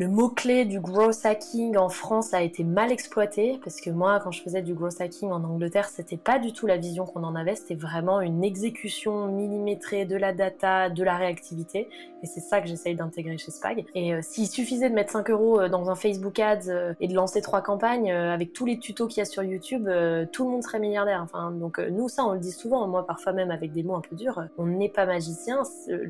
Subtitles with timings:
[0.00, 4.30] le mot-clé du growth hacking en France a été mal exploité parce que moi, quand
[4.30, 7.34] je faisais du growth hacking en Angleterre, c'était pas du tout la vision qu'on en
[7.34, 7.54] avait.
[7.54, 11.90] C'était vraiment une exécution millimétrée de la data, de la réactivité.
[12.22, 13.84] Et c'est ça que j'essaye d'intégrer chez Spag.
[13.94, 17.06] Et euh, s'il suffisait de mettre 5 euros euh, dans un Facebook Ads euh, et
[17.06, 19.86] de lancer trois campagnes avec tous les tutos qu'il y a sur YouTube,
[20.32, 21.20] tout le monde serait milliardaire.
[21.22, 22.88] Enfin, donc nous, ça, on le dit souvent.
[22.88, 25.62] Moi, parfois même avec des mots un peu durs, on n'est pas magicien.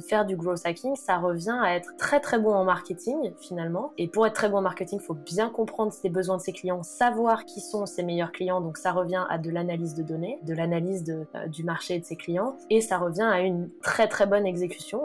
[0.08, 4.08] Faire du growth hacking, ça revient à être très très bon en marketing finalement et
[4.08, 6.82] pour être très bon en marketing, il faut bien comprendre les besoins de ses clients,
[6.82, 8.60] savoir qui sont ses meilleurs clients.
[8.60, 12.04] Donc ça revient à de l'analyse de données, de l'analyse euh, du marché et de
[12.04, 12.56] ses clients.
[12.70, 15.02] Et ça revient à une très très bonne exécution.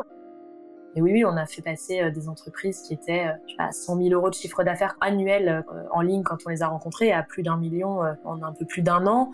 [0.96, 4.10] Et oui, oui, on a fait passer euh, des entreprises qui étaient à 100 000
[4.10, 7.44] euros de chiffre d'affaires annuel euh, en ligne quand on les a rencontrées à plus
[7.44, 9.32] d'un million en un peu plus d'un an.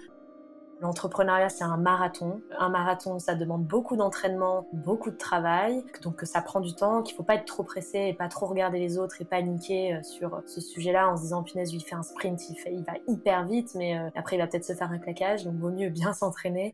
[0.81, 2.41] L'entrepreneuriat, c'est un marathon.
[2.57, 7.15] Un marathon, ça demande beaucoup d'entraînement, beaucoup de travail, donc ça prend du temps, qu'il
[7.15, 10.41] faut pas être trop pressé et pas trop regarder les autres et paniquer euh, sur
[10.47, 13.95] ce sujet-là en se disant punaise, il fait un sprint, il va hyper vite, mais
[13.95, 16.73] euh, après il va peut-être se faire un claquage, donc vaut mieux bien s'entraîner.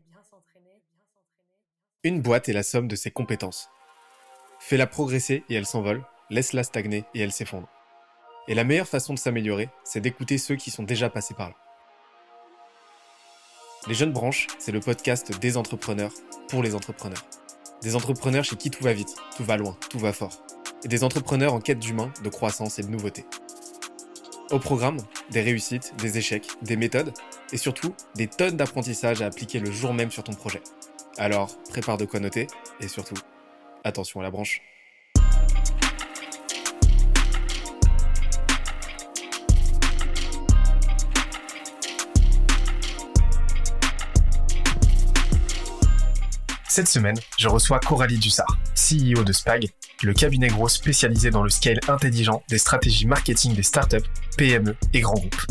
[2.02, 3.68] Une boîte est la somme de ses compétences.
[4.58, 7.68] Fais-la progresser et elle s'envole, laisse-la stagner et elle s'effondre.
[8.46, 11.56] Et la meilleure façon de s'améliorer, c'est d'écouter ceux qui sont déjà passés par là.
[13.86, 16.12] Les Jeunes Branches, c'est le podcast des entrepreneurs
[16.48, 17.24] pour les entrepreneurs.
[17.80, 20.42] Des entrepreneurs chez qui tout va vite, tout va loin, tout va fort.
[20.84, 23.24] Et des entrepreneurs en quête d'humain, de croissance et de nouveauté.
[24.50, 24.98] Au programme,
[25.30, 27.14] des réussites, des échecs, des méthodes
[27.52, 30.60] et surtout des tonnes d'apprentissages à appliquer le jour même sur ton projet.
[31.16, 32.46] Alors, prépare de quoi noter
[32.80, 33.16] et surtout,
[33.84, 34.60] attention à la branche.
[46.78, 49.66] Cette semaine, je reçois Coralie Dussard, CEO de Spag,
[50.04, 55.00] le cabinet gros spécialisé dans le scale intelligent des stratégies marketing des startups, PME et
[55.00, 55.42] grands groupes.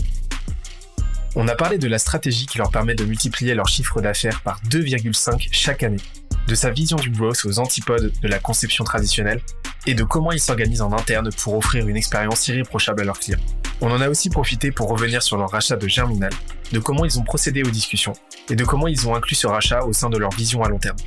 [1.36, 4.62] On a parlé de la stratégie qui leur permet de multiplier leur chiffre d'affaires par
[4.69, 6.00] 2,5 chaque année,
[6.47, 9.41] de sa vision du growth aux antipodes de la conception traditionnelle
[9.88, 13.40] et de comment ils s'organisent en interne pour offrir une expérience irréprochable à leurs clients.
[13.80, 16.31] On en a aussi profité pour revenir sur leur rachat de Germinal,
[16.74, 18.14] de comment ils ont procédé aux discussions
[18.50, 20.78] et de comment ils ont inclus ce rachat au sein de leur vision à long
[20.78, 20.97] terme.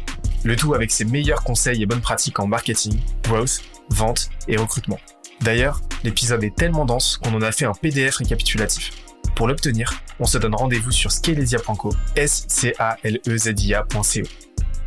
[0.44, 4.98] Le tout avec ses meilleurs conseils et bonnes pratiques en marketing, growth, vente et recrutement.
[5.42, 8.90] D'ailleurs, l'épisode est tellement dense qu'on en a fait un PDF récapitulatif.
[9.34, 13.74] Pour l'obtenir, on se donne rendez-vous sur scalezia.co, s c a l e z i.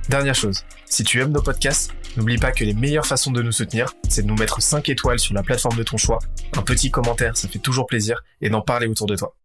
[0.09, 3.53] Dernière chose, si tu aimes nos podcasts, n'oublie pas que les meilleures façons de nous
[3.53, 6.19] soutenir, c'est de nous mettre 5 étoiles sur la plateforme de ton choix,
[6.57, 9.35] un petit commentaire, ça fait toujours plaisir, et d'en parler autour de toi.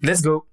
[0.00, 0.46] Let's go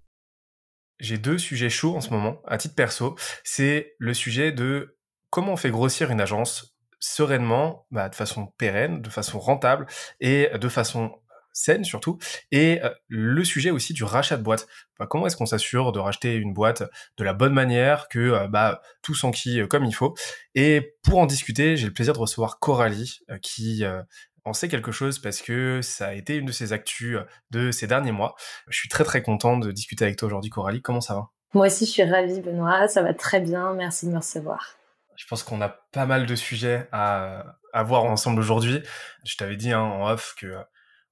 [0.99, 3.15] J'ai deux sujets chauds en ce moment, à titre perso.
[3.43, 4.97] C'est le sujet de
[5.29, 9.87] comment on fait grossir une agence sereinement, bah, de façon pérenne, de façon rentable
[10.19, 11.11] et de façon
[11.53, 12.17] saine surtout,
[12.51, 14.67] et euh, le sujet aussi du rachat de boîte.
[14.99, 16.83] Bah, comment est-ce qu'on s'assure de racheter une boîte
[17.17, 20.15] de la bonne manière, que euh, bah, tout s'enquille euh, comme il faut?
[20.55, 23.83] Et pour en discuter, j'ai le plaisir de recevoir Coralie, qui
[24.45, 27.17] en sait quelque chose parce que ça a été une de ses actus
[27.51, 28.35] de ces derniers mois.
[28.67, 30.81] Je suis très très content de discuter avec toi aujourd'hui, Coralie.
[30.81, 31.29] Comment ça va?
[31.53, 32.87] Moi aussi, je suis ravie, Benoît.
[32.87, 33.73] Ça va très bien.
[33.73, 34.75] Merci de me recevoir.
[35.15, 38.81] Je pense qu'on a pas mal de sujets à, à voir ensemble aujourd'hui.
[39.23, 40.55] Je t'avais dit hein, en off que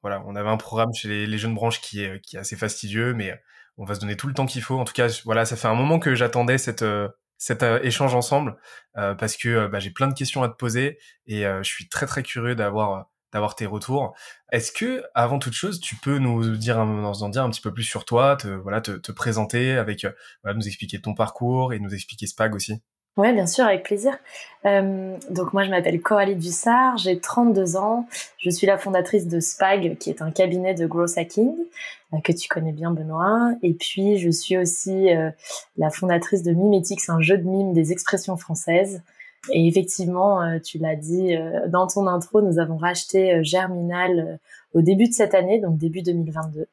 [0.01, 3.13] voilà, on avait un programme chez les, jeunes branches qui est, qui est assez fastidieux,
[3.13, 3.39] mais
[3.77, 4.77] on va se donner tout le temps qu'il faut.
[4.79, 8.13] En tout cas, voilà, ça fait un moment que j'attendais cette euh, cet euh, échange
[8.13, 8.57] ensemble
[8.97, 12.05] euh, parce que bah, j'ai plein de questions à te poser et je suis très
[12.05, 14.13] très curieux d'avoir d'avoir tes retours.
[14.51, 17.83] Est-ce que, avant toute chose, tu peux nous dire, en dire un petit peu plus
[17.83, 20.05] sur toi, te, voilà, te, te présenter avec,
[20.43, 22.81] nous expliquer ton parcours et nous expliquer Spag aussi?
[23.17, 24.17] Oui, bien sûr, avec plaisir.
[24.65, 28.07] Euh, donc moi, je m'appelle Coralie Dussard, j'ai 32 ans,
[28.37, 31.53] je suis la fondatrice de Spag, qui est un cabinet de growth hacking
[32.13, 33.51] euh, que tu connais bien, Benoît.
[33.63, 35.29] Et puis, je suis aussi euh,
[35.77, 39.01] la fondatrice de Mimetix, un jeu de mime des expressions françaises.
[39.51, 41.35] Et effectivement, euh, tu l'as dit
[41.67, 44.39] dans ton intro, nous avons racheté Germinal
[44.73, 46.67] au début de cette année, donc début 2022.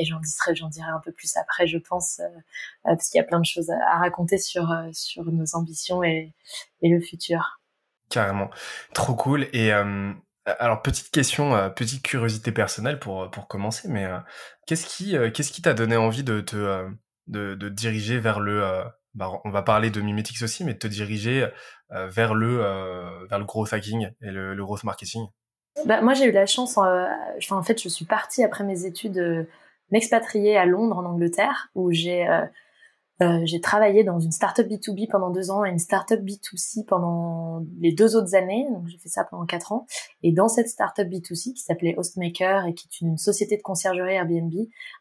[0.00, 3.08] Euh, et j'en dirai, j'en dirai un peu plus après, je pense, euh, euh, parce
[3.08, 6.34] qu'il y a plein de choses à, raconter sur sur nos ambitions et,
[6.82, 7.60] et le futur.
[8.08, 8.50] Carrément,
[8.92, 9.48] trop cool.
[9.52, 9.70] Et
[10.46, 14.06] alors petite question, petite curiosité personnelle pour pour commencer, mais
[14.66, 16.88] qu'est-ce qui qu'est-ce qui t'a donné envie de te
[17.28, 20.88] de, de diriger vers le bah, on va parler de Mimetix aussi, mais de te
[20.88, 21.48] diriger
[21.90, 25.28] vers le vers le growth hacking et le, le growth marketing?
[25.86, 26.78] Bah, moi, j'ai eu la chance.
[26.78, 27.06] Euh,
[27.50, 29.44] en fait, je suis partie après mes études euh,
[29.90, 32.44] m'expatrier à Londres, en Angleterre, où j'ai euh,
[33.22, 37.62] Euh, j'ai travaillé dans une startup B2B pendant deux ans et une startup B2C pendant
[37.78, 38.66] les deux autres années.
[38.72, 39.86] Donc j'ai fait ça pendant quatre ans.
[40.22, 44.14] Et dans cette startup B2C qui s'appelait Hostmaker et qui est une société de conciergerie
[44.14, 44.54] Airbnb,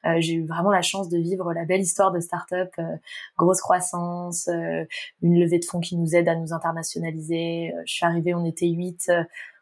[0.06, 2.97] euh, j'ai eu vraiment la chance de vivre la belle histoire de startup, euh,
[3.38, 4.83] grosse croissance, euh,
[5.21, 7.74] une levée de fonds qui nous aide à nous internationaliser.
[7.86, 9.09] je suis arrivée, on était huit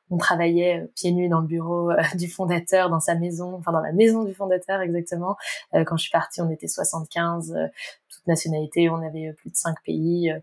[0.09, 3.71] on travaillait euh, pieds nus dans le bureau euh, du fondateur, dans sa maison, enfin
[3.71, 5.37] dans la maison du fondateur exactement.
[5.73, 7.55] Euh, quand je suis partie, on était 75,
[8.09, 10.33] toute nationalité, on avait plus de cinq pays.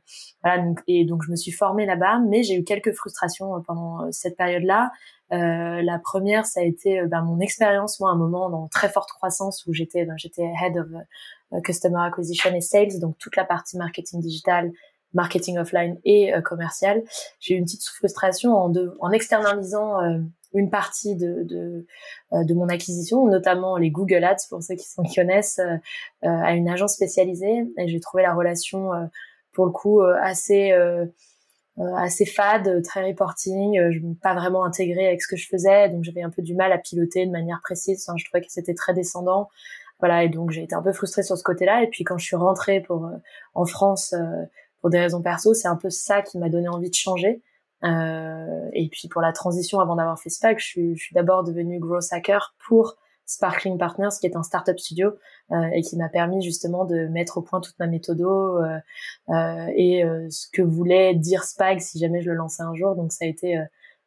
[0.42, 4.36] voilà, et donc je me suis formée là-bas, mais j'ai eu quelques frustrations pendant cette
[4.36, 4.92] période-là.
[5.30, 9.66] la première, ça a été ben, mon expérience, moi, un moment dans très forte croissance
[9.66, 14.20] où j'étais, ben, j'étais head of customer acquisition et sales, donc toute la partie marketing
[14.20, 14.72] digital,
[15.14, 17.02] marketing offline et euh, commercial.
[17.40, 20.18] J'ai eu une petite frustration en, en externalisant euh,
[20.52, 21.86] une partie de, de,
[22.32, 25.60] euh, de, mon acquisition, notamment les Google Ads, pour ceux qui, qui connaissent,
[26.22, 27.64] à une agence spécialisée.
[27.78, 28.90] Et j'ai trouvé la relation,
[29.52, 30.72] pour le coup, assez
[31.96, 36.22] assez fade, très reporting, je pas vraiment intégré avec ce que je faisais, donc j'avais
[36.22, 38.08] un peu du mal à piloter de manière précise.
[38.16, 39.48] Je trouvais que c'était très descendant.
[39.98, 41.82] Voilà, et donc j'ai été un peu frustrée sur ce côté-là.
[41.82, 43.10] Et puis quand je suis rentrée pour
[43.54, 44.14] en France
[44.84, 47.40] pour des raisons perso, c'est un peu ça qui m'a donné envie de changer.
[47.84, 52.04] Euh, et puis pour la transition, avant d'avoir fait SPAC, je suis, d'abord devenue growth
[52.10, 55.14] hacker pour Sparkling Partners, qui est un startup studio
[55.52, 60.04] euh, et qui m'a permis justement de mettre au point toute ma méthodo euh, et
[60.28, 62.94] ce que voulait dire Spag si jamais je le lançais un jour.
[62.94, 63.58] Donc ça a été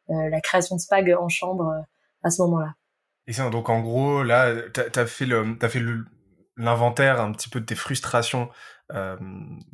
[0.09, 1.73] la création de Spag en chambre
[2.21, 2.75] à ce moment-là.
[3.25, 5.25] Et ça, donc en gros, là, t'as as as fait
[6.55, 8.49] l'inventaire un petit peu de tes frustrations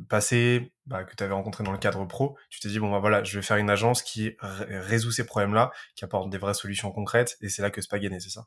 [0.08, 2.98] passé, bah, que tu avais rencontré dans le cadre pro, tu t'es dit bon bah
[2.98, 6.90] voilà, je vais faire une agence qui résout ces problèmes-là, qui apporte des vraies solutions
[6.90, 8.46] concrètes, et c'est là que Spag est né, c'est ça?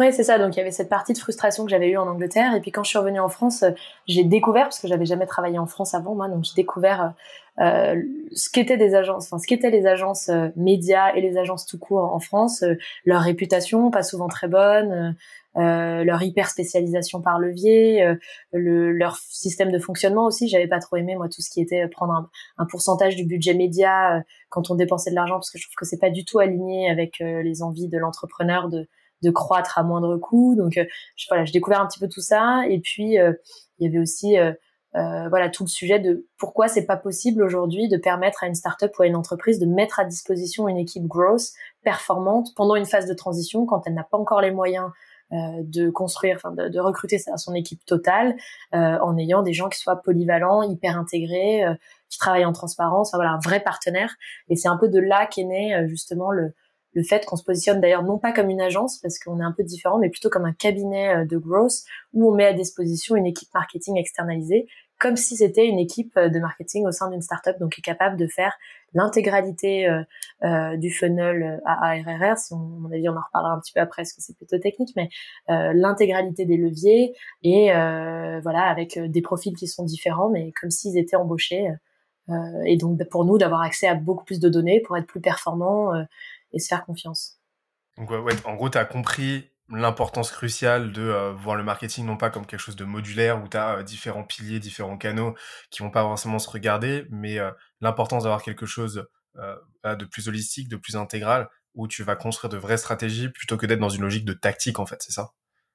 [0.00, 0.38] Oui, c'est ça.
[0.38, 2.54] Donc il y avait cette partie de frustration que j'avais eue en Angleterre.
[2.54, 3.70] Et puis quand je suis revenue en France, euh,
[4.08, 7.14] j'ai découvert, parce que j'avais jamais travaillé en France avant, moi, donc j'ai découvert
[7.60, 8.02] euh,
[8.32, 11.78] ce qu'étaient des agences, enfin ce qu'étaient les agences euh, médias et les agences tout
[11.78, 12.64] court en France,
[13.04, 15.16] leur réputation pas souvent très bonne,
[15.56, 18.16] euh, leur hyper spécialisation par levier, euh,
[18.52, 20.48] le, leur système de fonctionnement aussi.
[20.48, 23.54] J'avais pas trop aimé moi tout ce qui était prendre un, un pourcentage du budget
[23.54, 26.24] média euh, quand on dépensait de l'argent parce que je trouve que c'est pas du
[26.24, 28.88] tout aligné avec les envies de l'entrepreneur de
[29.22, 30.54] de croître à moindre coût.
[30.54, 33.36] Donc je, voilà, j'ai découvert un petit peu tout ça et puis il
[33.80, 34.36] y avait aussi
[34.96, 38.54] euh, voilà tout le sujet de pourquoi c'est pas possible aujourd'hui de permettre à une
[38.54, 41.50] startup ou à une entreprise de mettre à disposition une équipe growth
[41.82, 44.90] performante pendant une phase de transition quand elle n'a pas encore les moyens euh,
[45.30, 48.36] de construire, enfin de, de, recruter son équipe totale
[48.74, 51.74] euh, en ayant des gens qui soient polyvalents, hyper intégrés, euh,
[52.10, 54.14] qui travaillent en transparence, enfin voilà un vrai partenaire.
[54.48, 56.52] Et c'est un peu de là qu'est né justement le,
[56.92, 59.52] le fait qu'on se positionne d'ailleurs non pas comme une agence parce qu'on est un
[59.52, 61.82] peu différent, mais plutôt comme un cabinet de growth
[62.12, 64.68] où on met à disposition une équipe marketing externalisée
[65.00, 68.16] comme si c'était une équipe de marketing au sein d'une startup, donc qui est capable
[68.16, 68.56] de faire
[68.94, 70.02] l'intégralité euh,
[70.44, 72.38] euh, du funnel AARRR.
[72.38, 74.36] Si on, à mon avis, on en reparlera un petit peu après, parce que c'est
[74.36, 75.08] plutôt technique, mais
[75.50, 77.70] euh, l'intégralité des leviers et
[78.42, 81.68] voilà avec des profils qui sont différents, mais comme s'ils étaient embauchés.
[82.64, 85.92] et donc pour nous d'avoir accès à beaucoup plus de données pour être plus performants
[86.52, 87.38] et se faire confiance.
[87.98, 92.16] Donc ouais, en gros, tu as compris l'importance cruciale de euh, voir le marketing non
[92.16, 95.34] pas comme quelque chose de modulaire où tu as euh, différents piliers, différents canaux
[95.70, 97.50] qui vont pas forcément se regarder, mais euh,
[97.80, 99.04] l'importance d'avoir quelque chose
[99.84, 103.66] de plus holistique, de plus intégral, où tu vas construire de vraies stratégies plutôt que
[103.66, 105.32] d'être dans une logique de tactique en fait, c'est ça?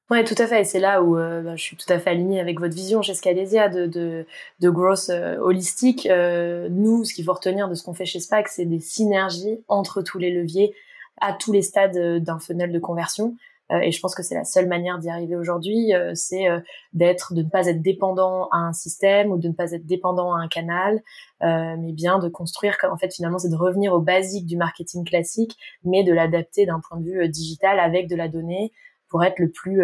[0.10, 0.62] Ouais, tout à fait.
[0.62, 3.14] Et c'est là où bah, je suis tout à fait alignée avec votre vision chez
[3.14, 4.26] Scalesia de, de,
[4.62, 6.08] de growth holistique.
[6.08, 10.02] nous, ce qu'il faut retenir de ce qu'on fait chez SPAC, c'est des synergies entre
[10.02, 10.74] tous les leviers
[11.20, 13.36] à tous les stades d'un funnel de conversion.
[13.72, 16.60] Euh, et je pense que c'est la seule manière d'y arriver aujourd'hui, euh, c'est euh,
[16.94, 20.34] d'être, de ne pas être dépendant à un système ou de ne pas être dépendant
[20.34, 21.02] à un canal,
[21.42, 22.76] mais bien de construire.
[22.92, 26.82] En fait, finalement, c'est de revenir aux basiques du marketing classique, mais de l'adapter d'un
[26.82, 28.72] point de vue digital avec de la donnée
[29.10, 29.82] pour être le plus,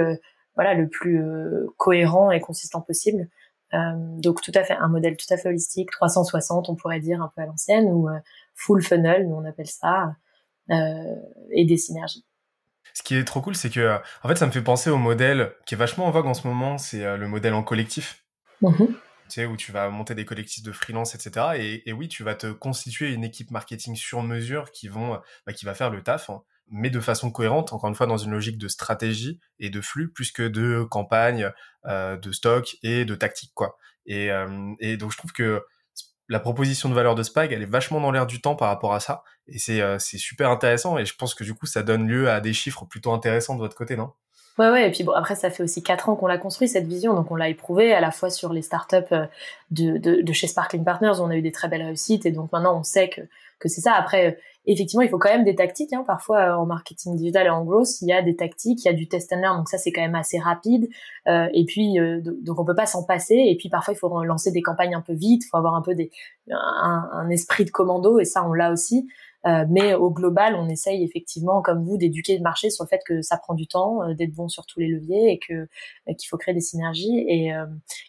[0.56, 1.24] voilà, le plus
[1.77, 3.30] cohérent et consistant possible.
[3.74, 7.32] donc tout à fait un modèle tout à fait holistique, 360 on pourrait dire un
[7.36, 8.08] peu à l'ancienne ou
[8.54, 10.15] full funnel, nous on appelle ça,
[10.70, 12.25] et des synergies.
[12.96, 14.98] Ce qui est trop cool, c'est que, euh, en fait, ça me fait penser au
[14.98, 18.25] modèle qui est vachement en vogue en ce moment, c'est euh, le modèle en collectif.
[18.64, 18.88] Mm-hmm.
[18.88, 18.96] Tu
[19.28, 21.58] sais, où tu vas monter des collectifs de freelance, etc.
[21.58, 25.54] Et, et, oui, tu vas te constituer une équipe marketing sur mesure qui vont, bah,
[25.54, 28.32] qui va faire le taf, hein, mais de façon cohérente, encore une fois, dans une
[28.32, 31.52] logique de stratégie et de flux, plus que de campagne,
[31.86, 33.78] euh, de stock et de tactique, quoi.
[34.06, 35.64] Et, euh, et donc, je trouve que
[36.27, 38.94] la proposition de valeur de Spag, elle est vachement dans l'air du temps par rapport
[38.94, 39.24] à ça.
[39.48, 40.98] Et c'est euh, super intéressant.
[40.98, 43.60] Et je pense que du coup, ça donne lieu à des chiffres plutôt intéressants de
[43.60, 44.12] votre côté, non?
[44.58, 46.88] Ouais, ouais, et puis bon, après, ça fait aussi quatre ans qu'on l'a construit, cette
[46.88, 49.13] vision, donc on l'a éprouvé à la fois sur les startups
[49.70, 52.79] de, de, chez Sparkling Partners, on a eu des très belles réussites, et donc maintenant
[52.79, 53.20] on sait que,
[53.60, 53.96] que c'est ça.
[53.96, 55.94] Après, effectivement, il faut quand même des tactiques.
[55.94, 56.04] Hein.
[56.06, 58.92] Parfois, euh, en marketing digital et en growth, il y a des tactiques, il y
[58.92, 60.88] a du test and learn, donc ça c'est quand même assez rapide.
[61.28, 63.36] Euh, et puis, euh, donc on peut pas s'en passer.
[63.36, 65.82] Et puis parfois, il faut lancer des campagnes un peu vite, il faut avoir un
[65.82, 66.12] peu des,
[66.52, 69.08] un, un esprit de commando, et ça on l'a aussi.
[69.46, 73.02] Euh, mais au global, on essaye effectivement, comme vous, d'éduquer le marché sur le fait
[73.06, 76.14] que ça prend du temps, euh, d'être bon sur tous les leviers et que euh,
[76.18, 77.20] qu'il faut créer des synergies.
[77.28, 77.52] Et,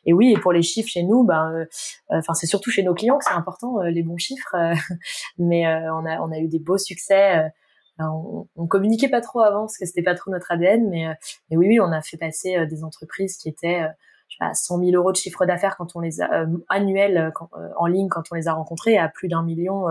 [0.06, 1.66] et oui, et pour les chiffres chez nous, ben,
[2.08, 4.56] enfin c'est surtout chez nos clients que c'est important les bons chiffres.
[5.38, 7.50] mais on a on a eu des beaux succès.
[7.98, 11.06] On, on, communiquait pas trop avant parce que c'était pas trop notre ADN, mais,
[11.50, 13.80] mais oui, oui, on a fait passer des entreprises qui étaient
[14.28, 17.32] je sais pas, 100 000 euros de chiffre d'affaires quand on les a annuels
[17.76, 19.86] en ligne quand on les a rencontrés à plus d'un million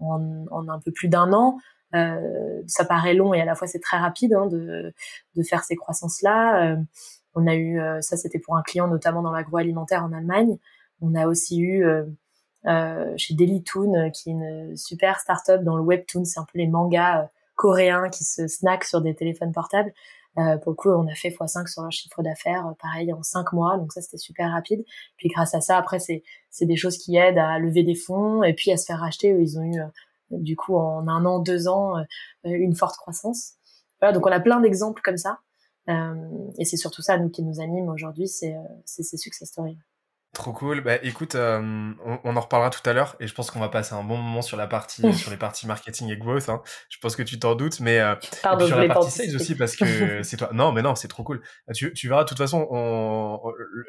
[0.00, 1.58] en, un peu plus d'un an.
[1.94, 4.94] Euh, ça paraît long et à la fois c'est très rapide hein, de,
[5.36, 6.72] de faire ces croissances-là.
[6.72, 6.76] Euh,
[7.34, 10.56] on a eu, euh, ça c'était pour un client notamment dans l'agroalimentaire en Allemagne.
[11.00, 11.84] On a aussi eu
[13.16, 17.30] chez Dailytoon, qui est une super start-up dans le webtoon, c'est un peu les mangas
[17.54, 19.94] coréens qui se snackent sur des téléphones portables.
[20.38, 23.52] Euh, pour le coup, on a fait x5 sur leur chiffre d'affaires, pareil, en 5
[23.52, 23.76] mois.
[23.78, 24.84] Donc ça, c'était super rapide.
[25.16, 28.42] Puis grâce à ça, après, c'est, c'est des choses qui aident à lever des fonds
[28.42, 29.28] et puis à se faire racheter.
[29.28, 29.80] Ils ont eu,
[30.30, 31.94] du coup, en un an, deux ans,
[32.44, 33.54] une forte croissance.
[34.00, 35.40] Voilà, donc on a plein d'exemples comme ça.
[35.88, 36.14] Euh,
[36.58, 39.78] et c'est surtout ça, nous, qui nous anime aujourd'hui, c'est, c'est ces success stories.
[40.40, 40.80] Trop cool.
[40.80, 41.92] Bah écoute, euh,
[42.24, 44.40] on, en reparlera tout à l'heure et je pense qu'on va passer un bon moment
[44.40, 46.48] sur la partie sur les parties marketing et growth.
[46.48, 46.62] Hein.
[46.88, 48.14] Je pense que tu t'en doutes, mais euh,
[48.66, 49.84] sur la partie sales aussi parce que
[50.22, 50.48] c'est toi.
[50.54, 51.42] Non, mais non, c'est trop cool.
[51.74, 52.24] Tu, tu verras.
[52.24, 53.38] De toute façon, on,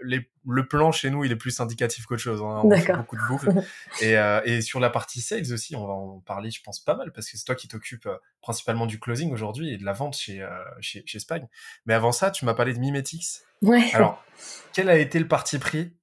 [0.04, 2.42] les, le plan chez nous, il est plus indicatif qu'autre chose.
[2.42, 2.64] Hein.
[2.66, 3.54] On fait beaucoup de boucles.
[4.02, 6.98] et, euh, et sur la partie sales aussi, on va en parler, je pense pas
[6.98, 9.94] mal parce que c'est toi qui t'occupes euh, principalement du closing aujourd'hui et de la
[9.94, 10.46] vente chez
[10.82, 11.48] chez, chez Spag.
[11.86, 13.46] Mais avant ça, tu m'as parlé de Mimetix.
[13.62, 13.90] Ouais.
[13.94, 14.22] Alors,
[14.74, 15.94] quel a été le parti pris?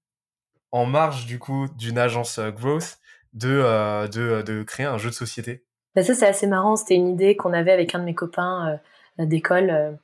[0.73, 2.99] En marge du coup d'une agence euh, growth
[3.35, 6.77] de, euh, de, euh, de, créer un jeu de société bah Ça c'est assez marrant,
[6.77, 8.79] c'était une idée qu'on avait avec un de mes copains
[9.19, 9.99] d'école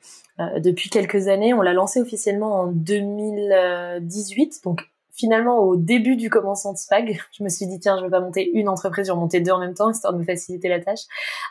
[0.57, 1.55] depuis quelques années.
[1.55, 7.45] On l'a lancé officiellement en 2018, donc finalement au début du commencement de Spag, je
[7.45, 9.61] me suis dit tiens je vais pas monter une entreprise, je vais monter deux en
[9.61, 11.01] même temps histoire de me faciliter la tâche.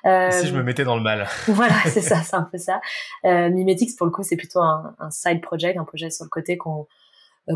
[0.05, 1.27] Euh, si je me mettais dans le mal?
[1.48, 2.82] voilà c'est ça, c'est un peu ça.
[3.25, 6.29] Euh, Mimetix pour le coup c'est plutôt un, un, side project, un projet sur le
[6.29, 6.88] côté qu'on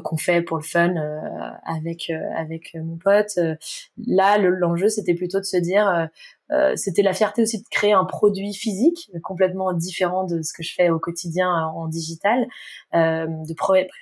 [0.04, 1.20] qu'on fait pour le fun euh,
[1.66, 3.40] avec euh, avec mon pote.
[4.06, 6.10] là, l'enjeu c'était plutôt de se dire
[6.52, 10.64] euh, c'était la fierté aussi de créer un produit physique complètement différent de ce que
[10.64, 12.48] je fais au quotidien en digital,
[12.96, 13.56] euh, de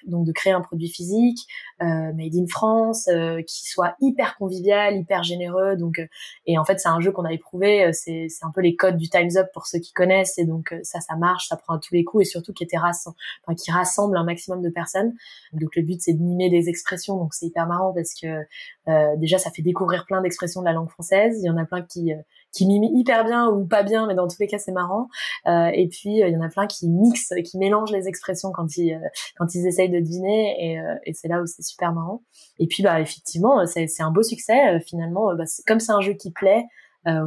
[0.06, 1.40] donc de créer un produit physique
[1.82, 3.10] euh, made in France
[3.48, 5.76] qui soit hyper convivial, hyper généreux.
[5.76, 6.00] Donc
[6.46, 9.10] et en fait c'est un jeu qu'on a éprouvé, c'est un peu les codes du
[9.10, 11.94] Times Up pour ceux qui connaissent et donc ça ça marche, ça prend à tous
[11.94, 15.14] les coups et surtout qui était enfin, qui rassemble un maximum de personnes.
[15.54, 19.40] Donc le but c'est de mimer des expressions, donc c'est hyper marrant parce que déjà
[19.40, 21.40] ça fait découvrir plein d'expressions de la langue française.
[21.42, 22.14] Il y en a plein qui
[22.56, 25.10] qui miment hyper bien ou pas bien, mais dans tous les cas c'est marrant.
[25.46, 28.52] Euh, et puis euh, il y en a plein qui mixent, qui mélangent les expressions
[28.52, 29.08] quand ils euh,
[29.38, 32.24] quand ils essayent de deviner, et, et c'est là où c'est super marrant.
[32.60, 35.36] Et puis bah effectivement c'est un beau succès finalement.
[35.36, 36.66] Bah, comme c'est un jeu qui plaît.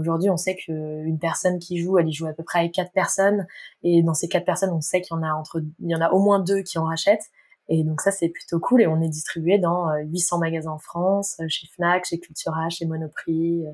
[0.01, 2.91] Aujourd'hui, on sait qu'une personne qui joue, elle y joue à peu près avec quatre
[2.91, 3.47] personnes,
[3.85, 6.01] et dans ces quatre personnes, on sait qu'il y en a entre, il y en
[6.01, 7.31] a au moins deux qui en rachètent.
[7.69, 8.83] Et donc ça, c'est plutôt cool.
[8.83, 13.67] Et on est distribué dans 800 magasins en France, chez Fnac, chez Cultura, chez Monoprix,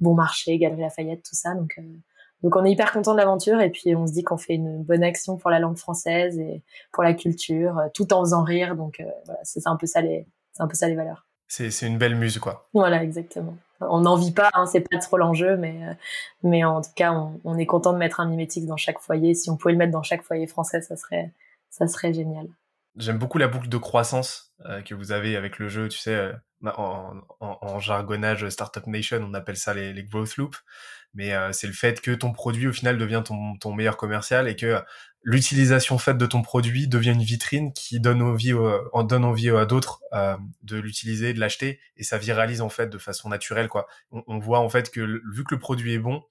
[0.00, 1.54] Bon Marché, Galerie Lafayette, tout ça.
[1.54, 1.82] Donc, euh,
[2.42, 4.82] donc on est hyper content de l'aventure et puis on se dit qu'on fait une
[4.82, 8.76] bonne action pour la langue française et pour la culture, euh, tout en faisant rire.
[8.76, 11.26] Donc euh, voilà, c'est un peu ça les, c'est un peu ça les valeurs.
[11.48, 12.68] C'est, c'est une belle muse quoi.
[12.72, 13.56] Voilà, exactement.
[13.80, 15.80] On n'en vit pas, hein, c'est pas trop l'enjeu, mais
[16.42, 19.34] mais en tout cas, on, on, est content de mettre un mimétique dans chaque foyer.
[19.34, 21.32] Si on pouvait le mettre dans chaque foyer français, ça serait
[21.70, 22.46] ça serait génial.
[22.96, 24.52] J'aime beaucoup la boucle de croissance
[24.84, 25.88] que vous avez avec le jeu.
[25.88, 26.32] Tu sais,
[26.64, 30.58] en, en, en, jargonnage Startup Nation, on appelle ça les, les growth loops.
[31.14, 34.46] Mais euh, c'est le fait que ton produit, au final, devient ton, ton meilleur commercial
[34.48, 34.80] et que
[35.22, 38.54] l'utilisation faite de ton produit devient une vitrine qui donne envie,
[38.92, 41.80] en donne envie à d'autres euh, de l'utiliser, de l'acheter.
[41.96, 43.68] Et ça viralise, en fait, de façon naturelle.
[43.68, 43.86] quoi.
[44.12, 45.00] On, on voit, en fait, que
[45.34, 46.22] vu que le produit est bon,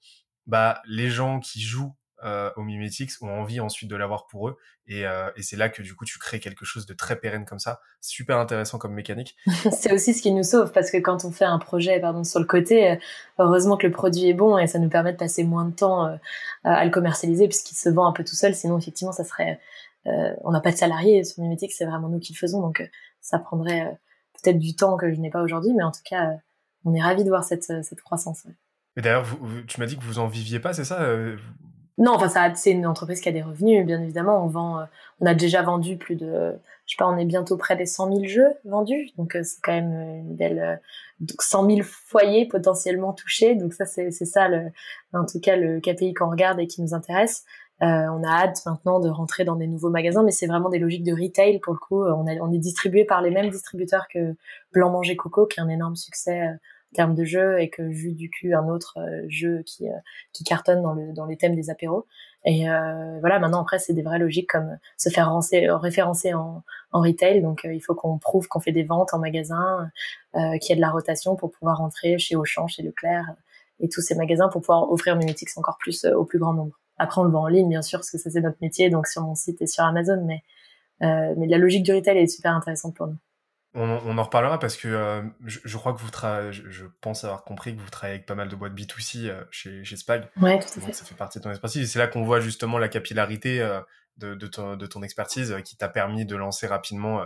[0.46, 4.58] bah les gens qui jouent euh, au Mimetix ont envie ensuite de l'avoir pour eux.
[4.90, 7.44] Et, euh, et c'est là que du coup tu crées quelque chose de très pérenne
[7.44, 7.80] comme ça.
[8.00, 9.36] Super intéressant comme mécanique.
[9.70, 12.40] c'est aussi ce qui nous sauve parce que quand on fait un projet pardon sur
[12.40, 12.96] le côté, euh,
[13.38, 16.06] heureusement que le produit est bon et ça nous permet de passer moins de temps
[16.06, 16.16] euh,
[16.64, 18.52] à le commercialiser puisqu'il se vend un peu tout seul.
[18.52, 19.60] Sinon effectivement ça serait,
[20.06, 22.88] euh, on n'a pas de salariés sur Mimetix, c'est vraiment nous qui le faisons donc
[23.20, 23.96] ça prendrait
[24.42, 26.32] peut-être du temps que je n'ai pas aujourd'hui, mais en tout cas
[26.84, 28.44] on est ravis de voir cette, cette croissance.
[28.96, 29.26] Mais d'ailleurs,
[29.68, 31.06] tu m'as dit que vous en viviez pas, c'est ça
[32.00, 34.42] Non, enfin, ça, c'est une entreprise qui a des revenus, bien évidemment.
[34.42, 34.86] On vend,
[35.20, 36.54] on a déjà vendu plus de,
[36.86, 39.72] je sais pas, on est bientôt près des 100 000 jeux vendus, donc c'est quand
[39.72, 40.80] même une belle,
[41.38, 43.54] 100 000 foyers potentiellement touchés.
[43.54, 44.72] Donc ça, c'est ça, le,
[45.12, 47.44] en tout cas, le KPI qu'on regarde et qui nous intéresse.
[47.82, 50.78] Euh, on a hâte maintenant de rentrer dans des nouveaux magasins, mais c'est vraiment des
[50.78, 52.02] logiques de retail pour le coup.
[52.04, 54.34] On, on est distribué par les mêmes distributeurs que
[54.72, 56.54] Blanc Manger Coco, qui est un énorme succès euh,
[56.94, 59.86] termes de jeu, et que Jus du cul, un autre euh, jeu qui,
[60.32, 62.06] qui cartonne dans, le, dans les thèmes des apéros.
[62.46, 62.64] Et
[63.20, 65.30] voilà, maintenant après c'est des vraies logiques comme se faire
[65.78, 67.42] référencer en, en retail.
[67.42, 69.90] Donc il faut qu'on prouve qu'on fait des ventes en magasin,
[70.36, 73.26] euh, qu'il y a de la rotation pour pouvoir rentrer chez Auchan, chez Leclerc
[73.78, 76.78] et tous ces magasins pour pouvoir offrir Mimetix encore plus au plus grand nombre.
[76.96, 79.06] Après, on le vend en ligne, bien sûr, parce que ça, c'est notre métier, donc
[79.06, 80.22] sur mon site et sur Amazon.
[80.26, 80.42] Mais,
[81.02, 83.16] euh, mais la logique du retail est super intéressante pour nous.
[83.72, 87.76] On, en reparlera parce que euh, je, crois que vous travaillez, je, pense avoir compris
[87.76, 90.28] que vous travaillez avec pas mal de boîtes B2C euh, chez, chez Spag.
[90.40, 90.92] Ouais, tout à fait.
[90.92, 91.90] ça fait partie de ton expertise.
[91.90, 93.58] C'est là qu'on voit justement la capillarité
[94.16, 97.24] de, de, ton, de ton expertise qui t'a permis de lancer rapidement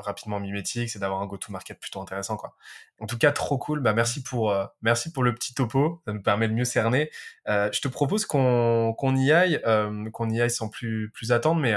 [0.00, 2.54] rapidement mimétique, c'est d'avoir un go-to-market plutôt intéressant, quoi.
[3.00, 3.80] En tout cas, trop cool.
[3.80, 6.02] Bah, merci pour, euh, merci pour le petit topo.
[6.06, 7.10] Ça nous permet de mieux cerner.
[7.48, 11.32] Euh, je te propose qu'on, qu'on y aille, euh, qu'on y aille sans plus, plus
[11.32, 11.76] attendre, mais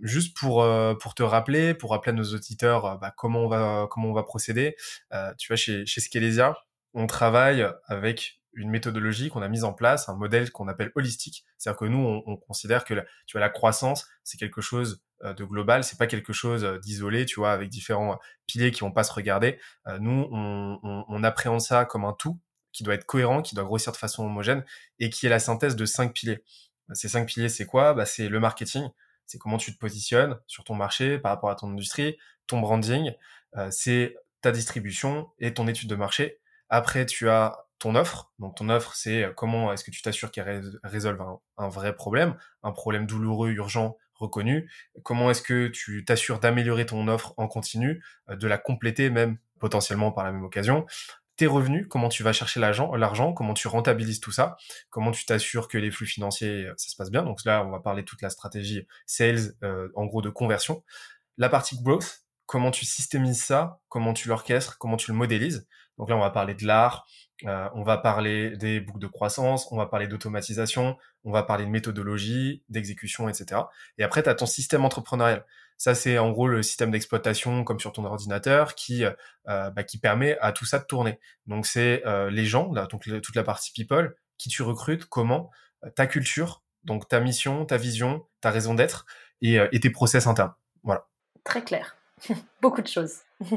[0.00, 0.66] juste pour,
[1.00, 4.22] pour te rappeler, pour rappeler à nos auditeurs, bah, comment on va, comment on va
[4.22, 4.76] procéder.
[5.38, 6.00] tu vois, chez, chez
[6.94, 11.44] on travaille avec une méthodologie qu'on a mise en place, un modèle qu'on appelle holistique.
[11.58, 15.02] C'est-à-dire que nous, on, on considère que la, tu vois, la croissance, c'est quelque chose
[15.24, 18.80] euh, de global, c'est pas quelque chose euh, d'isolé, tu vois, avec différents piliers qui
[18.80, 19.58] vont pas se regarder.
[19.86, 22.40] Euh, nous, on, on, on, appréhende ça comme un tout
[22.72, 24.64] qui doit être cohérent, qui doit grossir de façon homogène
[24.98, 26.42] et qui est la synthèse de cinq piliers.
[26.92, 27.94] Ces cinq piliers, c'est quoi?
[27.94, 28.88] Bah, C'est le marketing,
[29.26, 32.16] c'est comment tu te positionnes sur ton marché par rapport à ton industrie,
[32.46, 33.12] ton branding,
[33.70, 36.38] c'est ta distribution et ton étude de marché.
[36.68, 38.32] Après, tu as ton offre.
[38.38, 42.36] Donc ton offre, c'est comment est-ce que tu t'assures qu'elle résolve un, un, vrai problème,
[42.62, 44.70] un problème douloureux, urgent, reconnu.
[45.02, 49.38] Comment est-ce que tu t'assures d'améliorer ton offre en continu, euh, de la compléter même
[49.58, 50.86] potentiellement par la même occasion
[51.36, 54.56] tes revenus, comment tu vas chercher l'argent, comment tu rentabilises tout ça,
[54.90, 57.22] comment tu t'assures que les flux financiers, euh, ça se passe bien.
[57.22, 60.84] Donc là, on va parler toute la stratégie sales, euh, en gros de conversion.
[61.36, 65.66] La partie growth, comment tu systémises ça, comment tu l'orchestres, comment tu le modélises.
[65.98, 67.06] Donc là, on va parler de l'art,
[67.46, 71.64] euh, on va parler des boucles de croissance, on va parler d'automatisation, on va parler
[71.66, 73.62] de méthodologie, d'exécution, etc.
[73.98, 75.44] Et après, tu as ton système entrepreneurial.
[75.76, 79.12] Ça, c'est en gros le système d'exploitation comme sur ton ordinateur qui, euh,
[79.70, 81.18] bah, qui permet à tout ça de tourner.
[81.46, 85.50] Donc, c'est euh, les gens, là, donc toute la partie people, qui tu recrutes, comment,
[85.94, 89.06] ta culture, donc ta mission, ta vision, ta raison d'être
[89.42, 90.54] et, et tes process internes.
[90.82, 91.06] Voilà.
[91.44, 91.96] Très clair.
[92.62, 93.18] Beaucoup de choses.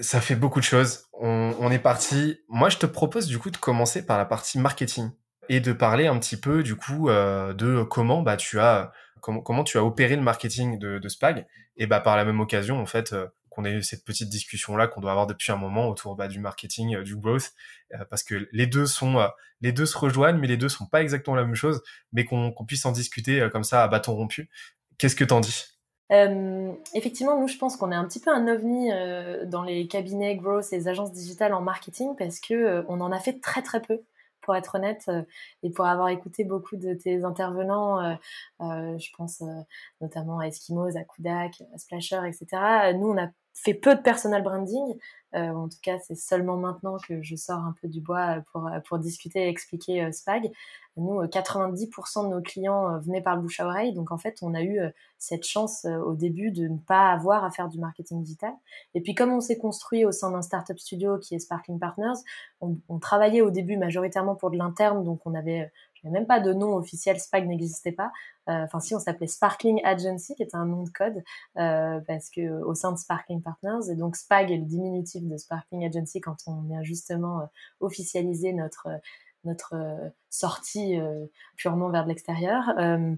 [0.00, 1.04] Ça fait beaucoup de choses.
[1.12, 2.40] On, est parti.
[2.48, 5.10] Moi, je te propose du coup de commencer par la partie marketing
[5.52, 9.64] et de parler un petit peu du coup euh, de comment bah tu as comment,
[9.64, 11.46] tu as opéré le marketing de, Spag.
[11.76, 14.78] Et bah par la même occasion en fait euh, qu'on ait eu cette petite discussion
[14.78, 17.52] là qu'on doit avoir depuis un moment autour bah, du marketing euh, du growth
[18.08, 19.28] parce que les deux sont
[19.60, 21.82] les deux se rejoignent mais les deux sont pas exactement la même chose
[22.14, 24.48] mais qu'on puisse en discuter comme ça à bâton rompu.
[24.96, 25.66] Qu'est-ce que t'en dis?
[26.94, 28.90] Effectivement, nous, je pense qu'on est un petit peu un ovni
[29.46, 33.18] dans les cabinets growth et les agences digitales en marketing parce que on en a
[33.18, 34.02] fait très très peu,
[34.42, 35.10] pour être honnête,
[35.62, 38.18] et pour avoir écouté beaucoup de tes intervenants,
[38.60, 39.42] je pense
[40.00, 42.92] notamment à Eskimos, à Kudak, à Splasher, etc.
[42.94, 44.96] Nous, on a fait peu de personal branding.
[45.34, 48.98] en tout cas, c'est seulement maintenant que je sors un peu du bois pour, pour
[48.98, 50.50] discuter et expliquer Spag.
[50.96, 53.94] Nous, 90% euh, de nos clients euh, venaient par le bouche à oreille.
[53.94, 57.44] Donc, en fait, on a eu euh, cette chance au début de ne pas avoir
[57.44, 58.52] à faire du marketing digital.
[58.94, 62.20] Et puis, comme on s'est construit au sein d'un startup studio qui est Sparkling Partners,
[62.60, 65.02] on, travaillait au début majoritairement pour de l'interne.
[65.02, 65.72] Donc, on avait
[66.10, 68.10] même pas de nom officiel, SPAG n'existait pas.
[68.46, 71.22] Enfin, si, on s'appelait Sparkling Agency, qui était un nom de code,
[71.54, 75.86] parce que au sein de Sparkling Partners, et donc SPAG est le diminutif de Sparkling
[75.86, 77.48] Agency quand on vient justement
[77.80, 78.88] officialiser notre
[79.44, 82.72] notre euh, sortie euh, purement vers l'extérieur.
[82.78, 83.14] Euh,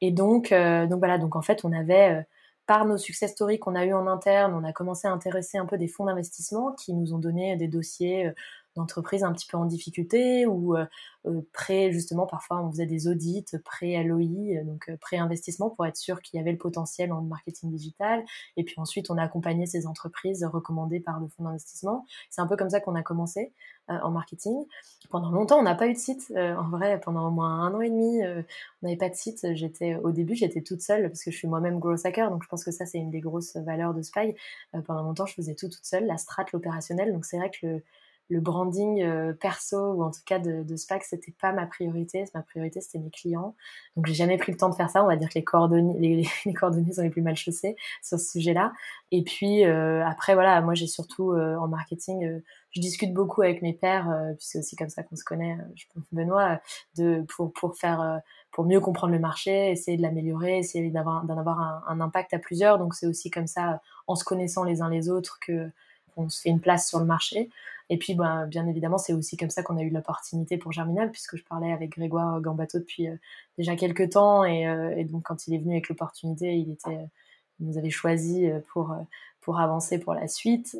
[0.00, 2.24] et donc, donc voilà, donc en fait, on avait
[2.66, 5.64] par nos success stories qu'on a eu en interne, on a commencé à intéresser un
[5.64, 8.30] peu des fonds d'investissement qui nous ont donné des dossiers
[8.76, 10.86] d'entreprises un petit peu en difficulté ou euh,
[11.26, 15.86] euh, pré justement parfois on faisait des audits pré LOI donc euh, pré investissement pour
[15.86, 18.24] être sûr qu'il y avait le potentiel en marketing digital.
[18.56, 22.06] Et puis ensuite on a accompagné ces entreprises recommandées par le fonds d'investissement.
[22.30, 23.52] C'est un peu comme ça qu'on a commencé
[23.88, 24.64] en marketing.
[25.10, 27.80] Pendant longtemps on n'a pas eu de site en vrai pendant au moins un an
[27.80, 29.46] et demi on n'avait pas de site.
[29.54, 32.48] J'étais au début j'étais toute seule parce que je suis moi-même growth hacker donc je
[32.48, 34.34] pense que ça c'est une des grosses valeurs de Spy.
[34.86, 37.12] Pendant longtemps je faisais tout toute seule la strat l'opérationnel.
[37.12, 37.82] Donc c'est vrai que le
[38.28, 42.24] le branding euh, perso ou en tout cas de, de SPAC, c'était pas ma priorité.
[42.34, 43.54] Ma priorité, c'était mes clients.
[43.96, 45.04] Donc, j'ai jamais pris le temps de faire ça.
[45.04, 48.30] On va dire que les coordonnées, les, coordonnées sont les plus mal chaussées sur ce
[48.30, 48.72] sujet-là.
[49.12, 53.62] Et puis, euh, après, voilà, moi, j'ai surtout euh, en marketing, je discute beaucoup avec
[53.62, 56.60] mes pairs, puis c'est aussi comme ça qu'on se connaît, je pense, Benoît,
[56.98, 61.38] de, pour, pour faire, pour mieux comprendre le marché, essayer de l'améliorer, essayer d'avoir, d'en
[61.38, 62.78] avoir un, un, impact à plusieurs.
[62.78, 65.70] Donc, c'est aussi comme ça, en se connaissant les uns les autres, que
[66.16, 67.50] on se fait une place sur le marché.
[67.88, 71.10] Et puis, ben, bien évidemment, c'est aussi comme ça qu'on a eu l'opportunité pour Germinal,
[71.10, 73.16] puisque je parlais avec Grégoire Gambato depuis euh,
[73.58, 74.44] déjà quelques temps.
[74.44, 77.08] Et, euh, et, donc, quand il est venu avec l'opportunité, il était,
[77.60, 78.96] il nous avait choisi euh, pour,
[79.40, 80.76] pour avancer pour la suite,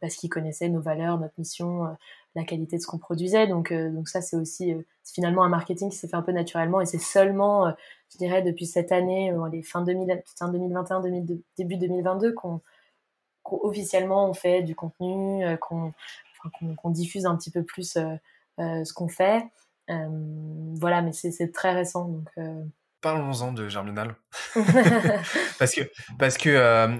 [0.00, 1.96] parce qu'il connaissait nos valeurs, notre mission,
[2.34, 3.46] la qualité de ce qu'on produisait.
[3.46, 6.82] Donc, donc ça, c'est aussi finalement un marketing qui s'est fait un peu naturellement.
[6.82, 7.74] Et c'est seulement,
[8.12, 11.00] je dirais, depuis cette année, les fin, 2000, fin 2021,
[11.56, 12.60] début 2022, qu'on
[13.46, 15.94] officiellement on fait du contenu, qu'on
[16.76, 18.14] qu'on diffuse un petit peu plus euh,
[18.60, 19.44] euh, ce qu'on fait.
[19.90, 20.06] Euh,
[20.74, 22.08] voilà, mais c'est très récent.
[22.08, 22.28] Donc,
[23.00, 24.16] Parlons-en de Germinal.
[25.58, 25.82] parce que,
[26.18, 26.56] parce que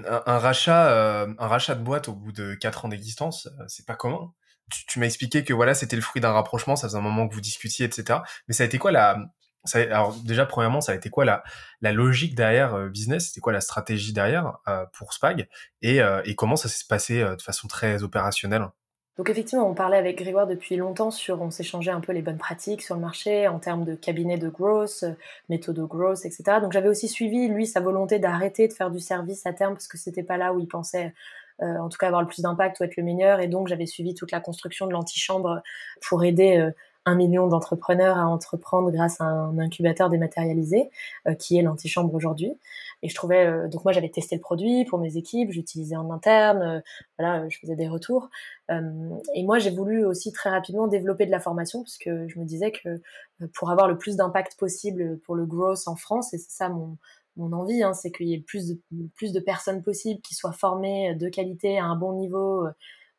[0.07, 4.31] un, rachat, un rachat de boîte au bout de 4 ans d'existence, c'est pas commun.
[4.69, 7.33] Tu, m'as expliqué que voilà, c'était le fruit d'un rapprochement, ça faisait un moment que
[7.33, 8.19] vous discutiez, etc.
[8.47, 9.17] Mais ça a été quoi la.
[9.63, 11.43] Ça, alors, déjà, premièrement, ça a été quoi la,
[11.81, 13.27] la logique derrière business?
[13.27, 14.59] C'était quoi la stratégie derrière
[14.93, 15.49] pour Spag?
[15.81, 18.67] Et, et comment ça s'est passé de façon très opérationnelle?
[19.17, 22.37] Donc effectivement, on parlait avec Grégoire depuis longtemps sur, on s'échangeait un peu les bonnes
[22.37, 25.13] pratiques sur le marché en termes de cabinet de growth, euh,
[25.49, 26.59] méthode de growth, etc.
[26.61, 29.87] Donc j'avais aussi suivi lui sa volonté d'arrêter de faire du service à terme parce
[29.87, 31.13] que c'était pas là où il pensait
[31.63, 33.39] euh, en tout cas avoir le plus d'impact ou être le meilleur.
[33.39, 35.63] Et donc j'avais suivi toute la construction de l'antichambre
[36.07, 36.71] pour aider euh,
[37.07, 40.89] un million d'entrepreneurs à entreprendre grâce à un incubateur dématérialisé
[41.27, 42.53] euh, qui est l'antichambre aujourd'hui.
[43.01, 46.11] Et je trouvais euh, donc moi j'avais testé le produit pour mes équipes, j'utilisais en
[46.11, 46.79] interne, euh,
[47.17, 48.29] voilà, je faisais des retours.
[48.69, 52.45] et moi j'ai voulu aussi très rapidement développer de la formation parce que je me
[52.45, 53.01] disais que
[53.53, 56.97] pour avoir le plus d'impact possible pour le growth en France et c'est ça mon
[57.37, 58.73] mon envie, hein, c'est qu'il y ait plus
[59.15, 62.67] plus de personnes possibles qui soient formées de qualité à un bon niveau,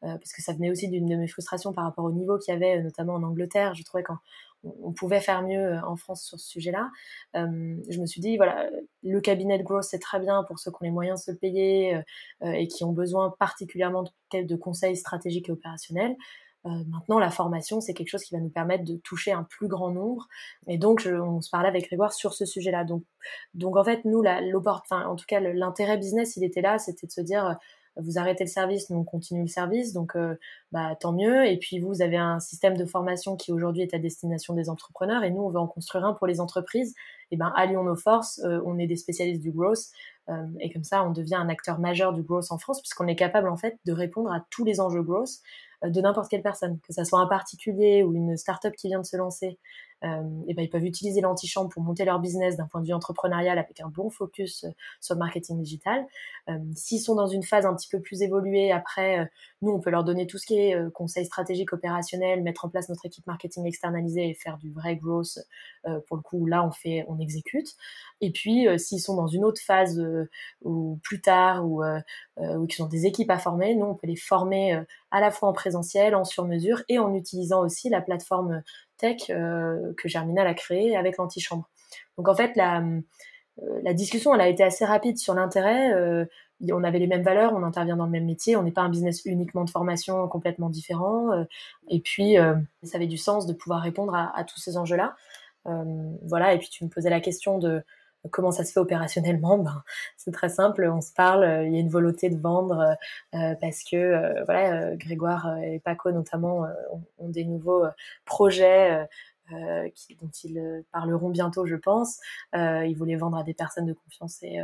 [0.02, 2.56] parce que ça venait aussi d'une de mes frustrations par rapport au niveau qu'il y
[2.56, 3.74] avait, euh, notamment en Angleterre.
[3.74, 4.16] Je trouvais qu'on
[4.62, 6.90] on pouvait faire mieux euh, en France sur ce sujet-là.
[7.34, 8.70] je me suis dit, voilà,
[9.02, 11.36] le cabinet de growth, c'est très bien pour ceux qui ont les moyens de se
[11.36, 12.00] payer
[12.42, 16.16] et qui ont besoin particulièrement de, conseils stratégiques et opérationnels.
[16.64, 19.90] maintenant, la formation, c'est quelque chose qui va nous permettre de toucher un plus grand
[19.90, 20.28] nombre.
[20.66, 22.84] Et donc, je, on se parlait avec Grégoire sur ce sujet-là.
[22.84, 27.20] Donc, en fait, nous, en tout cas, l'intérêt business, il était là, c'était de se
[27.20, 27.58] dire,
[27.98, 30.36] vous arrêtez le service, nous on continue le service, donc euh,
[30.72, 31.46] bah, tant mieux.
[31.46, 35.24] Et puis vous, avez un système de formation qui aujourd'hui est à destination des entrepreneurs,
[35.24, 36.94] et nous on veut en construire un pour les entreprises.
[37.30, 39.86] Et ben allions nos forces, euh, on est des spécialistes du growth,
[40.28, 43.16] euh, et comme ça on devient un acteur majeur du growth en France, puisqu'on est
[43.16, 45.40] capable en fait de répondre à tous les enjeux growth
[45.84, 49.06] de n'importe quelle personne, que ça soit un particulier ou une start-up qui vient de
[49.06, 49.52] se lancer, euh,
[50.02, 53.58] et ben ils peuvent utiliser l'antichambre pour monter leur business d'un point de vue entrepreneurial
[53.58, 54.68] avec un bon focus euh,
[55.00, 56.06] sur le marketing digital.
[56.48, 59.24] Euh, S'ils sont dans une phase un petit peu plus évoluée, après, euh,
[59.62, 62.68] nous, on peut leur donner tout ce qui est euh, conseil stratégique opérationnel, mettre en
[62.68, 65.38] place notre équipe marketing externalisée et faire du vrai growth.
[66.06, 67.74] pour le coup, là, on fait, on exécute.
[68.20, 70.02] Et puis, s'ils sont dans une autre phase
[70.62, 71.82] ou plus tard ou,
[72.36, 75.48] ou qu'ils ont des équipes à former, nous, on peut les former à la fois
[75.48, 78.62] en présentiel, en sur-mesure et en utilisant aussi la plateforme
[78.98, 81.68] tech euh, que Germinal a créé avec l'antichambre.
[82.18, 86.26] Donc en fait, la, euh, la discussion, elle a été assez rapide sur l'intérêt.
[86.62, 88.82] Euh, on avait les mêmes valeurs, on intervient dans le même métier, on n'est pas
[88.82, 91.46] un business uniquement de formation complètement différent.
[91.88, 92.36] et puis,
[92.82, 95.16] ça avait du sens de pouvoir répondre à, tous ces enjeux-là.
[96.22, 97.82] voilà, et puis tu me posais la question de
[98.30, 99.82] comment ça se fait opérationnellement ben,
[100.16, 102.96] C'est très simple, on se parle, il y a une volonté de vendre
[103.34, 106.66] euh, parce que euh, voilà, Grégoire et Paco notamment
[107.18, 107.84] ont, des nouveaux
[108.24, 109.06] projets
[109.94, 112.18] qui, dont ils parleront bientôt, je pense.
[112.54, 114.58] ils voulaient vendre à des personnes de confiance et,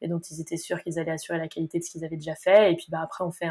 [0.00, 2.34] et dont ils étaient sûrs qu'ils allaient assurer la qualité de ce qu'ils avaient déjà
[2.34, 2.72] fait.
[2.72, 3.48] Et puis bah, après, on fait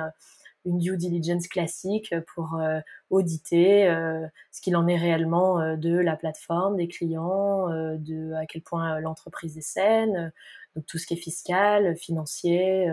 [0.68, 5.98] une due diligence classique pour euh, auditer euh, ce qu'il en est réellement euh, de
[5.98, 10.32] la plateforme, des clients, de à quel point l'entreprise est saine,
[10.76, 12.92] donc tout ce qui est fiscal, financier,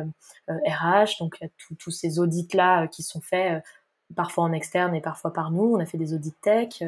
[0.48, 1.38] RH, donc
[1.78, 3.62] tous ces audits là qui sont faits
[4.14, 5.74] parfois en externe et parfois par nous.
[5.74, 6.82] On a fait des audits tech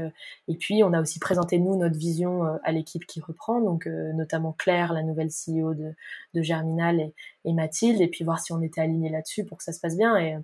[0.48, 4.52] et puis on a aussi présenté nous notre vision à l'équipe qui reprend, donc notamment
[4.52, 5.94] Claire, la nouvelle CEO de,
[6.34, 9.64] de Germinal et, et, Mathilde, et puis voir si on était aligné là-dessus pour que
[9.64, 10.16] ça se passe bien.
[10.16, 10.36] Et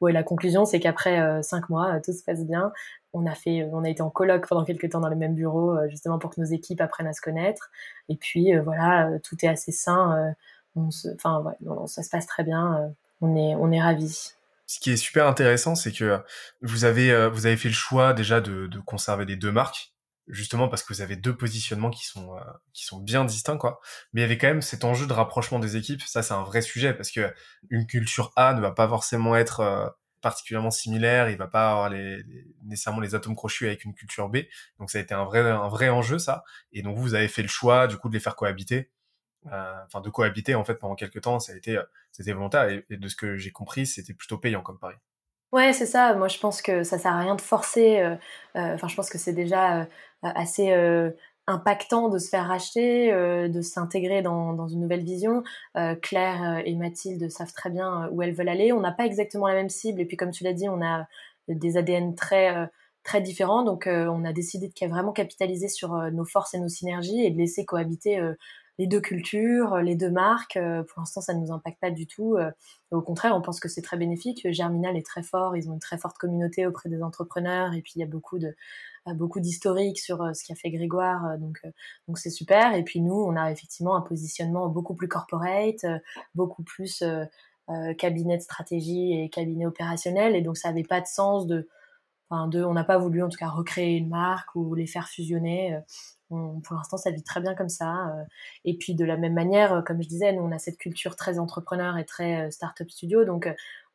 [0.00, 2.72] ouais, la conclusion, c'est qu'après euh, cinq mois, euh, tout se passe bien.
[3.12, 5.72] On a fait, on a été en colloque pendant quelques temps dans le même bureau,
[5.76, 7.70] euh, justement pour que nos équipes apprennent à se connaître.
[8.08, 10.34] Et puis voilà, tout est assez sain.
[10.76, 12.92] on se, enfin, ouais, ça se passe très bien.
[13.20, 14.34] on est, on est ravis.
[14.70, 16.22] Ce qui est super intéressant, c'est que
[16.62, 19.94] vous avez avez fait le choix déjà de, conserver les deux marques
[20.28, 23.58] justement parce que vous avez deux positionnements qui sont euh, bien distincts.
[24.12, 26.02] Mais il y avait quand même cet enjeu de rapprochement des équipes.
[26.02, 27.34] Ça c'est un vrai sujet parce que
[27.68, 29.88] une culture A ne va pas forcément être euh,
[30.20, 31.28] particulièrement similaire.
[31.30, 32.22] Il va pas avoir les,
[32.62, 34.38] nécessairement les atomes crochus avec une culture B.
[34.78, 36.44] Donc ça a été un vrai un vrai enjeu ça.
[36.72, 38.88] Et donc vous avez fait le choix du coup de les faire cohabiter.
[39.46, 41.40] Euh, enfin de cohabiter en fait pendant quelques temps.
[41.40, 41.80] Ça a été
[42.12, 44.96] c'était volontaire et, de ce que j'ai compris c'était plutôt payant comme pari.
[45.52, 46.14] Ouais, c'est ça.
[46.14, 48.00] Moi, je pense que ça sert à rien de forcer.
[48.54, 49.88] Enfin, je pense que c'est déjà
[50.22, 51.10] assez euh,
[51.46, 55.42] impactant de se faire racheter, euh, de s'intégrer dans, dans, une nouvelle vision.
[55.76, 58.72] Euh, Claire et Mathilde savent très bien où elles veulent aller.
[58.72, 61.06] On n'a pas exactement la même cible et puis comme tu l'as dit, on a
[61.48, 62.70] des ADN très
[63.02, 63.64] très différents.
[63.64, 67.38] Donc on a décidé de vraiment capitaliser sur nos forces et nos synergies et de
[67.38, 68.20] laisser cohabiter
[68.80, 70.58] les deux cultures, les deux marques.
[70.88, 72.36] pour l'instant, ça ne nous impacte pas du tout.
[72.90, 74.50] au contraire, on pense que c'est très bénéfique.
[74.50, 77.92] Germinal est très fort, ils ont une très forte communauté auprès des entrepreneurs et puis
[77.96, 78.54] il y a beaucoup de
[79.14, 81.70] beaucoup d'historique sur euh, ce qu'a fait Grégoire, euh, donc euh,
[82.08, 82.74] donc c'est super.
[82.74, 85.86] Et puis nous, on a effectivement un positionnement beaucoup plus corporate,
[86.34, 87.02] beaucoup plus
[87.98, 91.68] cabinet de stratégie et cabinet opérationnel, et donc ça n'avait pas de sens de
[92.32, 95.08] Enfin, de, on n'a pas voulu en tout cas recréer une marque ou les faire
[95.08, 95.76] fusionner.
[96.30, 98.14] Pour l'instant, ça vit très bien comme ça.
[98.64, 101.38] Et puis de la même manière, comme je disais, nous on a cette culture très
[101.38, 103.48] entrepreneur et très start-up studio, donc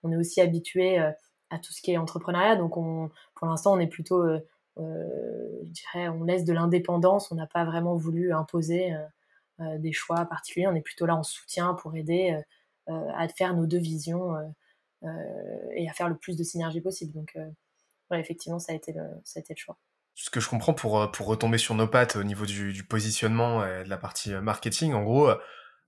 [0.04, 2.56] on est aussi habitué à tout ce qui est entrepreneuriat.
[2.56, 4.24] Donc on, pour l'instant, on est plutôt
[4.78, 7.32] euh, je dirais, on laisse de l'indépendance.
[7.32, 9.06] On n'a pas vraiment voulu imposer euh,
[9.62, 10.68] euh, des choix particuliers.
[10.68, 12.40] On est plutôt là en soutien pour aider
[12.88, 14.36] à faire nos deux visions
[15.76, 17.14] et à faire le plus de synergie possible.
[17.14, 17.36] Donc,
[18.12, 18.94] effectivement, ça a été
[19.24, 19.78] ça a été le choix
[20.16, 23.66] ce que je comprends pour, pour retomber sur nos pattes au niveau du, du positionnement
[23.66, 25.30] et de la partie marketing, en gros,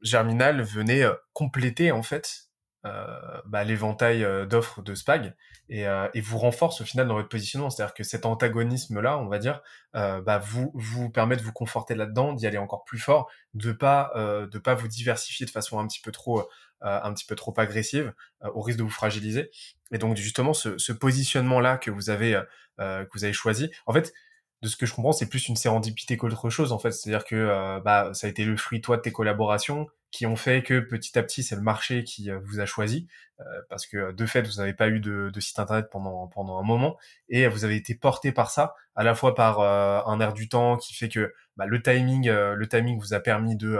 [0.01, 2.47] Germinal venait compléter en fait
[2.87, 5.35] euh, bah, l'éventail euh, d'offres de Spag
[5.67, 7.69] et, euh, et, vous renforce au final dans votre positionnement.
[7.69, 9.61] C'est-à-dire que cet antagonisme-là, on va dire,
[9.93, 14.11] bah, vous vous permet de vous conforter là-dedans, d'y aller encore plus fort, de pas
[14.15, 16.47] de pas vous diversifier de façon un petit peu trop
[16.81, 18.13] un petit peu trop agressive,
[18.53, 19.49] au risque de vous fragiliser.
[19.91, 22.41] Et donc justement, ce, ce positionnement-là que vous avez
[22.77, 24.13] que vous avez choisi, en fait,
[24.61, 26.91] de ce que je comprends, c'est plus une sérendipité qu'autre chose en fait.
[26.91, 30.63] C'est-à-dire que bah ça a été le fruit toi de tes collaborations, qui ont fait
[30.63, 33.07] que petit à petit c'est le marché qui euh, vous a choisi
[33.39, 36.57] euh, parce que de fait vous n'avez pas eu de, de, site internet pendant pendant
[36.57, 36.97] un moment
[37.29, 40.47] et vous avez été porté par ça à la fois par euh, un air du
[40.47, 43.79] temps qui fait que bah, le timing le timing vous a permis de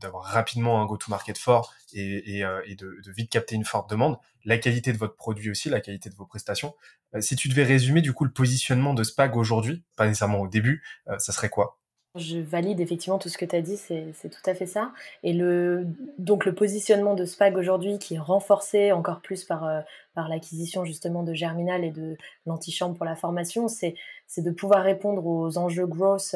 [0.00, 3.64] d'avoir rapidement un go to market fort et, et, et de, de, vite capter une
[3.64, 4.16] forte demande.
[4.44, 6.74] La qualité de votre produit aussi la qualité de vos prestations.
[7.20, 10.84] Si tu devais résumer du coup le positionnement de Spag aujourd'hui pas nécessairement au début
[11.18, 11.78] ça serait quoi?
[12.16, 14.92] Je valide effectivement tout ce que tu as dit, c'est tout à fait ça.
[15.22, 15.86] Et le,
[16.18, 19.80] donc le positionnement de SPAG aujourd'hui, qui est renforcé encore plus par, euh,
[20.14, 23.94] par l'acquisition justement de Germinal et de l'antichambre pour la formation, c'est
[24.38, 26.34] de pouvoir répondre aux enjeux growth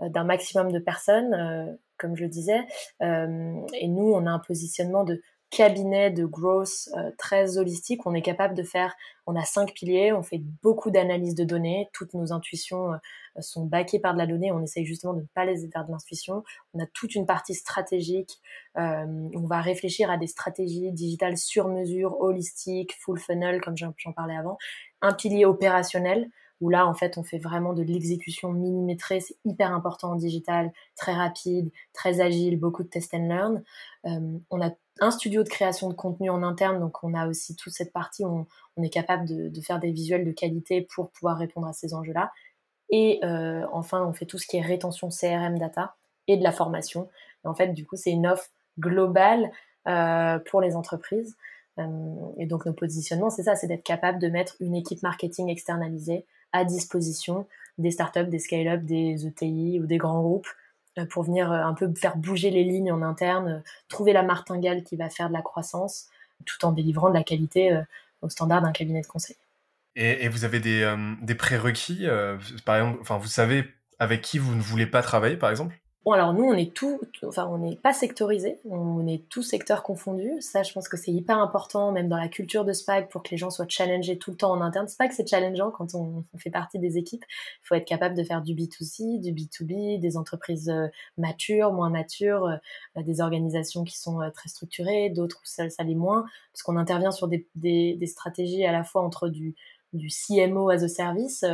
[0.00, 2.60] euh, d'un maximum de personnes, euh, comme je le disais.
[3.00, 8.06] et nous, on a un positionnement de cabinet de growth euh, très holistique.
[8.06, 8.94] On est capable de faire,
[9.26, 12.96] on a cinq piliers, on fait beaucoup d'analyses de données, toutes nos intuitions euh,
[13.40, 15.90] sont baquées par de la donnée, on essaye justement de ne pas les faire de
[15.90, 16.44] l'intuition.
[16.74, 18.40] On a toute une partie stratégique,
[18.78, 24.12] euh, on va réfléchir à des stratégies digitales sur mesure, holistiques, full funnel, comme j'en
[24.12, 24.56] parlais avant.
[25.02, 29.20] Un pilier opérationnel, où là, en fait, on fait vraiment de l'exécution millimétrée.
[29.20, 33.62] C'est hyper important en digital, très rapide, très agile, beaucoup de test and learn.
[34.06, 37.56] Euh, on a un studio de création de contenu en interne, donc on a aussi
[37.56, 41.38] toute cette partie où on, est capable de, faire des visuels de qualité pour pouvoir
[41.38, 42.30] répondre à ces enjeux-là.
[42.90, 46.52] Et euh, enfin, on fait tout ce qui est rétention CRM data et de la
[46.52, 47.08] formation.
[47.44, 49.50] en fait, du coup, c'est une offre globale
[49.88, 51.36] euh, pour les entreprises.
[52.38, 56.26] et donc, nos positionnements, c'est ça, c'est d'être capable de mettre une équipe marketing externalisée
[56.52, 57.46] à disposition
[57.78, 60.54] des startups, des scale-up, des ETI ou des grands groupes euh,
[61.10, 64.82] pour venir euh, un peu faire bouger les lignes en interne, euh, trouver la martingale
[64.82, 66.08] qui va faire de la croissance,
[66.46, 67.78] tout en délivrant de la qualité
[68.22, 69.36] au standard d'un cabinet de conseil.
[69.94, 72.06] Et, vous avez des, des prérequis,
[72.64, 73.66] par exemple, enfin vous savez
[73.98, 75.78] avec qui vous ne voulez pas travailler, par exemple?
[76.06, 79.82] Bon, alors nous, on est tout, enfin, on n'est pas sectorisé, on est tout secteur
[79.82, 80.32] confondu.
[80.40, 83.28] Ça, je pense que c'est hyper important, même dans la culture de SPAG, pour que
[83.32, 84.88] les gens soient challengés tout le temps en interne.
[84.88, 87.24] SPAG, c'est challengeant quand on, fait partie des équipes.
[87.28, 91.90] Il faut être capable de faire du B2C, du B2B, des entreprises euh, matures, moins
[91.90, 96.24] matures, euh, des organisations qui sont euh, très structurées, d'autres où ça, ça l'est moins,
[96.54, 99.54] parce qu'on intervient sur des, des, des, stratégies à la fois entre du,
[99.92, 101.44] du CMO as a service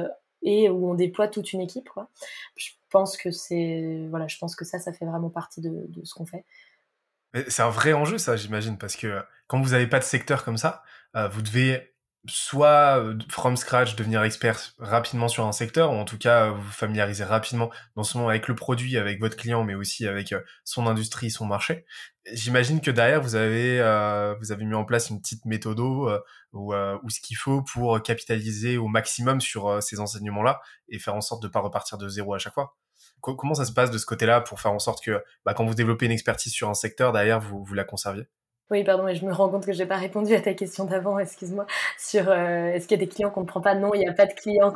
[0.46, 1.90] et où on déploie toute une équipe.
[2.56, 6.04] Je pense que c'est voilà, je pense que ça, ça fait vraiment partie de, de
[6.04, 6.46] ce qu'on fait.
[7.48, 10.56] C'est un vrai enjeu, ça, j'imagine, parce que quand vous n'avez pas de secteur comme
[10.56, 10.82] ça,
[11.16, 11.95] euh, vous devez
[12.28, 16.70] soit euh, from scratch devenir expert rapidement sur un secteur, ou en tout cas vous
[16.70, 20.34] familiariser rapidement non seulement avec le produit, avec votre client, mais aussi avec
[20.64, 21.84] son industrie, son marché.
[22.32, 23.78] J'imagine que derrière vous avez
[24.40, 26.08] vous avez mis en place une petite méthode ou,
[26.52, 31.42] ou ce qu'il faut pour capitaliser au maximum sur ces enseignements-là et faire en sorte
[31.42, 32.76] de pas repartir de zéro à chaque fois.
[33.20, 35.74] Comment ça se passe de ce côté-là pour faire en sorte que bah, quand vous
[35.74, 38.28] développez une expertise sur un secteur, derrière, vous, vous la conserviez?
[38.70, 40.85] Oui, pardon, mais je me rends compte que je n'ai pas répondu à ta question
[40.87, 41.66] d'avant, excuse-moi,
[41.98, 43.76] sur euh, est-ce qu'il y a des clients qu'on ne prend pas?
[43.76, 44.72] Non, il n'y a pas de clients.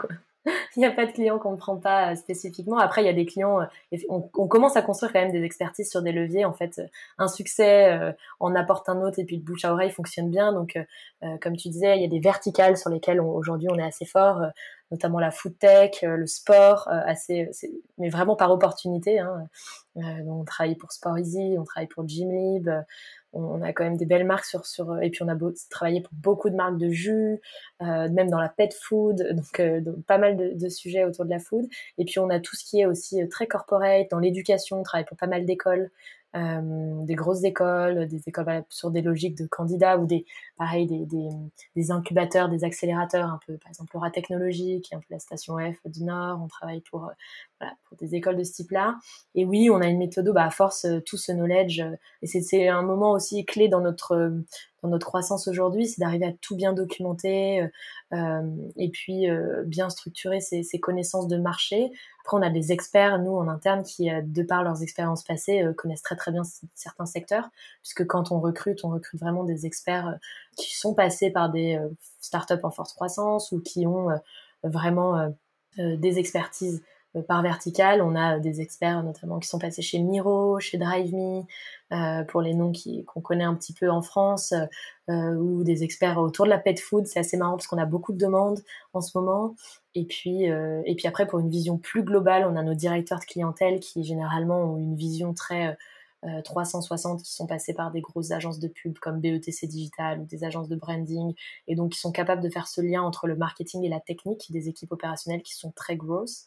[0.76, 2.78] il n'y a pas de clients qu'on ne prend pas euh, spécifiquement.
[2.78, 5.90] Après, il y a des clients, euh, on, commence à construire quand même des expertises
[5.90, 6.44] sur des leviers.
[6.44, 6.80] En fait,
[7.18, 10.52] un succès en apporte un autre et puis le bouche à oreille fonctionne bien.
[10.52, 10.78] Donc,
[11.40, 14.40] comme tu disais, il y a des verticales sur lesquelles aujourd'hui on est assez fort
[14.90, 17.50] notamment la food tech, euh, le sport, euh, assez,
[17.98, 19.20] mais vraiment par opportunité.
[19.20, 19.48] Hein.
[19.96, 22.68] Euh, on travaille pour Sport Easy, on travaille pour Gymlib,
[23.32, 25.36] on, a quand même des belles marques sur, sur et puis on a
[25.70, 27.40] travaillé pour beaucoup de marques de jus,
[27.80, 29.62] même dans la pet food, donc,
[30.06, 31.66] pas mal de, de, sujets autour de la food.
[31.98, 35.06] Et puis on a tout ce qui est aussi très corporate, dans l'éducation, on travaille
[35.06, 35.90] pour pas mal d'écoles.
[36.36, 41.04] Euh, des grosses écoles, des écoles sur des logiques de candidats ou des, pareil, des,
[41.04, 41.28] des,
[41.74, 45.76] des, incubateurs, des accélérateurs, un peu, par exemple, Aura Technologique, un peu la station F
[45.86, 46.40] du Nord.
[46.40, 47.12] On travaille pour, euh,
[47.58, 48.96] voilà, pour des écoles de ce type-là.
[49.34, 51.82] Et oui, on a une méthode, bah, à force, euh, tout ce knowledge,
[52.22, 54.32] et c'est un moment aussi clé dans notre,
[54.82, 57.68] dans notre croissance aujourd'hui, c'est d'arriver à tout bien documenter
[58.12, 58.42] euh,
[58.76, 61.92] et puis euh, bien structurer ses, ses, connaissances de marché.
[62.32, 66.02] On a des experts, nous, en interne, qui, euh, de par leurs expériences passées, connaissent
[66.02, 66.42] très très bien
[66.74, 67.48] certains secteurs,
[67.82, 70.18] puisque quand on recrute, on recrute vraiment des experts
[70.56, 71.78] qui sont passés par des
[72.20, 74.08] startups en forte croissance ou qui ont
[74.62, 75.30] vraiment
[75.78, 78.02] des expertises euh, par vertical.
[78.02, 81.44] On a des experts notamment qui sont passés chez Miro, chez DriveMe,
[81.92, 82.72] euh, pour les noms
[83.06, 84.54] qu'on connaît un petit peu en France,
[85.08, 87.06] euh, ou des experts autour de la pet food.
[87.06, 88.60] C'est assez marrant parce qu'on a beaucoup de demandes
[88.92, 89.56] en ce moment.
[89.94, 93.18] Et puis, euh, et puis après, pour une vision plus globale, on a nos directeurs
[93.18, 95.76] de clientèle qui généralement ont une vision très
[96.44, 100.26] 360 euh, qui sont passés par des grosses agences de pub comme BETC Digital ou
[100.26, 101.34] des agences de branding
[101.66, 104.50] et donc qui sont capables de faire ce lien entre le marketing et la technique
[104.50, 106.44] des équipes opérationnelles qui sont très grosses.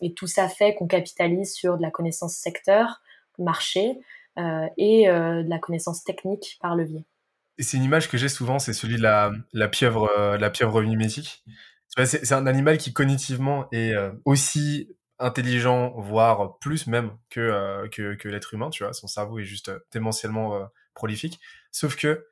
[0.00, 3.00] Et tout ça fait qu'on capitalise sur de la connaissance secteur,
[3.38, 3.98] marché
[4.38, 7.04] euh, et euh, de la connaissance technique par levier.
[7.58, 11.44] C'est une image que j'ai souvent, c'est celui de la, la pieuvre, la pieuvre mimétique.
[12.04, 18.28] C'est un animal qui cognitivement est aussi intelligent, voire plus même que, euh, que, que
[18.28, 18.92] l'être humain, tu vois.
[18.92, 21.40] Son cerveau est juste euh, démentiellement euh, prolifique.
[21.70, 22.26] Sauf que,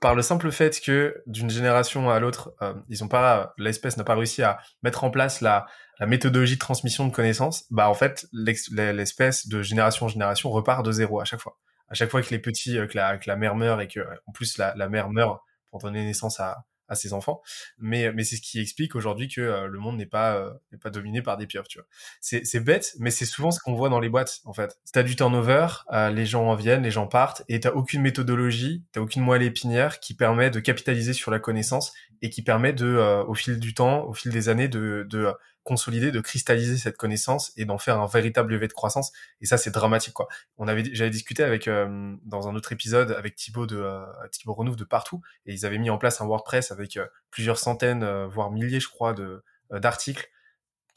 [0.00, 2.54] par le simple fait que d'une génération à l'autre,
[2.90, 5.66] ils ont pas, l'espèce n'a pas réussi à mettre en place la,
[5.98, 10.84] la méthodologie de transmission de connaissances, bah en fait, l'espèce de génération en génération repart
[10.84, 11.56] de zéro à chaque fois.
[11.88, 14.32] À chaque fois que les petits, que la, que la mère meurt et que, en
[14.32, 17.40] plus, la, la mère meurt pour donner naissance à, à ses enfants.
[17.78, 20.78] Mais, mais c'est ce qui explique aujourd'hui que euh, le monde n'est pas, euh, n'est
[20.78, 21.86] pas dominé par des pieuvres, tu vois.
[22.20, 24.78] C'est, bête, mais c'est souvent ce qu'on voit dans les boîtes, en fait.
[24.92, 28.84] T'as du turnover, euh, les gens en viennent, les gens partent, et t'as aucune méthodologie,
[28.92, 31.92] t'as aucune moelle épinière qui permet de capitaliser sur la connaissance
[32.22, 35.32] et qui permet de, au fil du temps, au fil des années, de, de
[35.64, 39.12] consolider, de cristalliser cette connaissance et d'en faire un véritable levier de croissance.
[39.40, 40.28] Et ça, c'est dramatique, quoi.
[40.58, 44.54] On avait, j'avais discuté avec euh, dans un autre épisode avec Thibaut de euh, Thibaut
[44.54, 48.04] Renouf de partout, et ils avaient mis en place un WordPress avec euh, plusieurs centaines,
[48.26, 50.28] voire milliers, je crois, de d'articles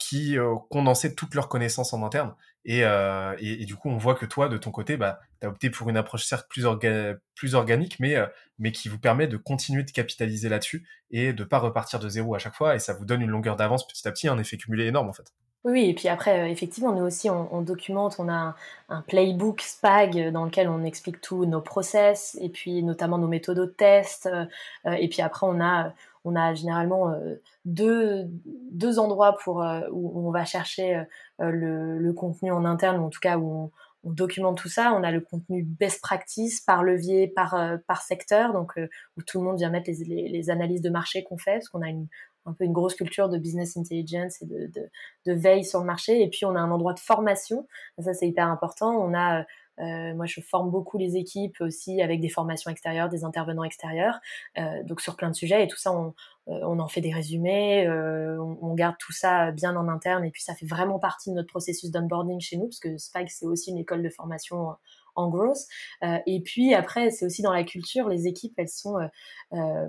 [0.08, 2.34] qui euh, condensaient toutes leurs connaissances en interne.
[2.64, 5.50] Et, euh, et, du coup, on voit que toi, de ton côté, bah, tu as
[5.50, 8.26] opté pour une approche certes plus, organique, mais, euh,
[8.58, 12.34] mais qui vous permet de continuer de capitaliser là-dessus et de pas repartir de zéro
[12.34, 12.74] à chaque fois.
[12.74, 15.12] Et ça vous donne une longueur d'avance petit à petit, un effet cumulé énorme en
[15.12, 15.32] fait.
[15.64, 18.54] Oui, et puis après, effectivement, nous aussi, on, documente, on a
[18.88, 23.58] un, playbook SPAG dans lequel on explique tous nos process, et puis notamment nos méthodes
[23.58, 24.28] de test.
[24.86, 25.92] et puis après, on a,
[26.24, 28.26] on a généralement euh, deux,
[28.70, 31.04] deux endroits pour, euh, où on va chercher
[31.40, 33.70] euh, le, contenu en interne, ou en tout cas où on,
[34.04, 34.92] on, documente tout ça.
[34.94, 38.72] On a le contenu best practice par levier, par, par secteur, donc
[39.16, 41.82] où tout le monde vient mettre les, les, analyses de marché qu'on fait, parce qu'on
[41.82, 42.06] a une,
[42.46, 44.90] un peu une grosse culture de business intelligence et de, de,
[45.26, 46.22] de, veille sur le marché.
[46.22, 47.66] Et puis on a un endroit de formation,
[47.98, 48.90] ça c'est hyper important.
[48.90, 49.44] On a
[49.80, 54.18] euh, moi, je forme beaucoup les équipes aussi avec des formations extérieures, des intervenants extérieurs,
[54.58, 55.64] euh, donc sur plein de sujets.
[55.64, 56.14] Et tout ça, on,
[56.48, 60.24] euh, on en fait des résumés, on, on, garde tout ça bien en interne.
[60.24, 63.30] Et puis, ça fait vraiment partie de notre processus d'onboarding chez nous, parce que Spike,
[63.30, 64.74] c'est aussi une école de formation
[65.18, 65.58] en growth.
[66.04, 69.06] Euh, et puis après, c'est aussi dans la culture, les équipes, elles sont euh,
[69.52, 69.86] euh,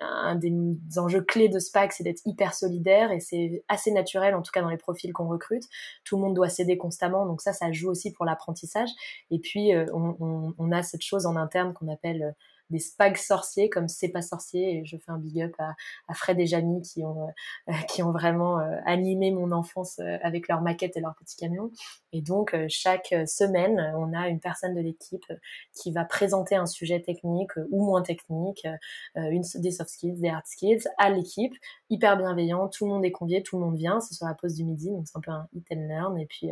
[0.00, 0.52] un des
[0.98, 4.62] enjeux clés de SPAC, c'est d'être hyper solidaire et c'est assez naturel, en tout cas
[4.62, 5.62] dans les profils qu'on recrute.
[6.04, 8.90] Tout le monde doit s'aider constamment, donc ça, ça joue aussi pour l'apprentissage.
[9.30, 12.34] Et puis on, on, on, a cette chose en interne qu'on appelle
[12.70, 14.78] des spags sorciers comme C'est pas sorcier.
[14.78, 15.74] Et je fais un big up à,
[16.08, 17.28] à Fred et Jamie qui ont,
[17.88, 21.70] qui ont vraiment animé mon enfance avec leurs maquettes et leurs petits camions.
[22.12, 25.26] Et donc, chaque semaine, on a une personne de l'équipe
[25.74, 28.66] qui va présenter un sujet technique ou moins technique,
[29.14, 31.54] une, des soft skills, des hard skills à l'équipe,
[31.90, 34.54] hyper bienveillant, tout le monde est convié, tout le monde vient, c'est sur la pause
[34.54, 36.18] du midi, donc c'est un peu un hit and learn.
[36.18, 36.50] Et puis,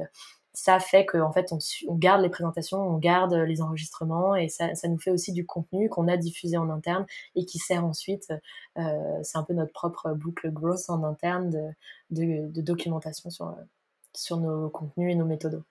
[0.54, 4.98] ça fait qu'en fait, on, garde les présentations, on garde les enregistrements et ça, nous
[4.98, 8.32] fait aussi du contenu qu'on a diffusé en interne et qui sert ensuite,
[8.78, 11.74] euh, c'est un peu notre propre boucle grosse en interne
[12.10, 15.64] de, documentation sur, nos contenus et nos méthodos.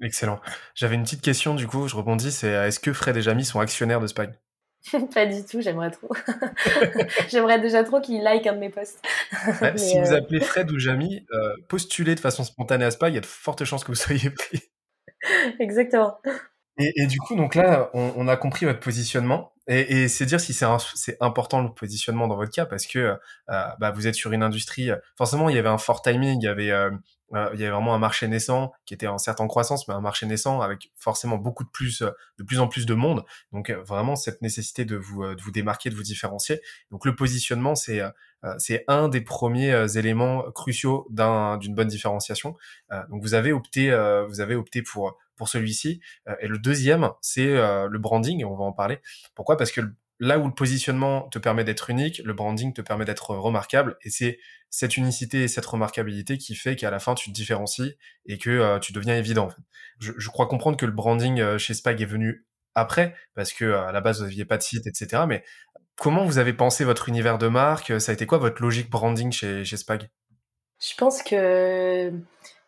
[0.00, 0.40] Excellent.
[0.74, 3.60] J'avais une petite question du coup, je rebondis, c'est est-ce que Fred et Jamie sont
[3.60, 4.38] actionnaires de Spag
[5.14, 6.08] pas du tout, j'aimerais trop.
[7.28, 9.00] j'aimerais déjà trop qu'il like un de mes posts.
[9.76, 13.14] si vous euh, appelez Fred ou Jamie, euh, postulez de façon spontanée à Spy, il
[13.14, 14.60] y a de fortes chances que vous soyez pris.
[15.58, 16.18] Exactement.
[16.78, 19.54] Et, du coup, donc là, on, a compris votre positionnement.
[19.66, 23.16] Et, c'est dire si c'est important le positionnement dans votre cas, parce que euh,
[23.80, 24.90] bah, vous êtes sur une industrie.
[25.16, 26.70] Forcément, il y avait un fort timing, il y avait
[27.34, 29.94] euh, il y avait vraiment un marché naissant qui était en certes en croissance, mais
[29.94, 33.24] un marché naissant avec forcément beaucoup de plus, euh, de plus en plus de monde.
[33.52, 36.60] Donc euh, vraiment cette nécessité de vous, de vous démarquer, de vous différencier.
[36.90, 38.00] Donc le positionnement, c'est
[38.58, 42.54] c'est un des premiers éléments cruciaux d'une bonne différenciation.
[43.10, 43.90] donc vous avez opté,
[44.28, 46.00] vous avez opté pour pour celui-ci.
[46.40, 48.44] et le deuxième, c'est le branding.
[48.44, 49.00] On va en parler.
[49.34, 49.56] Pourquoi?
[49.56, 49.80] Parce que
[50.18, 53.96] là où le positionnement te permet d'être unique, le branding te permet d'être remarquable.
[54.02, 54.38] Et c'est
[54.70, 57.96] cette unicité et cette remarquabilité qui fait qu'à la fin, tu te différencies
[58.26, 59.48] et que euh, tu deviens évident.
[59.98, 63.92] Je, crois comprendre que le branding euh, chez Spag est venu après, parce que à
[63.92, 65.22] la base, vous n'aviez pas de site, etc.
[65.26, 65.42] Mais
[65.96, 67.98] comment vous avez pensé votre univers de marque?
[68.00, 70.08] Ça a été quoi votre logique branding chez, chez Spag?
[70.78, 72.12] Je pense que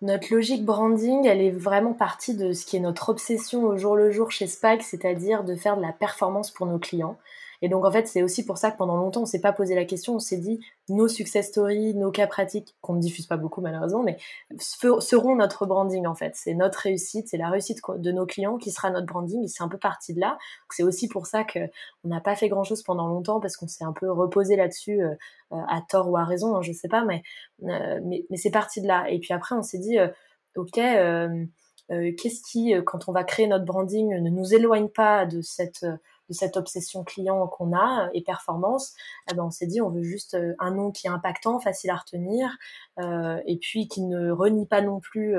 [0.00, 3.96] notre logique branding, elle est vraiment partie de ce qui est notre obsession au jour
[3.96, 7.18] le jour chez Spag, c'est-à-dire de faire de la performance pour nos clients.
[7.62, 9.74] Et donc en fait, c'est aussi pour ça que pendant longtemps, on s'est pas posé
[9.74, 10.16] la question.
[10.16, 14.02] On s'est dit nos success stories, nos cas pratiques qu'on ne diffuse pas beaucoup malheureusement,
[14.02, 14.16] mais
[14.58, 16.32] seront notre branding en fait.
[16.36, 19.44] C'est notre réussite, c'est la réussite de nos clients qui sera notre branding.
[19.44, 20.38] Et c'est un peu parti de là.
[20.70, 21.58] C'est aussi pour ça que
[22.04, 25.02] on n'a pas fait grand chose pendant longtemps parce qu'on s'est un peu reposé là-dessus
[25.02, 25.14] euh,
[25.52, 28.80] euh, à tort ou à raison, hein, je sais pas, euh, mais, mais c'est parti
[28.80, 29.10] de là.
[29.10, 29.98] Et puis après, on s'est dit
[30.56, 30.80] ok.
[31.90, 35.86] Qu'est-ce qui, quand on va créer notre branding, ne nous éloigne pas de cette
[36.28, 38.94] de cette obsession client qu'on a euh, et performance,
[39.30, 41.90] eh ben on s'est dit on veut juste euh, un nom qui est impactant, facile
[41.90, 42.48] à retenir,
[42.98, 45.36] euh, et puis qui ne renie pas non plus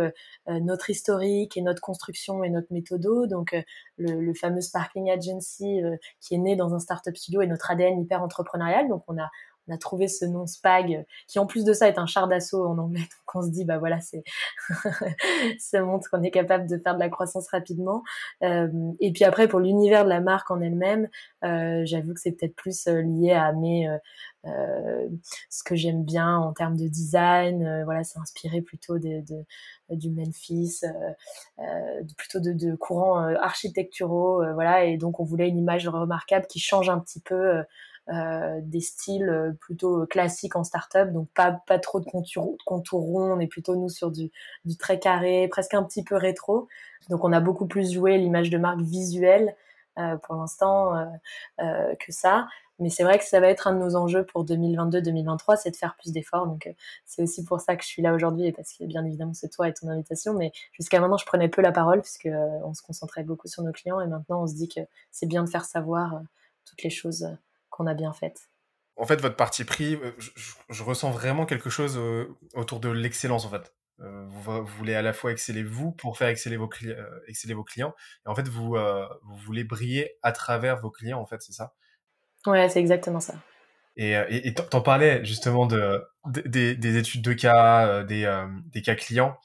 [0.47, 3.27] notre historique et notre construction et notre méthodo.
[3.27, 3.55] Donc
[3.97, 5.81] le, le, fameux Sparkling Agency
[6.19, 8.87] qui est né dans un startup studio et notre ADN hyper entrepreneurial.
[8.87, 9.29] Donc on a
[9.69, 12.65] on a trouvé ce nom Spag, qui en plus de ça est un char d'assaut
[12.65, 12.99] en anglais.
[13.01, 14.23] Donc on se dit, bah voilà, c'est
[15.59, 18.03] ça montre qu'on est capable de faire de la croissance rapidement.
[18.43, 18.67] Euh,
[18.99, 21.09] et puis après, pour l'univers de la marque en elle-même,
[21.43, 23.89] euh, j'avoue que c'est peut-être plus euh, lié à mes
[25.49, 27.83] ce que j'aime bien en termes de design.
[27.83, 29.21] voilà, c'est inspiré plutôt de,
[29.89, 30.79] du Memphis,
[32.17, 34.41] plutôt de, de courants architecturaux.
[34.53, 37.61] voilà, et donc on voulait une image remarquable qui change un petit peu
[38.11, 43.33] euh, des styles euh, plutôt classiques en start-up, donc pas, pas trop de contours, ronds,
[43.33, 44.31] on est plutôt nous sur du,
[44.79, 46.67] très carré, presque un petit peu rétro.
[47.09, 49.55] Donc on a beaucoup plus joué l'image de marque visuelle
[49.99, 50.93] euh, pour l'instant
[51.59, 52.47] que ça.
[52.79, 55.75] Mais c'est vrai que ça va être un de nos enjeux pour 2022-2023, c'est de
[55.75, 56.47] faire plus d'efforts.
[56.47, 56.73] Donc
[57.05, 59.49] c'est aussi pour ça que je suis là aujourd'hui et parce que bien évidemment c'est
[59.49, 60.33] toi et ton invitation.
[60.33, 62.29] Mais jusqu'à maintenant je prenais peu la parole puisque
[62.63, 64.81] on se concentrait beaucoup sur nos clients et maintenant on se dit que
[65.11, 66.21] c'est bien de faire savoir
[66.65, 67.27] toutes les choses
[67.79, 68.49] qu'on a bien faites.
[68.97, 70.11] En fait, votre parti pris, euh,
[70.69, 73.73] je, ressens vraiment quelque chose euh, autour de l'excellence, en fait.
[74.01, 76.69] Euh, vous, voulez à la fois exceller vous pour faire exceller vos,
[77.27, 77.95] exceller vos clients.
[78.25, 81.73] Et en fait, vous, vous voulez briller à travers vos clients, en fait, c'est ça?
[82.45, 83.35] Ouais, c'est exactement ça.
[83.95, 89.37] Et t'en parlais justement de, des études de cas, des, des cas clients.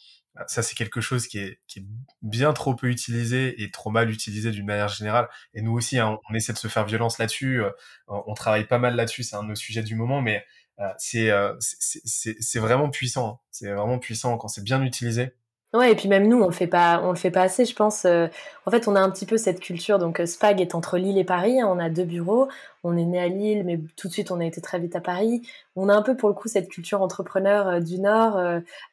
[0.49, 1.85] Ça, c'est quelque chose qui est, qui est,
[2.23, 5.29] bien trop peu utilisé et trop mal utilisé d'une manière générale.
[5.55, 7.63] Et nous aussi, hein, on essaie de se faire violence là-dessus.
[7.63, 7.71] Euh,
[8.09, 9.23] on travaille pas mal là-dessus.
[9.23, 10.45] C'est un de nos sujets du moment, mais
[10.81, 13.29] euh, euh c'est vraiment puissant.
[13.29, 13.39] Hein.
[13.53, 15.35] C'est vraiment puissant quand c'est bien utilisé.
[15.73, 18.05] Ouais, et puis même nous, on fait pas, on le fait pas assez, je pense.
[18.05, 19.99] En fait, on a un petit peu cette culture.
[19.99, 21.61] Donc, Spag est entre Lille et Paris.
[21.61, 22.49] Hein, on a deux bureaux.
[22.85, 25.01] On est né à Lille, mais tout de suite, on a été très vite à
[25.01, 25.43] Paris.
[25.77, 28.37] On a un peu pour le coup cette culture entrepreneur du Nord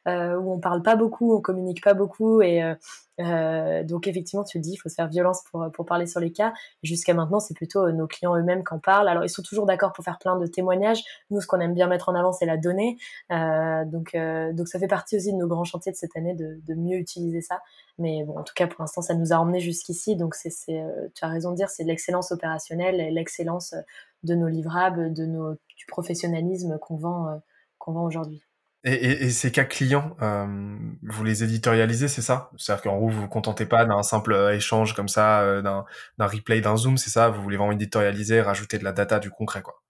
[0.06, 2.74] où on parle pas beaucoup, on communique pas beaucoup et
[3.20, 6.32] euh, donc effectivement, tu le dis, il faut se faire violence pour, parler sur les
[6.32, 6.52] cas.
[6.82, 9.08] Jusqu'à maintenant, c'est plutôt nos clients eux-mêmes qui en parlent.
[9.08, 11.02] Alors ils sont toujours d'accord pour faire plein de témoignages.
[11.30, 12.96] Nous, ce qu'on aime bien mettre en avant, c'est la donnée.
[13.30, 16.60] Euh, donc, euh, ça fait partie aussi de nos grands chantiers de cette année de,
[16.66, 17.62] de mieux utiliser ça.
[17.98, 20.16] Mais bon, en tout cas, pour l'instant, ça nous a emmenés jusqu'ici.
[20.16, 23.74] Donc c'est, tu as raison de dire, c'est de l'excellence opérationnelle et l'excellence
[24.22, 27.42] de nos livrables, de nos, du professionnalisme qu'on vend,
[27.78, 28.44] qu'on vend aujourd'hui.
[28.84, 32.50] Et, et, ces cas clients, euh, vous les éditorialisez, c'est ça?
[32.56, 35.84] C'est-à-dire qu'en gros, vous vous contentez pas d'un simple euh, échange comme ça, euh, d'un,
[36.26, 37.28] replay, d'un zoom, c'est ça?
[37.28, 39.80] Vous voulez vraiment éditorialiser, rajouter de la data, du concret, quoi?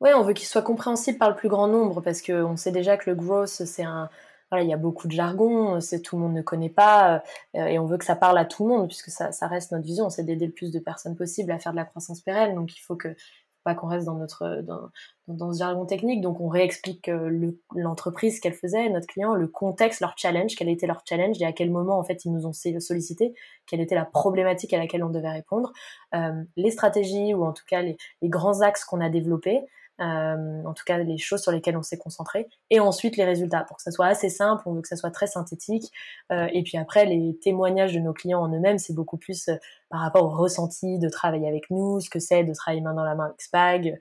[0.00, 2.96] Oui, on veut qu'il soit compréhensible par le plus grand nombre, parce qu'on sait déjà
[2.96, 4.10] que le growth, c'est un...
[4.50, 7.22] Voilà, il y a beaucoup de jargon, c'est tout le monde ne connaît pas,
[7.54, 9.86] et on veut que ça parle à tout le monde, puisque ça, ça reste notre
[9.86, 12.76] vision, c'est d'aider le plus de personnes possible à faire de la croissance pérenne, donc
[12.76, 13.16] il faut que
[13.62, 14.90] pas qu'on reste dans notre dans,
[15.28, 16.20] dans, ce jargon technique.
[16.20, 20.68] Donc on réexplique euh, l'entreprise, ce qu'elle faisait, notre client, le contexte, leur challenge, quel
[20.68, 23.34] était leur challenge et à quel moment en fait ils nous ont sollicité,
[23.66, 25.72] quelle était la problématique à laquelle on devait répondre,
[26.14, 29.62] euh, les stratégies ou en tout cas les grands axes qu'on a développés.
[30.00, 33.64] Euh, en tout cas les choses sur lesquelles on s'est concentré, et ensuite les résultats.
[33.64, 35.92] Pour que ça soit assez simple, on veut que ça soit très synthétique,
[36.32, 39.56] euh, et puis après les témoignages de nos clients en eux-mêmes, c'est beaucoup plus euh,
[39.90, 43.04] par rapport au ressenti de travailler avec nous, ce que c'est de travailler main dans
[43.04, 43.98] la main avec Spag,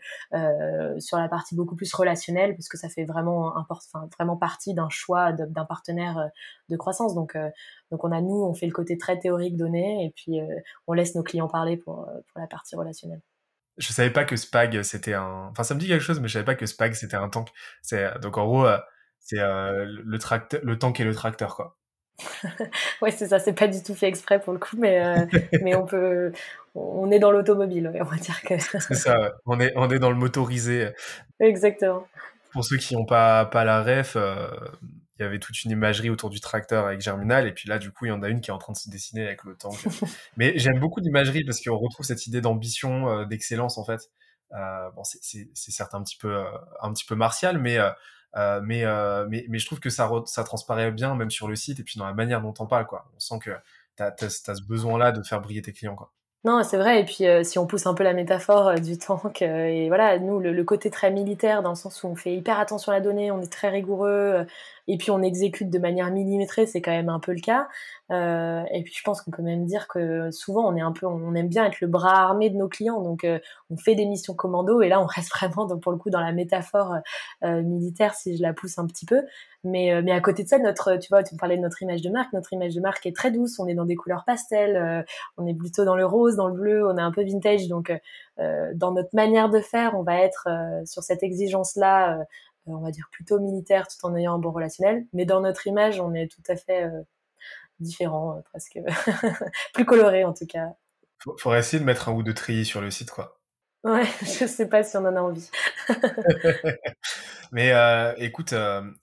[0.99, 4.89] sur la partie beaucoup plus relationnelle, parce que ça fait vraiment, enfin, vraiment partie d'un
[4.89, 6.29] choix d'un partenaire
[6.69, 7.13] de croissance.
[7.13, 7.37] Donc,
[7.91, 10.39] donc on a nous, on fait le côté très théorique donné, et puis
[10.87, 13.21] on laisse nos clients parler pour, pour la partie relationnelle
[13.81, 15.49] je savais pas que Spag c'était un.
[15.51, 17.49] Enfin, ça me dit quelque chose, mais je savais pas que Spag c'était un tank.
[17.81, 18.77] C'est donc en gros, euh,
[19.19, 21.77] c'est euh, le tracteur, le tank et le tracteur quoi.
[23.01, 23.39] ouais, c'est ça.
[23.39, 25.25] C'est pas du tout fait exprès pour le coup, mais euh,
[25.63, 26.31] mais on peut,
[26.75, 28.57] on est dans l'automobile, on va dire que.
[28.79, 29.33] c'est ça.
[29.45, 30.89] On est on est dans le motorisé.
[31.39, 32.07] Exactement.
[32.53, 34.15] Pour ceux qui n'ont pas pas la ref,
[35.21, 37.91] il y avait toute une imagerie autour du tracteur avec Germinal, et puis là, du
[37.91, 39.55] coup, il y en a une qui est en train de se dessiner avec le
[39.55, 39.75] tank.
[40.37, 44.09] Mais j'aime beaucoup l'imagerie parce qu'on retrouve cette idée d'ambition, euh, d'excellence, en fait.
[44.53, 46.45] Euh, bon, c'est certes un petit peu, euh,
[46.81, 47.77] un petit peu martial, mais,
[48.35, 48.83] mais,
[49.29, 51.99] mais, mais, je trouve que ça, ça transparaît bien, même sur le site, et puis
[51.99, 53.05] dans la manière dont on parle, quoi.
[53.15, 53.51] On sent que
[53.97, 56.11] tu as, ce besoin-là de faire briller tes clients, quoi.
[56.43, 57.01] Non, c'est vrai.
[57.01, 60.51] Et puis, si on pousse un peu la métaphore du tank, et voilà, nous, le,
[60.51, 63.29] le, côté très militaire, dans le sens où on fait hyper attention à la donnée,
[63.31, 64.47] on est très rigoureux,
[64.91, 67.69] et puis on exécute de manière millimétrée, c'est quand même un peu le cas.
[68.11, 71.05] Euh, et puis je pense qu'on peut même dire que souvent on est un peu,
[71.05, 73.39] on aime bien être le bras armé de nos clients, donc euh,
[73.69, 76.19] on fait des missions commando et là on reste vraiment donc, pour le coup dans
[76.19, 76.95] la métaphore
[77.45, 79.21] euh, militaire si je la pousse un petit peu.
[79.63, 82.01] Mais mais à côté de ça, notre, tu vois, tu me parlais de notre image
[82.01, 83.59] de marque, notre image de marque est très douce.
[83.59, 85.05] On est dans des couleurs pastel,
[85.37, 87.93] on est plutôt dans le rose, dans le bleu, on est un peu vintage, donc
[88.73, 90.47] dans notre manière de faire, on va être
[90.85, 92.25] sur cette exigence là
[92.65, 95.05] on va dire plutôt militaire tout en ayant un bon relationnel.
[95.13, 97.01] Mais dans notre image, on est tout à fait euh,
[97.79, 98.79] différent, euh, presque
[99.73, 100.73] plus coloré en tout cas.
[101.37, 103.39] Faudrait essayer de mettre un ou deux treillis sur le site, quoi.
[103.83, 105.49] Ouais, je sais pas si on en a envie.
[107.51, 108.53] Mais euh, écoute,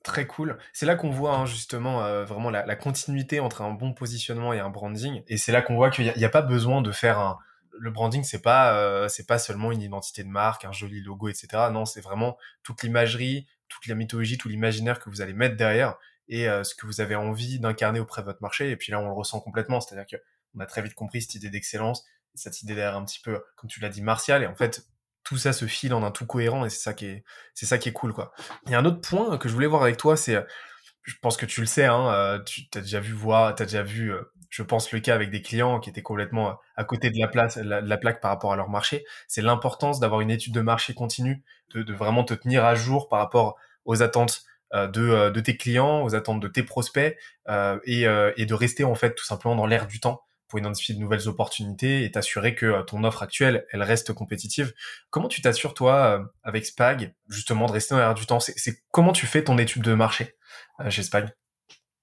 [0.03, 0.59] très cool.
[0.73, 4.71] C'est là qu'on voit hein, justement vraiment la, continuité entre un bon positionnement et un
[4.71, 5.23] branding.
[5.29, 7.39] Et c'est là qu'on voit qu'il n'y a, pas besoin de faire un,
[7.79, 11.29] le branding c'est pas euh, c'est pas seulement une identité de marque, un joli logo,
[11.29, 11.49] etc.
[11.73, 15.97] Non, c'est vraiment toute l'imagerie, toute la mythologie, tout l'imaginaire que vous allez mettre derrière
[16.29, 18.71] et euh, ce que vous avez envie d'incarner auprès de votre marché.
[18.71, 20.23] Et puis là, on le ressent complètement, c'est-à-dire que
[20.55, 22.05] on a très vite compris cette idée d'excellence,
[22.35, 24.43] cette idée derrière un petit peu, comme tu l'as dit, martial.
[24.43, 24.87] Et en fait,
[25.25, 27.25] tout ça se file en un tout cohérent et c'est ça qui est
[27.55, 28.33] c'est ça qui est cool quoi.
[28.67, 30.43] Il y a un autre point que je voulais voir avec toi, c'est
[31.03, 33.83] je pense que tu le sais, hein, euh, tu as déjà vu voir, t'as déjà
[33.83, 34.13] vu
[34.49, 37.57] je pense le cas avec des clients qui étaient complètement à côté de la, place,
[37.57, 40.95] la, la plaque par rapport à leur marché, c'est l'importance d'avoir une étude de marché
[40.95, 41.43] continue,
[41.75, 44.43] de, de, vraiment te tenir à jour par rapport aux attentes
[44.75, 47.17] euh, de, euh, de tes clients, aux attentes de tes prospects,
[47.85, 50.95] et, euh, et de rester en fait tout simplement dans l'air du temps pour identifier
[50.95, 54.73] de nouvelles opportunités et t'assurer que ton offre actuelle, elle reste compétitive.
[55.11, 58.41] Comment tu t'assures, toi, avec Spag, justement, de rester dans l'air du temps?
[58.41, 60.37] C'est comment tu fais ton étude de marché
[60.89, 61.31] chez Spag?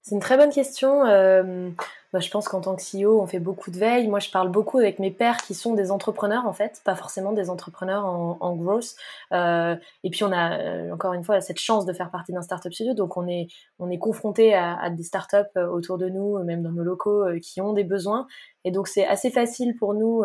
[0.06, 1.04] C'est une très bonne question.
[1.04, 1.68] Euh,
[2.12, 4.06] bah, je pense qu'en tant que CEO, on fait beaucoup de veille.
[4.06, 7.32] Moi, je parle beaucoup avec mes pairs qui sont des entrepreneurs, en fait, pas forcément
[7.32, 8.94] des entrepreneurs en, en growth.
[9.32, 12.42] Euh, et puis, on a, euh, encore une fois, cette chance de faire partie d'un
[12.42, 12.94] startup studio.
[12.94, 13.48] Donc, on est,
[13.80, 17.26] on est confronté à, à, des startups euh, autour de nous, même dans nos locaux,
[17.26, 18.28] euh, qui ont des besoins.
[18.62, 20.22] Et donc, c'est assez facile pour nous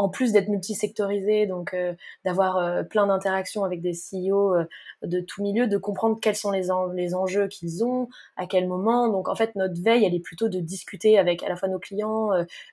[0.00, 1.92] en plus d'être multisectorisé, donc euh,
[2.24, 4.64] d'avoir euh, plein d'interactions avec des CEO euh,
[5.02, 9.08] de tout milieu, de comprendre quels sont les, les enjeux qu'ils ont, à quel moment.
[9.08, 11.78] Donc en fait, notre veille, elle est plutôt de discuter avec à la fois nos
[11.78, 12.30] clients,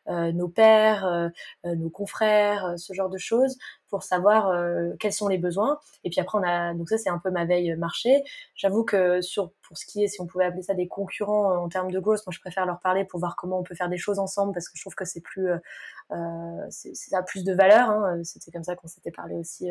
[0.08, 1.32] nos pairs,
[1.64, 3.58] nos confrères, ce genre de choses,
[3.90, 4.54] pour savoir
[5.00, 5.80] quels sont les besoins.
[6.04, 8.24] Et puis après, on a donc ça c'est un peu ma veille marché.
[8.56, 11.68] J'avoue que sur pour ce qui est, si on pouvait appeler ça des concurrents en
[11.68, 13.98] termes de growth, moi je préfère leur parler pour voir comment on peut faire des
[13.98, 17.90] choses ensemble parce que je trouve que c'est plus euh, ça a plus de valeur.
[17.90, 18.22] Hein.
[18.24, 19.70] C'était comme ça qu'on s'était parlé aussi,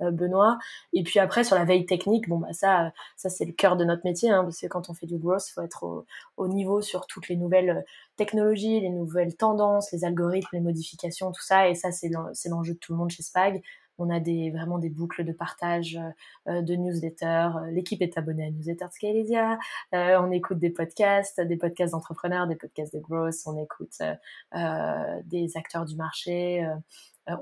[0.00, 0.58] Benoît.
[0.92, 3.84] Et puis après sur la veille technique, bon bah ça ça c'est le cœur de
[3.84, 6.04] notre métier hein, parce que quand on fait du growth, faut être au,
[6.36, 7.84] au niveau sur toutes les nouvelles
[8.18, 11.68] technologies, les nouvelles tendances, les algorithmes, les modifications, tout ça.
[11.68, 13.62] Et ça, c'est l'enjeu de tout le monde chez Spag.
[13.98, 15.98] On a vraiment des boucles de partage
[16.46, 17.50] euh, de newsletters.
[17.72, 19.58] L'équipe est abonnée à Newsletter Scalesia.
[19.94, 23.34] Euh, on écoute des podcasts, des podcasts d'entrepreneurs, des podcasts de growth.
[23.46, 26.64] On écoute euh, des acteurs du marché.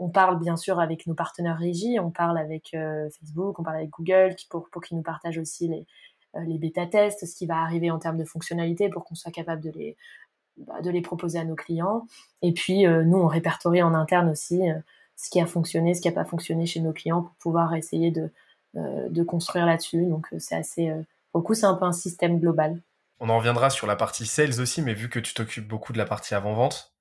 [0.00, 2.00] on parle bien sûr avec nos partenaires Régie.
[2.00, 2.74] On parle avec
[3.20, 5.86] Facebook, on parle avec Google pour, qu'ils nous partagent aussi les,
[6.46, 9.70] les bêta-tests, ce qui va arriver en termes de fonctionnalités pour qu'on soit capable de
[9.70, 9.96] les,
[10.58, 12.06] bah, de les proposer à nos clients.
[12.40, 14.74] Et puis, euh, nous, on répertorie en interne aussi euh,
[15.14, 18.10] ce qui a fonctionné, ce qui n'a pas fonctionné chez nos clients pour pouvoir essayer
[18.10, 18.32] de,
[18.76, 20.06] euh, de construire là-dessus.
[20.06, 20.90] Donc, c'est assez.
[21.32, 22.80] pour coup, c'est un peu un système global.
[23.20, 25.98] On en reviendra sur la partie sales aussi, mais vu que tu t'occupes beaucoup de
[25.98, 26.94] la partie avant-vente,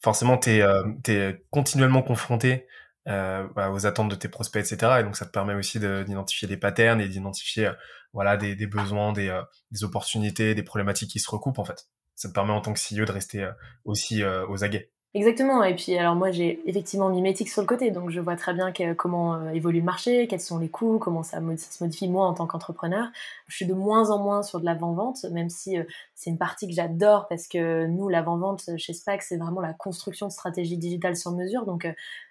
[0.00, 2.66] forcément, tu es, continuellement confronté
[3.06, 5.00] bah, aux attentes de tes prospects, etc.
[5.00, 7.72] Et donc, ça te permet aussi d'identifier des patterns et d'identifier
[8.12, 9.38] voilà, des, des besoins, des,
[9.70, 12.78] des opportunités, des problématiques qui se recoupent, en fait ça te permet en tant que
[12.78, 13.52] CEO de rester euh,
[13.84, 14.90] aussi euh, aux aguets.
[15.14, 15.62] Exactement.
[15.62, 18.72] Et puis, alors moi, j'ai effectivement mimétique sur le côté, donc je vois très bien
[18.96, 22.32] comment euh, évolue le marché, quels sont les coûts, comment ça, se modifie moi en
[22.32, 23.08] tant qu'entrepreneur.
[23.46, 25.76] Je suis de moins en moins sur de l'avant-vente, même si
[26.14, 30.28] c'est une partie que j'adore parce que nous, l'avant-vente chez SPAC, c'est vraiment la construction
[30.28, 31.66] de stratégies digitales sur mesure.
[31.66, 31.86] Donc,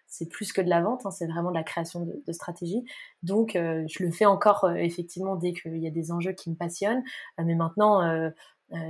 [0.07, 2.83] c'est plus que de la vente, hein, c'est vraiment de la création de, de stratégie.
[3.21, 7.03] Donc, je le fais encore effectivement dès qu'il y a des enjeux qui me passionnent.
[7.37, 8.31] mais maintenant,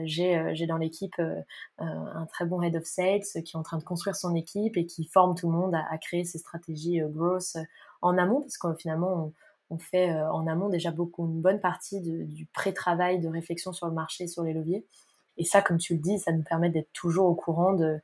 [0.03, 1.41] j'ai dans l'équipe euh,
[1.77, 4.85] un très bon head of sales qui est en train de construire son équipe et
[4.85, 7.57] qui forme tout le monde à, créer ces stratégies growth
[8.01, 9.33] en amont, parce que finalement,
[9.69, 13.93] on, fait en amont déjà beaucoup, une bonne partie du pré-travail de réflexion sur le
[13.93, 14.85] marché, sur les leviers.
[15.37, 17.99] Et ça, comme tu le dis, ça nous permet d'être toujours au courant de,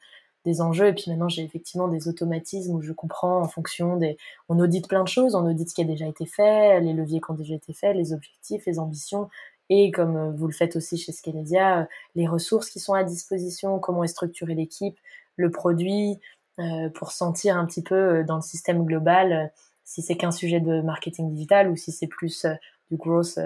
[0.48, 0.88] des enjeux.
[0.88, 4.18] Et puis maintenant, j'ai effectivement des automatismes où je comprends en fonction des.
[4.50, 7.20] On audite plein de choses, on audite ce qui a déjà été fait, les leviers
[7.20, 9.30] qui ont déjà été faits, les objectifs, les ambitions
[9.70, 13.04] et comme euh, vous le faites aussi chez Scalesia, euh, les ressources qui sont à
[13.04, 14.98] disposition, comment est structurée l'équipe,
[15.36, 16.20] le produit,
[16.60, 19.52] euh, pour sentir un petit peu dans le système global
[19.84, 22.46] si c'est qu'un sujet de marketing digital ou si c'est plus
[22.90, 23.40] du growth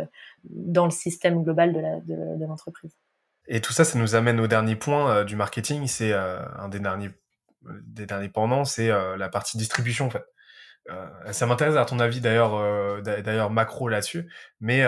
[0.45, 2.95] dans le système global de l'entreprise.
[3.47, 5.85] et tout ça, ça nous amène au dernier point du marketing.
[5.85, 7.11] C'est un des derniers,
[7.83, 10.23] des derniers pendants, c'est la partie distribution en fait.
[11.31, 14.27] ça m'intéresse à ton avis d'ailleurs, d'ailleurs macro là-dessus,
[14.61, 14.83] mais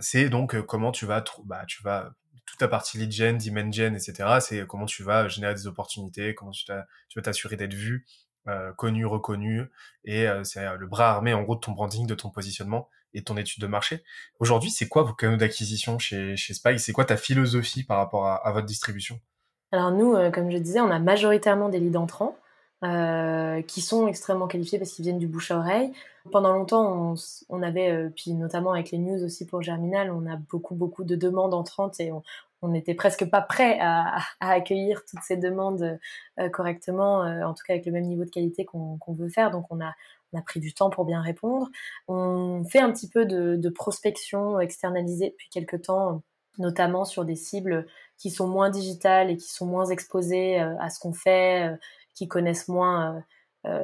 [0.00, 2.14] c'est donc euh, comment tu vas, bah, tu vas
[2.46, 4.38] toute la partie lead gen, demand gen, etc.
[4.40, 8.06] C'est comment tu vas générer des opportunités, comment tu, vas t'assurer d'être vu,
[8.48, 9.70] euh, connu, reconnu,
[10.04, 13.24] et c'est le bras armé en gros de ton branding, de ton positionnement et de
[13.24, 14.02] ton étude de marché.
[14.40, 18.46] Aujourd'hui, c'est quoi vos canaux d'acquisition chez, chez C'est quoi ta philosophie par rapport à,
[18.46, 19.20] à votre distribution?
[19.72, 22.36] Alors nous, comme je disais, on a majoritairement des leads entrants.
[22.84, 25.92] Euh, qui sont extrêmement qualifiés parce qu'ils viennent du bouche à oreille.
[26.32, 27.14] Pendant longtemps,
[27.50, 31.04] on, avait, euh, puis notamment avec les news aussi pour Germinal, on a beaucoup, beaucoup
[31.04, 32.12] de demandes entrantes et
[32.62, 35.98] on n'était presque pas prêt à, accueillir toutes ces demandes
[36.40, 39.50] euh, correctement, en tout cas avec le même niveau de qualité qu'on veut faire.
[39.50, 39.92] Donc on a,
[40.46, 41.68] pris du temps pour bien répondre.
[42.08, 46.22] On fait un petit peu de, de prospection externalisée depuis quelques temps,
[46.58, 50.98] notamment sur des cibles qui sont moins digitales et qui sont moins exposées à ce
[50.98, 51.78] qu'on fait
[52.14, 53.20] qui connaissent moins euh, euh,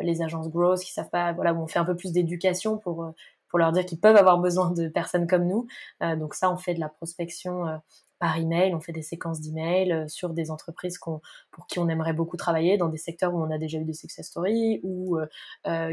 [0.02, 3.10] les agences growth, qui savent pas, voilà, on fait un peu plus d'éducation pour euh,
[3.48, 5.66] pour leur dire qu'ils peuvent avoir besoin de personnes comme nous.
[6.00, 7.80] donc ça, on fait de la prospection
[8.20, 12.36] par email, on fait des séquences d'emails sur des entreprises pour qui on aimerait beaucoup
[12.36, 15.18] travailler, dans des secteurs où on a déjà eu des success stories ou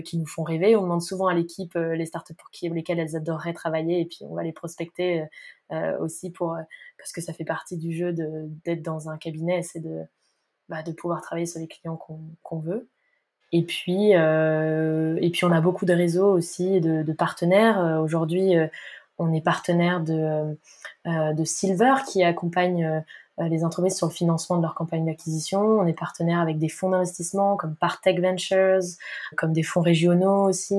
[0.06, 0.76] qui nous font rêver.
[0.76, 4.20] On demande souvent à l'équipe les startups pour qui, lesquelles elles adoreraient travailler et puis
[4.22, 5.26] on va les prospecter
[6.00, 6.56] aussi pour
[7.00, 10.04] parce que ça fait partie du jeu d'être dans un cabinet, c'est de
[10.70, 12.88] bah, de pouvoir travailler sur les clients qu'on veut.
[13.52, 17.80] Et puis, euh, et puis, on a beaucoup de réseaux aussi, de, partenaires.
[17.80, 18.68] Euh, aujourd'hui, euh,
[19.18, 20.56] on est partenaire de,
[21.06, 23.04] de Silver qui accompagne
[23.40, 25.60] les entreprises sur le financement de leur campagne d'acquisition.
[25.60, 28.82] On est partenaire avec des fonds d'investissement comme Partech Ventures,
[29.36, 30.76] comme des fonds régionaux aussi.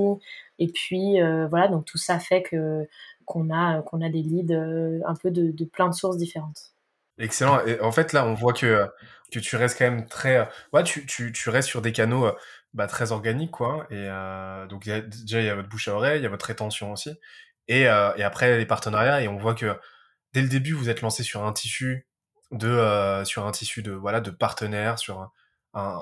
[0.61, 2.87] Et puis, voilà, donc tout ça fait que
[3.25, 4.55] qu'on a, qu'on a des leads
[5.05, 6.75] un peu de, de plein de sources différentes.
[7.19, 7.59] Excellent.
[7.83, 8.87] En fait, là, on voit que,
[9.33, 10.49] que tu restes quand même très.
[10.73, 12.31] Ouais, tu, tu, tu restes sur des canaux
[12.75, 13.87] bah, très organiques, quoi.
[13.91, 16.47] Et euh, donc, déjà, il y a votre bouche à oreille, il y a votre
[16.47, 17.11] rétention aussi.
[17.69, 19.23] Et, euh, et après, les partenariats.
[19.23, 19.79] Et on voit que
[20.33, 22.07] dès le début, vous êtes lancé sur un tissu
[22.53, 25.33] de, euh, sur un tissu de, voilà, de partenaires, sur un,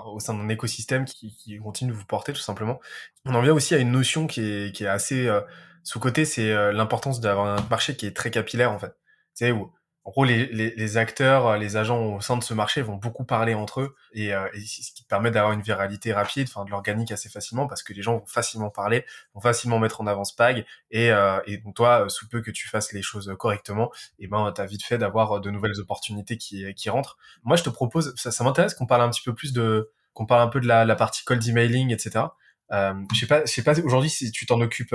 [0.06, 2.80] au sein d'un écosystème qui, qui, continue de vous porter tout simplement.
[3.24, 5.40] On en vient aussi à une notion qui est, qui est assez euh,
[5.82, 8.94] sous-côté, c'est euh, l'importance d'avoir un marché qui est très capillaire en fait.
[9.36, 9.72] Tu où
[10.06, 12.94] en gros, les, les, les, acteurs, euh, les agents au sein de ce marché vont
[12.94, 16.70] beaucoup parler entre eux et, euh, ce qui permet d'avoir une viralité rapide, enfin de
[16.70, 19.04] l'organique assez facilement parce que les gens vont facilement parler,
[19.34, 22.52] vont facilement mettre en avant Spag et, euh, et donc toi, euh, sous peu que
[22.52, 23.90] tu fasses les choses correctement,
[24.20, 27.18] et eh ben t'as vite fait d'avoir de nouvelles opportunités qui, qui rentrent.
[27.42, 30.24] Moi, je te propose, ça, ça m'intéresse qu'on parle un petit peu plus de, qu'on
[30.24, 32.26] parle un peu de la, la partie cold emailing, etc.
[32.70, 34.94] Euh, je sais pas, je sais pas aujourd'hui si tu t'en occupes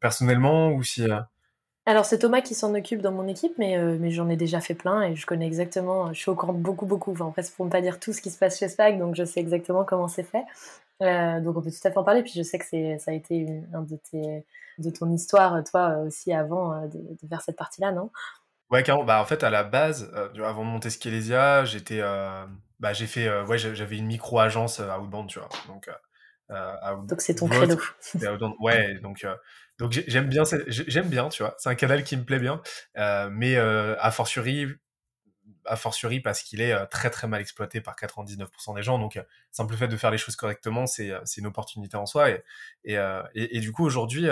[0.00, 1.06] personnellement ou si.
[1.84, 4.60] Alors c'est Thomas qui s'en occupe dans mon équipe, mais, euh, mais j'en ai déjà
[4.60, 7.32] fait plein et je connais exactement, je suis au courant de beaucoup beaucoup, enfin en
[7.32, 9.40] fait pour ne pas dire tout ce qui se passe chez Spag, donc je sais
[9.40, 10.44] exactement comment c'est fait.
[11.02, 13.10] Euh, donc on peut tout à fait en parler, puis je sais que c'est, ça
[13.10, 14.44] a été une, un de, tes,
[14.78, 18.10] de ton histoire, toi aussi avant euh, de, de faire cette partie-là, non?
[18.70, 19.04] Ouais, carrément.
[19.04, 20.10] Bah, en fait, à la base,
[20.42, 22.00] avant de monter Skelesia, j'étais,
[22.80, 25.48] bah, j'ai fait, ouais, j'avais une micro-agence à Outbound, tu vois.
[25.66, 25.90] Donc,
[27.08, 27.76] donc c'est ton credo.
[28.60, 29.26] Ouais, donc
[29.82, 31.56] donc j'aime bien, j'aime bien, tu vois.
[31.58, 32.62] C'est un canal qui me plaît bien,
[32.98, 34.68] euh, mais euh, a fortiori,
[35.74, 39.00] fortiori parce qu'il est euh, très très mal exploité par 99% des gens.
[39.00, 42.30] Donc euh, simple fait de faire les choses correctement, c'est une opportunité en soi.
[42.30, 42.44] Et
[42.84, 42.96] et,
[43.34, 44.28] et, du coup aujourd'hui,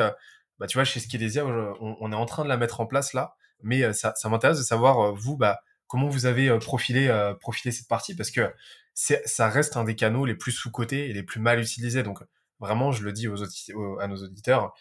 [0.60, 3.34] bah tu vois, chez Skilesia, on, est en train de la mettre en place là,
[3.60, 8.14] mais ça ça m'intéresse de savoir vous bah comment vous avez profilé profilé cette partie
[8.14, 8.54] parce que
[8.94, 12.04] ça reste un des canaux les plus sous cotés et les plus mal utilisés.
[12.04, 12.20] Donc
[12.60, 14.72] vraiment, je le dis aux, à nos auditeurs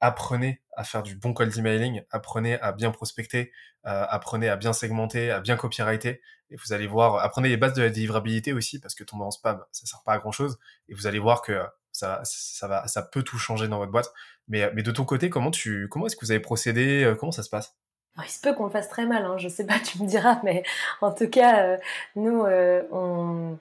[0.00, 3.52] apprenez à faire du bon cold emailing, apprenez à bien prospecter,
[3.86, 7.74] euh, apprenez à bien segmenter, à bien copywriter, et vous allez voir, apprenez les bases
[7.74, 10.58] de la délivrabilité aussi, parce que tomber en spam, ça sert pas à grand chose,
[10.88, 11.60] et vous allez voir que
[11.92, 14.12] ça, ça va, ça peut tout changer dans votre boîte.
[14.48, 17.32] Mais, mais de ton côté, comment tu, comment est-ce que vous avez procédé, euh, comment
[17.32, 17.76] ça se passe?
[18.24, 20.40] Il se peut qu'on le fasse très mal, hein, je sais pas, tu me diras,
[20.44, 20.62] mais
[21.00, 21.78] en tout cas,
[22.14, 22.44] nous,
[22.92, 23.58] on,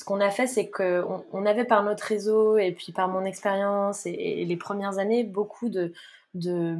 [0.00, 3.24] ce qu'on a fait, c'est qu'on on avait par notre réseau et puis par mon
[3.24, 5.92] expérience et, les premières années beaucoup de,
[6.34, 6.74] de,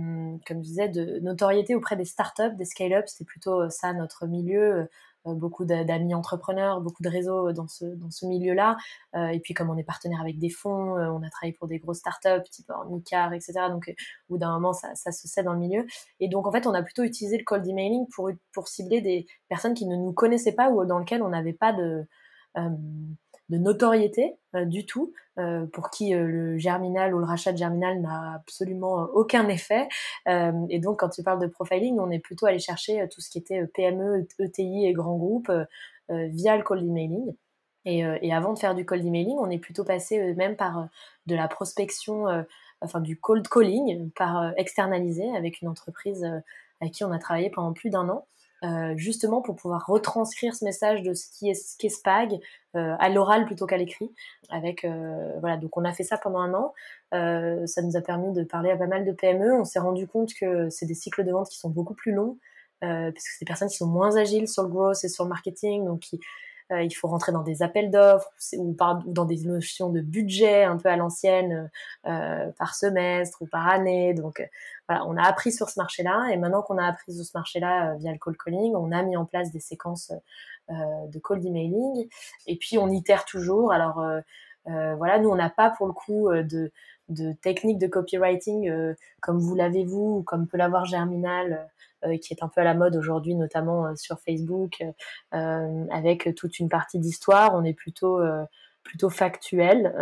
[0.46, 3.04] comme je disais, de notoriété auprès des startups, des scale-up.
[3.08, 4.88] C'était plutôt ça notre milieu.
[5.26, 8.78] Euh, beaucoup d'amis entrepreneurs, beaucoup de réseaux dans ce, dans ce milieu-là.
[9.14, 11.68] Euh, et puis comme on est partenaire avec des fonds, euh, on a travaillé pour
[11.68, 13.52] des grosses startups, type Ornicar, etc.
[13.68, 13.92] Donc
[14.28, 15.86] au bout d'un moment, ça, ça se sait dans le milieu.
[16.20, 19.26] Et donc en fait, on a plutôt utilisé le cold emailing pour, pour cibler des
[19.48, 22.06] personnes qui ne nous connaissaient pas ou dans lesquelles on n'avait pas de
[22.56, 22.70] euh,
[23.50, 28.00] de notoriété euh, du tout, euh, pour qui le germinal ou le rachat de germinal
[28.00, 29.88] n'a absolument aucun effet.
[30.26, 33.38] et donc, quand tu parles de profiling, on est plutôt allé chercher tout ce qui
[33.38, 35.52] était PME, ETI et grands groupes
[36.08, 37.34] via le cold emailing.
[37.86, 40.88] Et, et, avant de faire du cold emailing, on est plutôt passé même par
[41.26, 42.26] de la prospection,
[42.80, 46.26] enfin du cold calling, par externaliser avec une entreprise
[46.80, 48.26] avec qui on a travaillé pendant plus d'un an.
[48.62, 52.38] Euh, justement pour pouvoir retranscrire ce message de ce qui est, ce qui est Spag
[52.76, 54.12] euh, à l'oral plutôt qu'à l'écrit.
[54.50, 56.74] Avec euh, voilà, donc on a fait ça pendant un an.
[57.10, 59.54] ça nous a permis de parler à pas mal de PME.
[59.54, 62.38] On s'est rendu compte que c'est des cycles de vente qui sont beaucoup plus longs.
[62.80, 65.30] parce que c'est des personnes qui sont moins agiles sur le growth et sur le
[65.30, 66.18] marketing, donc qui, euh,
[66.70, 70.88] il faut rentrer dans des appels d'offres ou, dans des notions de budget un peu
[70.88, 71.70] à l'ancienne
[72.06, 74.14] euh, par semestre ou par année.
[74.14, 74.46] Donc euh,
[74.88, 77.94] voilà, on a appris sur ce marché-là et maintenant qu'on a appris sur ce marché-là
[77.96, 80.12] via le cold calling, on a mis en place des séquences
[80.68, 82.08] de cold emailing
[82.46, 83.72] et puis on itère toujours.
[83.72, 84.04] Alors
[84.64, 86.70] voilà, nous on n'a pas pour le coup de
[87.10, 91.68] de techniques de copywriting comme vous l'avez vous ou comme peut l'avoir Germinal
[92.06, 94.82] euh, qui est un peu à la mode aujourd'hui, notamment euh, sur Facebook,
[95.34, 97.54] euh, avec toute une partie d'histoire.
[97.54, 98.20] On est plutôt
[98.82, 99.92] plutôt factuel.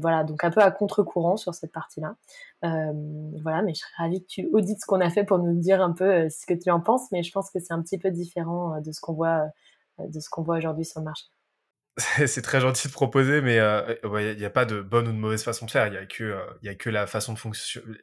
[0.00, 2.16] voilà, donc un peu à contre-courant sur cette partie-là.
[2.62, 5.82] voilà, mais je serais ravie que tu audites ce qu'on a fait pour nous dire
[5.82, 8.10] un peu ce que tu en penses, mais je pense que c'est un petit peu
[8.10, 9.46] différent de ce qu'on voit,
[9.98, 11.26] de ce qu'on voit aujourd'hui sur le marché.
[12.26, 15.16] c'est très gentil de proposer, mais euh, il n'y a pas de bonne ou de
[15.16, 15.86] mauvaise façon de faire.
[15.86, 17.38] Il y a que euh, a que la façon de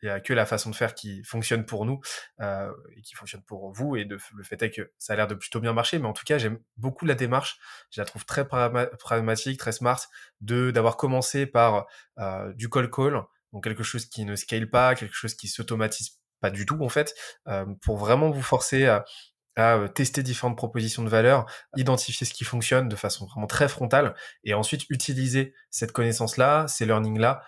[0.03, 2.01] y a que la façon de faire qui fonctionne pour nous
[2.41, 3.95] euh, et qui fonctionne pour vous.
[3.95, 5.99] Et de, le fait est que ça a l'air de plutôt bien marcher.
[5.99, 7.59] Mais en tout cas, j'aime beaucoup la démarche.
[7.91, 9.99] Je la trouve très pragmatique, très smart,
[10.41, 11.85] de d'avoir commencé par
[12.17, 13.21] euh, du call call,
[13.51, 16.89] donc quelque chose qui ne scale pas, quelque chose qui s'automatise pas du tout en
[16.89, 17.15] fait,
[17.47, 19.05] euh, pour vraiment vous forcer à
[19.55, 21.45] à euh, tester différentes propositions de valeur,
[21.77, 26.85] identifier ce qui fonctionne de façon vraiment très frontale, et ensuite utiliser cette connaissance-là, ces
[26.85, 27.43] learnings-là,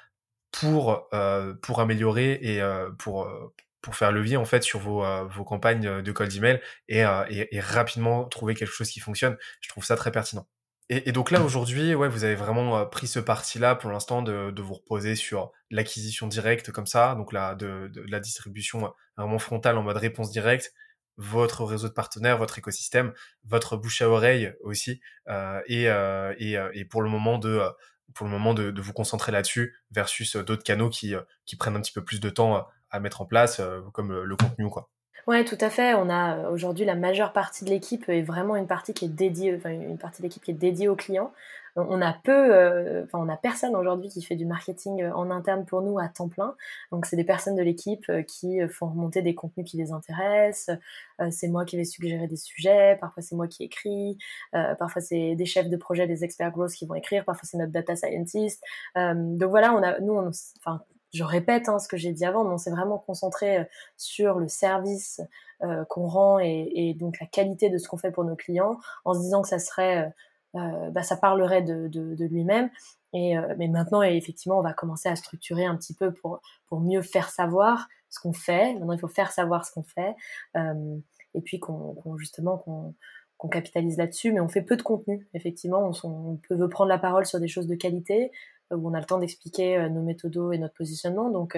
[0.59, 5.03] pour euh, pour améliorer et euh, pour euh, pour faire levier en fait sur vos
[5.27, 9.37] vos campagnes de cold email et, et, et rapidement trouver quelque chose qui fonctionne.
[9.61, 10.47] Je trouve ça très pertinent.
[10.89, 14.51] Et, et, donc là aujourd'hui, ouais, vous avez vraiment pris ce parti-là pour l'instant de,
[14.51, 19.39] de, vous reposer sur l'acquisition directe comme ça, donc là de, de, la distribution vraiment
[19.39, 20.73] frontale en mode réponse directe,
[21.17, 23.13] votre réseau de partenaires, votre écosystème,
[23.45, 25.01] votre bouche à oreille aussi,
[25.67, 25.85] et,
[26.37, 27.61] et, et, pour le moment de
[28.13, 31.93] pour le moment de, vous concentrer là-dessus versus d'autres canaux qui, qui prennent un petit
[31.93, 33.61] peu plus de temps à mettre en place,
[33.93, 34.89] comme le contenu quoi.
[35.27, 35.95] Ouais, tout à fait.
[35.95, 39.59] On a aujourd'hui la majeure partie de l'équipe est vraiment une partie qui est dédiée,
[39.65, 41.33] une partie de l'équipe qui est dédiée aux clients.
[41.77, 45.29] On a peu, euh, enfin on a personne aujourd'hui qui fait du marketing euh, en
[45.29, 46.55] interne pour nous à temps plein.
[46.91, 50.77] Donc c'est des personnes de l'équipe euh, qui font remonter des contenus qui les intéressent.
[51.31, 52.97] c'est moi qui vais suggérer des sujets.
[53.01, 54.17] Parfois c'est moi qui écris.
[54.51, 57.25] parfois c'est des chefs de projet, des experts growth qui vont écrire.
[57.25, 58.63] Parfois c'est notre data scientist.
[58.95, 60.17] donc voilà, on a, nous,
[60.59, 60.81] enfin
[61.13, 63.67] je répète hein, ce que j'ai dit avant, mais on s'est vraiment concentré
[63.97, 65.21] sur le service
[65.89, 69.13] qu'on rend et, et, donc la qualité de ce qu'on fait pour nos clients, en
[69.13, 70.09] se disant que ça serait euh,
[70.55, 72.69] bah, ça parlerait de, lui-même.
[73.13, 76.41] Euh, mais maintenant, effectivement, on va commencer à structurer un petit peu pour,
[76.71, 78.73] mieux faire savoir ce qu'on fait.
[78.73, 80.15] Maintenant, il faut faire savoir ce qu'on fait.
[80.55, 80.97] Euh,
[81.33, 85.27] et puis qu'on justement qu'on capitalise là-dessus, mais on fait peu de contenu.
[85.33, 88.31] Effectivement, on, peut veut prendre la parole sur des choses de qualité
[88.71, 91.29] où on a le temps d'expliquer nos méthodos et notre positionnement.
[91.29, 91.57] Donc,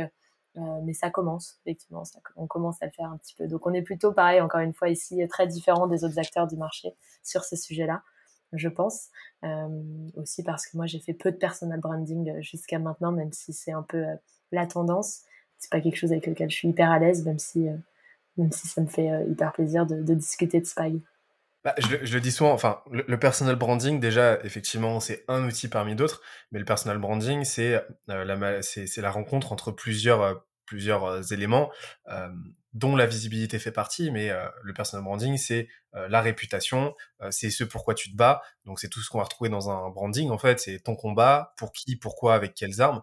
[0.55, 2.03] mais ça commence, effectivement,
[2.35, 3.47] on commence à le faire un petit peu.
[3.47, 6.57] Donc, on est plutôt pareil, encore une fois ici, très différent des autres acteurs du
[6.57, 8.01] marché sur ces sujets-là
[8.53, 9.09] je pense.
[9.43, 9.67] Euh,
[10.15, 13.53] aussi parce que moi, j'ai fait peu de personal branding euh, jusqu'à maintenant, même si
[13.53, 14.15] c'est un peu euh,
[14.51, 15.21] la tendance.
[15.57, 17.67] C'est pas quelque chose avec lequel je suis hyper à l'aise, même si,
[18.37, 21.01] même si ça me fait hyper plaisir de, discuter de Spy.
[21.63, 25.95] Bah, je, le dis souvent, enfin, le, personal branding, déjà, effectivement, c'est un outil parmi
[25.95, 26.21] d'autres,
[26.51, 31.71] mais le personal branding, c'est la, rencontre entre plusieurs, plusieurs éléments
[32.77, 36.95] dont la visibilité fait partie, mais le personal branding, c'est la réputation,
[37.31, 38.43] c'est ce pourquoi tu te bats.
[38.65, 41.53] Donc c'est tout ce qu'on va retrouver dans un branding en fait, c'est ton combat,
[41.57, 43.01] pour qui, pourquoi, avec quelles armes.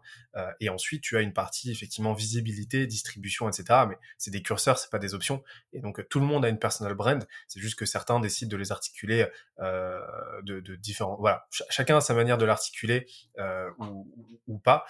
[0.61, 3.81] et ensuite tu as une partie effectivement visibilité, distribution, etc.
[3.89, 5.43] Mais c'est des curseurs, c'est pas des options.
[5.73, 7.27] Et donc tout le monde a une personal brand.
[7.49, 9.27] C'est juste que certains décident de les articuler
[9.59, 11.17] de, de, différents.
[11.19, 13.07] Voilà, chacun a sa manière de l'articuler
[13.79, 14.07] ou,
[14.47, 14.85] ou, pas.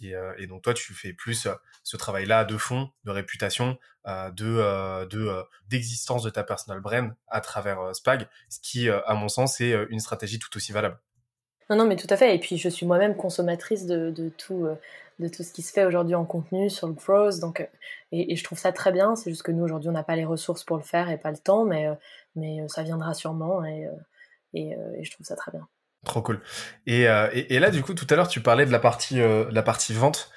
[0.00, 1.46] Et, et, donc toi tu fais plus
[1.84, 7.80] ce travail-là de fond, de réputation, de de d'existence de ta personal brand à travers
[7.80, 10.98] euh, Spag, ce qui, euh, à mon sens, est euh, une stratégie tout aussi valable.
[11.70, 12.34] Non, non, mais tout à fait.
[12.34, 14.68] Et puis, je suis moi-même consommatrice de, de, tout,
[15.18, 17.40] de tout ce qui se fait aujourd'hui en contenu sur le Pros.
[17.40, 17.68] Donc,
[18.12, 19.16] et, je trouve ça très bien.
[19.16, 21.32] C'est juste que nous, aujourd'hui, on n'a pas les ressources pour le faire et pas
[21.32, 21.88] le temps, mais,
[22.36, 23.64] mais ça viendra sûrement.
[23.64, 23.88] Et,
[24.54, 25.66] et, je trouve ça très bien.
[26.04, 26.40] Trop cool.
[26.86, 29.92] Et, et, là, du coup, tout à l'heure, tu parlais de la partie, la partie
[29.92, 30.30] vente.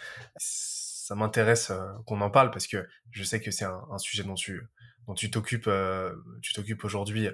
[1.09, 1.71] Ça m'intéresse
[2.05, 4.61] qu'on en parle parce que je sais que c'est un, sujet dont tu,
[5.07, 7.29] dont tu t'occupes, euh, tu t'occupes aujourd'hui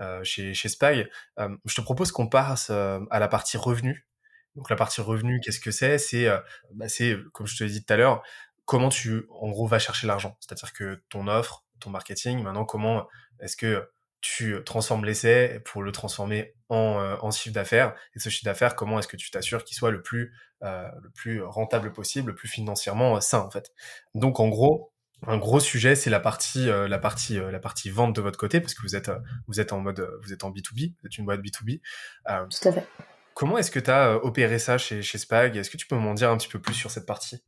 [0.00, 1.04] euh, chez, chez Spy.
[1.38, 4.08] Euh, je te propose qu'on passe à la partie revenu.
[4.56, 5.98] Donc la partie revenu, qu'est-ce que c'est?
[5.98, 6.26] C'est,
[6.72, 8.22] bah, c'est comme je te l'ai dit tout à l'heure,
[8.64, 10.38] comment tu, en gros, vas chercher l'argent.
[10.40, 13.08] C'est-à-dire que ton offre, ton marketing, maintenant, comment
[13.40, 13.90] est-ce que
[14.20, 18.98] tu transformes l'essai pour le transformer en, en chiffre d'affaires et ce chiffre d'affaires comment
[18.98, 23.20] est-ce que tu t'assures qu'il soit le plus le plus rentable possible le plus financièrement
[23.20, 23.70] sain en fait?
[24.14, 24.92] Donc en gros
[25.26, 28.74] un gros sujet, c'est la partie, la partie, la partie vente de votre côté, parce
[28.74, 29.10] que vous êtes,
[29.48, 31.80] vous êtes en mode, vous êtes en B2B, vous êtes une boîte B2B.
[32.24, 32.86] Tout à fait.
[33.34, 35.56] Comment est-ce que tu as opéré ça chez, chez Spag?
[35.56, 37.42] Est-ce que tu peux m'en dire un petit peu plus sur cette partie?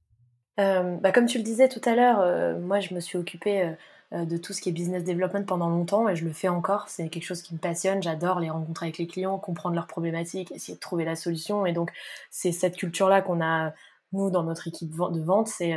[0.57, 3.77] Bah, Comme tu le disais tout à l'heure, moi je me suis occupée
[4.13, 6.89] de tout ce qui est business development pendant longtemps et je le fais encore.
[6.89, 8.03] C'est quelque chose qui me passionne.
[8.03, 11.65] J'adore les rencontres avec les clients, comprendre leurs problématiques, essayer de trouver la solution.
[11.65, 11.93] Et donc,
[12.31, 13.73] c'est cette culture-là qu'on a,
[14.13, 15.47] nous, dans notre équipe de vente.
[15.47, 15.77] C'est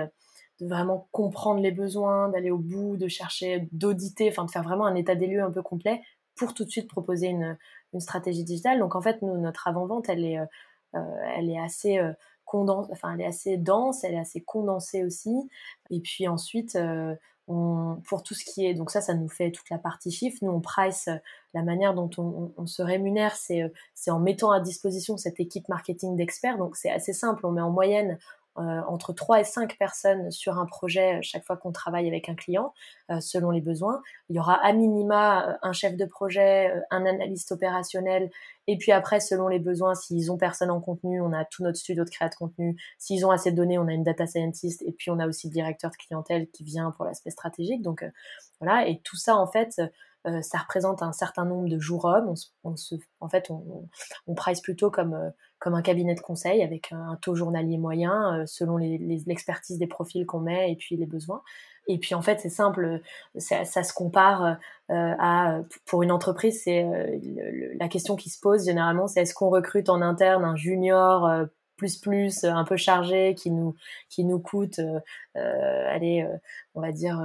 [0.60, 4.86] de vraiment comprendre les besoins, d'aller au bout, de chercher, d'auditer, enfin de faire vraiment
[4.86, 6.02] un état des lieux un peu complet
[6.36, 7.58] pour tout de suite proposer une,
[8.00, 8.80] stratégie digitale.
[8.80, 10.46] Donc en fait, notre avant-vente, elle est, euh,
[10.96, 12.12] euh elle est assez euh,
[12.44, 15.50] condensée, enfin elle est assez dense, elle est assez condensée aussi.
[15.92, 17.16] Et puis ensuite, euh,
[17.46, 20.38] pour tout ce qui est, donc ça, ça nous fait toute la partie chiffre.
[20.42, 21.10] Nous, on price
[21.54, 23.72] la manière dont on, on se rémunère, c'est
[24.08, 26.58] en mettant à disposition cette équipe marketing d'experts.
[26.58, 27.46] Donc c'est assez simple.
[27.46, 31.46] On met en moyenne euh, entre 3 et 5 personnes sur un projet euh, chaque
[31.46, 32.74] fois qu'on travaille avec un client,
[33.10, 34.02] euh, selon les besoins.
[34.30, 38.30] Il y aura à minima un chef de projet, un analyste opérationnel,
[38.68, 41.78] et puis après, selon les besoins, s'ils ont personne en contenu, on a tout notre
[41.78, 42.80] studio de créa de contenu.
[42.98, 45.48] S'ils ont assez de données, on a une data scientist, et puis on a aussi
[45.48, 47.82] le directeur de clientèle qui vient pour l'aspect stratégique.
[47.82, 48.06] Donc
[48.60, 49.82] voilà, et tout ça, en fait,
[50.42, 52.34] ça représente un certain nombre de jours hommes.
[52.64, 53.90] On, se, en fait, on,
[54.28, 58.46] on, price plutôt comme comme un cabinet de conseil avec un taux journalier moyen euh,
[58.46, 61.42] selon l'expertise des profils qu'on met et puis les besoins.
[61.88, 63.00] Et puis en fait, c'est simple,
[63.38, 64.58] ça, se compare
[64.92, 69.34] euh, à pour une entreprise, c'est euh, la question qui se pose généralement, c'est est-ce
[69.34, 71.30] qu'on recrute en interne un junior
[71.76, 73.76] plus plus, un peu chargé, qui nous,
[74.10, 74.80] qui nous coûte,
[75.36, 76.28] allez,
[76.76, 77.20] on va dire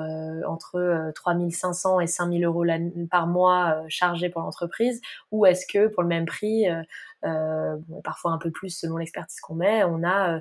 [0.46, 2.64] entre 3500 et 5000 euros
[3.11, 6.66] par mois chargés pour l'entreprise, ou est-ce que pour le même prix,
[8.03, 10.40] parfois un peu plus selon l'expertise qu'on met, on a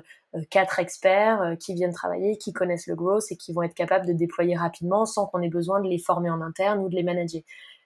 [0.50, 4.12] quatre experts qui viennent travailler, qui connaissent le growth et qui vont être capables de
[4.12, 7.42] déployer rapidement sans qu'on ait besoin de les former en interne ou de les manager.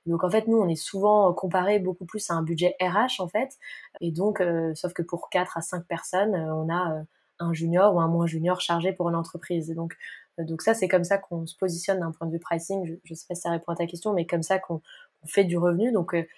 [0.07, 3.29] Donc en fait, nous, on est souvent comparé beaucoup plus à un budget RH en
[3.29, 3.57] fait.
[4.01, 7.03] Et donc, euh, sauf que pour 4 à 5 personnes, euh, on a euh,
[7.39, 9.71] un junior ou un moins junior chargé pour une entreprise.
[9.71, 9.97] Donc,
[10.39, 12.85] donc ça, c'est comme ça qu'on se positionne d'un point de vue pricing.
[13.05, 14.81] Je ne sais pas si ça répond à ta question, mais comme ça qu'on
[15.27, 15.93] fait du revenu.
[15.93, 16.29] Donc, et,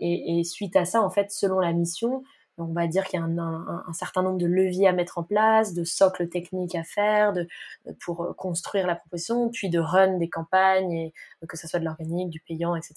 [0.00, 2.24] et, suite à ça, en fait, selon la mission,
[2.58, 5.72] on va dire qu'il y a un, certain nombre de leviers à mettre en place,
[5.72, 7.46] de socles techniques à faire, de,
[8.04, 11.78] pour euh, construire la proposition, puis de run des campagnes, et, euh, que ce soit
[11.78, 12.94] de l'organique, du payant, etc.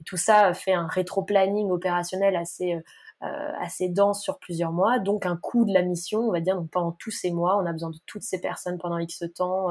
[0.00, 5.24] Et tout ça fait un rétro-planning opérationnel assez, euh, assez dense sur plusieurs mois, donc
[5.24, 7.72] un coût de la mission, on va dire, donc pendant tous ces mois, on a
[7.72, 9.68] besoin de toutes ces personnes pendant X temps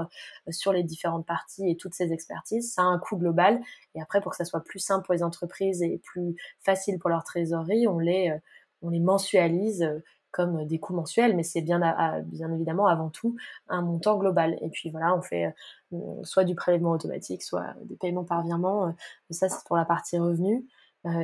[0.49, 2.73] sur les différentes parties et toutes ces expertises.
[2.73, 3.61] Ça a un coût global.
[3.93, 7.09] Et après, pour que ça soit plus simple pour les entreprises et plus facile pour
[7.09, 8.33] leur trésorerie, on les
[8.81, 9.99] on les mensualise euh,
[10.31, 11.79] comme des coûts mensuels, mais c'est bien,
[12.23, 13.35] bien évidemment avant tout
[13.67, 14.57] un montant global.
[14.61, 15.53] Et puis voilà, on fait
[15.91, 18.87] euh, soit du prélèvement automatique, soit des paiements par virement.
[18.87, 18.91] Euh,
[19.29, 20.65] ça, c'est pour la partie revenu.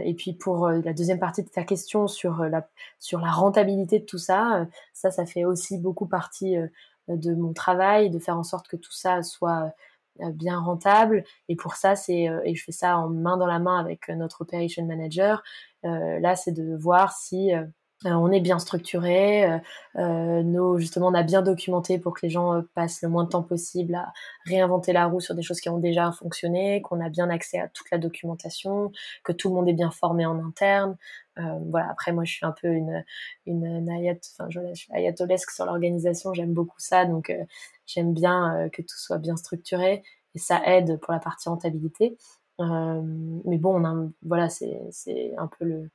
[0.03, 2.67] et puis pour la deuxième partie de ta question sur la,
[2.99, 6.57] sur la rentabilité de tout ça, ça, ça fait aussi beaucoup partie
[7.07, 9.71] de mon travail, de faire en sorte que tout ça soit
[10.33, 11.23] bien rentable.
[11.49, 14.41] Et pour ça, c'est et je fais ça en main dans la main avec notre
[14.41, 15.43] operation manager.
[15.83, 17.63] là, c'est de voir si euh,
[18.05, 19.57] on est bien structuré, euh,
[19.95, 23.29] euh, nos, justement on a bien documenté pour que les gens passent le moins de
[23.29, 24.13] temps possible à
[24.45, 27.67] réinventer la roue sur des choses qui ont déjà fonctionné, qu'on a bien accès à
[27.69, 28.91] toute la documentation,
[29.23, 30.95] que tout le monde est bien formé en interne.
[31.37, 31.89] voilà.
[31.89, 33.03] Après moi je suis un peu une
[33.47, 33.89] une,
[34.39, 37.33] enfin je, suis ayatolesque sur l'organisation, j'aime beaucoup ça, donc
[37.87, 40.03] j'aime bien que tout soit bien structuré
[40.35, 42.17] et ça aide pour la partie rentabilité.
[42.59, 45.89] mais bon, on a, voilà, c'est un peu le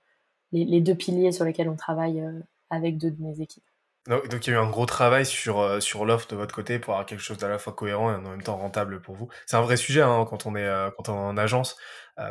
[0.52, 2.40] les, deux piliers sur lesquels on travaille euh,
[2.70, 3.64] avec deux de mes équipes.
[4.08, 6.80] Donc, il y a eu un gros travail sur, euh, sur l'offre de votre côté
[6.80, 9.28] pour avoir quelque chose d'à la fois cohérent et en même temps rentable pour vous.
[9.46, 11.76] C'est un vrai sujet hein, quand, on est, euh, quand on est en agence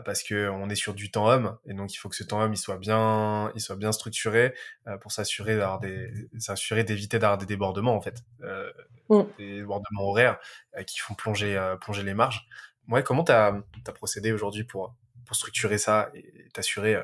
[0.05, 2.53] parce qu'on est sur du temps homme et donc il faut que ce temps homme
[2.53, 4.53] il soit bien, il soit bien structuré
[5.01, 8.24] pour s'assurer d'avoir des, s'assurer d'éviter d'avoir des débordements en fait,
[9.09, 9.22] mm.
[9.39, 10.38] des débordements horaires
[10.86, 12.47] qui font plonger, plonger les marges.
[12.89, 14.95] Ouais, comment tu as, as, procédé aujourd'hui pour,
[15.26, 17.01] pour structurer ça et t'assurer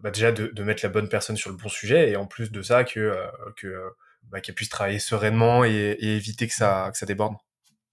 [0.00, 2.62] bah déjà de, mettre la bonne personne sur le bon sujet et en plus de
[2.62, 3.90] ça que euh, que euh,
[4.24, 7.34] bah, qu'elle puisse travailler sereinement et, éviter que ça que ça déborde.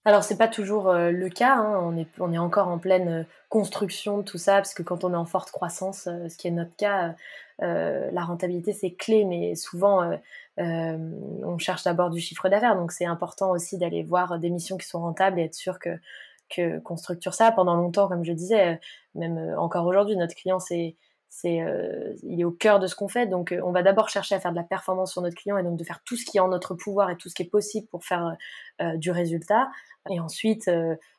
[0.04, 1.80] Alors c'est pas toujours le cas, hein.
[1.82, 5.12] on, est, on est encore en pleine construction de tout ça, parce que quand on
[5.12, 7.16] est en forte croissance, ce qui est notre cas,
[7.58, 10.08] la rentabilité c'est clé, mais souvent
[10.58, 14.86] on cherche d'abord du chiffre d'affaires, donc c'est important aussi d'aller voir des missions qui
[14.86, 15.98] sont rentables et être sûr que
[16.84, 17.50] qu'on structure ça.
[17.50, 18.78] Pendant longtemps, comme je disais,
[19.16, 20.94] même encore aujourd'hui, notre client c'est
[21.38, 23.26] c'est euh, il est au cœur de ce qu'on fait.
[23.26, 25.62] Donc, euh, on va d'abord chercher à faire de la performance sur notre client et
[25.62, 27.50] donc de faire tout ce qui est en notre pouvoir et tout ce qui est
[27.50, 28.36] possible pour faire
[28.80, 29.68] euh, du résultat.
[30.08, 30.70] Et ensuite,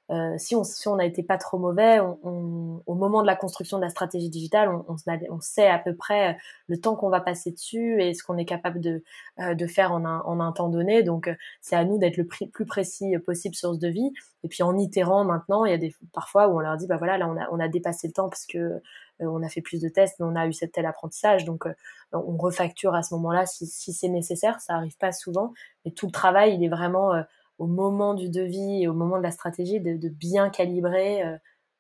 [0.10, 3.36] euh, si, on, si on a été pas trop mauvais, on, au moment de la
[3.36, 4.86] construction de la stratégie digitale, on,
[5.30, 6.38] on, sait à peu près euh,
[6.68, 9.04] le temps qu'on va passer dessus et ce qu'on est capable de,
[9.40, 11.04] euh, de faire en un, en un, temps donné.
[11.04, 11.30] Donc,
[11.62, 14.14] c'est à nous d'être le plus précis possible sur ce devis.
[14.44, 16.98] Et puis, en itérant maintenant, il y a des parfois où on leur dit, bah
[16.98, 18.82] voilà, là, on a, on a dépassé le temps parce que
[19.20, 21.46] on a fait plus de tests, mais on a eu cette tel apprentissage.
[21.46, 21.66] Donc,
[22.12, 24.60] on refacture à ce moment-là si, si c'est nécessaire.
[24.62, 25.54] Ça arrive pas souvent,
[25.86, 27.24] mais tout le travail, il est vraiment
[27.60, 31.38] au moment du devis et au moment de la stratégie de, de bien calibrer euh,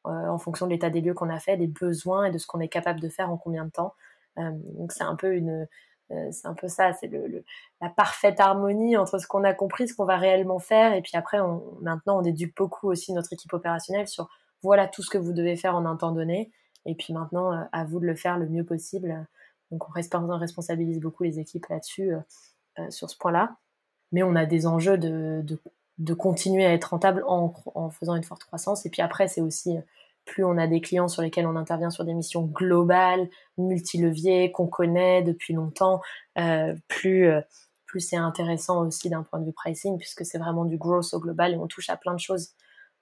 [0.08, 2.48] euh, en fonction de l'état des lieux qu'on a fait, des besoins et de ce
[2.48, 3.94] qu'on est capable de faire en combien de temps.
[4.38, 5.68] Euh, donc c'est un peu une,
[6.32, 7.44] c'est un peu ça, c'est le,
[7.82, 11.12] la parfaite harmonie entre ce qu'on a compris, ce qu'on va réellement faire, et puis
[11.16, 14.30] après, on, maintenant, on éduque beaucoup aussi notre équipe opérationnelle sur
[14.64, 16.52] voilà tout ce que vous devez faire en un temps donné,
[16.86, 19.28] et puis maintenant, à vous de le faire le mieux possible.
[19.72, 22.12] Donc, on responsabilise beaucoup les équipes là-dessus,
[22.90, 23.58] sur ce point-là
[24.12, 27.54] mais on a des enjeux de, continuer à être rentable en,
[27.90, 28.86] faisant une forte croissance.
[28.86, 29.78] Et puis après, c'est aussi
[30.26, 34.68] plus on a des clients sur lesquels on intervient sur des missions globales, multi-leviers, qu'on
[34.68, 36.02] connaît depuis longtemps,
[36.38, 37.42] euh, plus, euh,
[38.00, 41.54] c'est intéressant aussi d'un point de vue pricing, puisque c'est vraiment du growth au global
[41.54, 42.52] et on touche à plein de choses.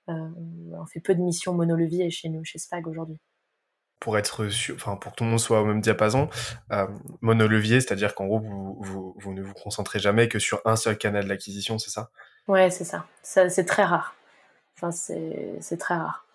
[0.08, 0.30] Euh,
[0.72, 3.18] on fait peu de missions monoleviers chez nous, chez Spag aujourd'hui
[4.06, 6.30] pour être sûr, enfin pour que tout le monde soit au même diapason,
[6.72, 6.86] euh,
[7.22, 10.96] monolevier, c'est-à-dire qu'en gros vous, vous, vous, ne vous concentrez jamais que sur un seul
[10.96, 12.12] canal d'acquisition, c'est ça?
[12.48, 13.08] Ouais, c'est ça.
[13.24, 14.14] ça c'est très rare.
[14.76, 16.28] Enfin, c'est très rare.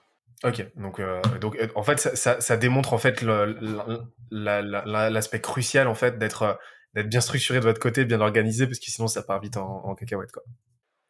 [0.42, 3.22] Ok, donc, euh, donc en fait, ça, ça, ça, démontre en fait
[4.32, 6.58] l'aspect crucial en fait d'être
[6.94, 9.84] d'être bien structuré de votre côté, bien organisé, parce que sinon ça part vite en,
[9.84, 10.32] en cacahuète.
[10.32, 10.42] Quoi.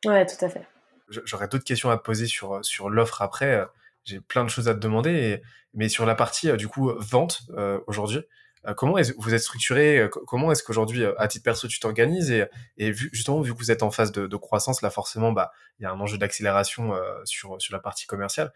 [0.04, 0.66] Ouais, tout à fait.
[1.08, 3.66] J'aurais d'autres questions à te poser sur, sur l'offre après.
[4.04, 5.42] J'ai plein de choses à te demander,
[5.74, 7.42] mais sur la partie du coup vente
[7.86, 8.20] aujourd'hui,
[8.66, 11.80] euh, comment est vous êtes structuré euh, Comment est-ce qu'aujourd'hui, euh, à titre perso, tu
[11.80, 12.30] t'organises
[12.76, 15.86] et, justement, vu que vous êtes en phase de, croissance, là, forcément, bah, il y
[15.86, 16.92] a un enjeu d'accélération
[17.24, 18.52] sur, sur la partie commerciale.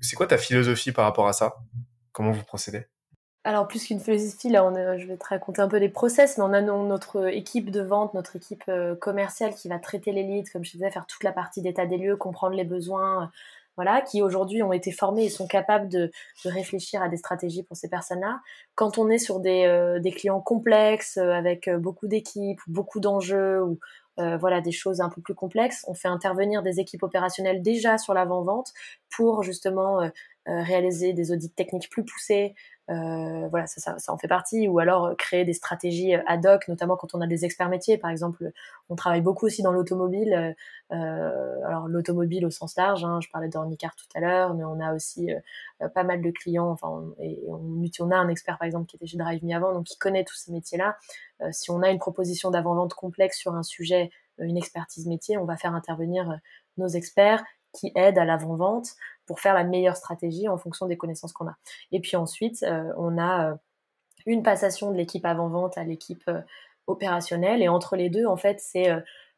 [0.00, 1.56] c'est quoi ta philosophie par rapport à ça?
[2.12, 2.86] Comment vous procédez?
[3.44, 6.52] Alors plus qu'une philosophie, là, je vais te raconter un peu les process, mais on
[6.52, 10.72] a notre équipe de vente, notre équipe commerciale qui va traiter les leads, comme je
[10.72, 13.30] disais, faire toute la partie d'état des lieux, comprendre les besoins,
[13.76, 16.10] voilà, qui aujourd'hui ont été formés et sont capables de,
[16.44, 18.40] de, réfléchir à des stratégies pour ces personnes-là.
[18.74, 23.00] Quand on est sur des, euh, des clients complexes, euh, avec euh, beaucoup d'équipes, beaucoup
[23.00, 23.60] d'enjeux,
[24.40, 28.14] voilà des choses un peu plus complexes, on fait intervenir des équipes opérationnelles déjà sur
[28.14, 28.72] l'avant-vente
[29.14, 30.10] pour justement
[30.46, 32.54] réaliser des audits techniques plus poussés,
[32.88, 34.68] euh, voilà, ça, ça, ça, en fait partie.
[34.68, 37.68] Ou alors euh, créer des stratégies euh, ad hoc, notamment quand on a des experts
[37.68, 37.98] métiers.
[37.98, 38.52] Par exemple,
[38.88, 40.54] on travaille beaucoup aussi dans l'automobile.
[40.92, 44.78] Euh, alors l'automobile au sens large, hein, je parlais d'Ornicar tout à l'heure, mais on
[44.80, 45.30] a aussi
[45.94, 46.70] pas mal de clients.
[46.70, 49.54] Enfin, on, et on, on, a un expert par exemple qui était chez Drive Me
[49.54, 50.96] avant, donc qui connaît tous ces métiers-là.
[51.50, 55.56] si on a une proposition d'avant-vente complexe sur un sujet, une expertise métier, on va
[55.56, 56.38] faire intervenir
[56.76, 57.42] nos experts
[57.76, 58.96] qui aident à l'avant-vente
[59.26, 61.56] pour faire la meilleure stratégie en fonction des connaissances qu'on a.
[61.92, 63.54] Et puis ensuite, euh, on a euh,
[64.24, 66.40] une passation de l'équipe avant-vente à l'équipe euh,
[66.86, 67.62] opérationnelle.
[67.62, 68.88] Et entre les deux, en fait, c'est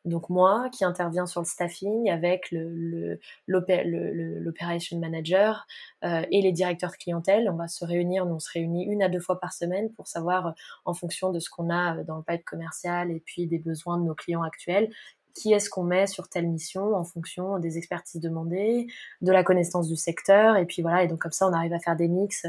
[0.05, 5.67] donc moi qui interviens sur le staffing avec le, l'operation manager
[6.03, 7.49] et les directeurs de clientèle.
[7.51, 10.55] On va se réunir, on se réunit une à deux fois par semaine pour savoir,
[10.85, 14.05] en fonction de ce qu'on a dans le pipe commercial et puis des besoins de
[14.05, 14.91] nos clients actuels,
[15.35, 18.87] qui est-ce qu'on met sur telle mission en fonction des expertises demandées,
[19.21, 21.79] de la connaissance du secteur, et puis voilà, et donc comme ça on arrive à
[21.79, 22.47] faire des mix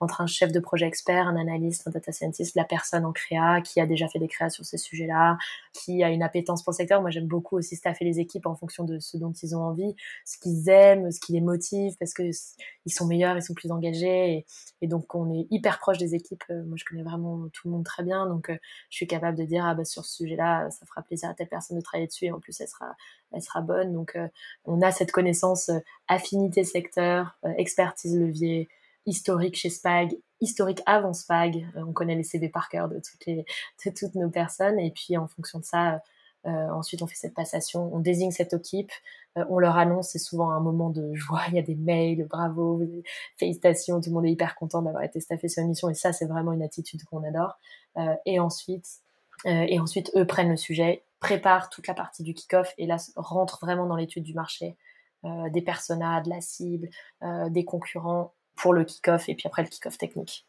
[0.00, 3.60] entre un chef de projet expert, un analyste, un data scientist, la personne en créa
[3.60, 5.36] qui a déjà fait des créas sur ces sujets-là,
[5.72, 7.00] qui a une appétence pour le secteur.
[7.02, 9.94] Moi, j'aime beaucoup aussi staffer les équipes en fonction de ce dont ils ont envie,
[10.24, 12.22] ce qu'ils aiment, ce qui les motive, parce que
[12.86, 14.46] ils sont meilleurs, ils sont plus engagés, et,
[14.80, 16.44] et donc on est hyper proche des équipes.
[16.50, 18.56] Euh, moi, je connais vraiment tout le monde très bien, donc euh,
[18.88, 21.48] je suis capable de dire ah bah sur ce sujet-là, ça fera plaisir à telle
[21.48, 22.96] personne de travailler dessus, et en plus elle sera
[23.32, 23.92] elle sera bonne.
[23.92, 24.28] Donc euh,
[24.64, 25.70] on a cette connaissance
[26.08, 28.68] affinité secteur, expertise levier
[29.10, 31.66] historique chez Spag, historique avant Spag.
[31.76, 34.78] Euh, on connaît les CV par cœur de toutes, nos personnes.
[34.78, 36.00] Et puis, en fonction de ça,
[36.46, 38.92] euh, ensuite, on fait cette passation, on désigne cette équipe,
[39.36, 42.26] euh, on leur annonce, c'est souvent un moment de joie, il y a des mails,
[42.26, 42.82] bravo,
[43.36, 46.14] félicitations, tout le monde est hyper content d'avoir été staffé sur une mission, et ça,
[46.14, 47.58] c'est vraiment une attitude qu'on adore.
[48.24, 48.86] et ensuite,
[49.44, 53.58] et ensuite, eux prennent le sujet, préparent toute la partie du kick-off, et là, rentrent
[53.60, 54.78] vraiment dans l'étude du marché,
[55.22, 56.88] des personas, de la cible,
[57.50, 60.46] des concurrents, pour le kick-off et puis après le kick-off technique.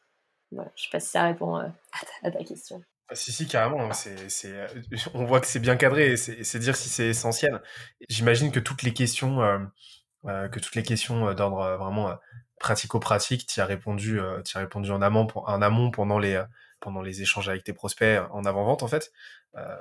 [0.52, 1.68] Voilà, je sais pas si ça répond euh,
[2.24, 2.84] à, ta, question.
[3.10, 3.90] Ah, si, si, carrément.
[3.90, 4.68] Hein, c'est, euh,
[5.14, 7.62] on voit que c'est bien cadré et c'est, dire si c'est essentiel.
[8.10, 12.16] J'imagine que toutes les questions, euh, que toutes les questions d'ordre vraiment
[12.60, 16.42] pratico-pratique, tu as répondu, as répondu en amont, en amont pendant les,
[16.80, 19.12] pendant les échanges avec tes prospects en avant-vente, en fait.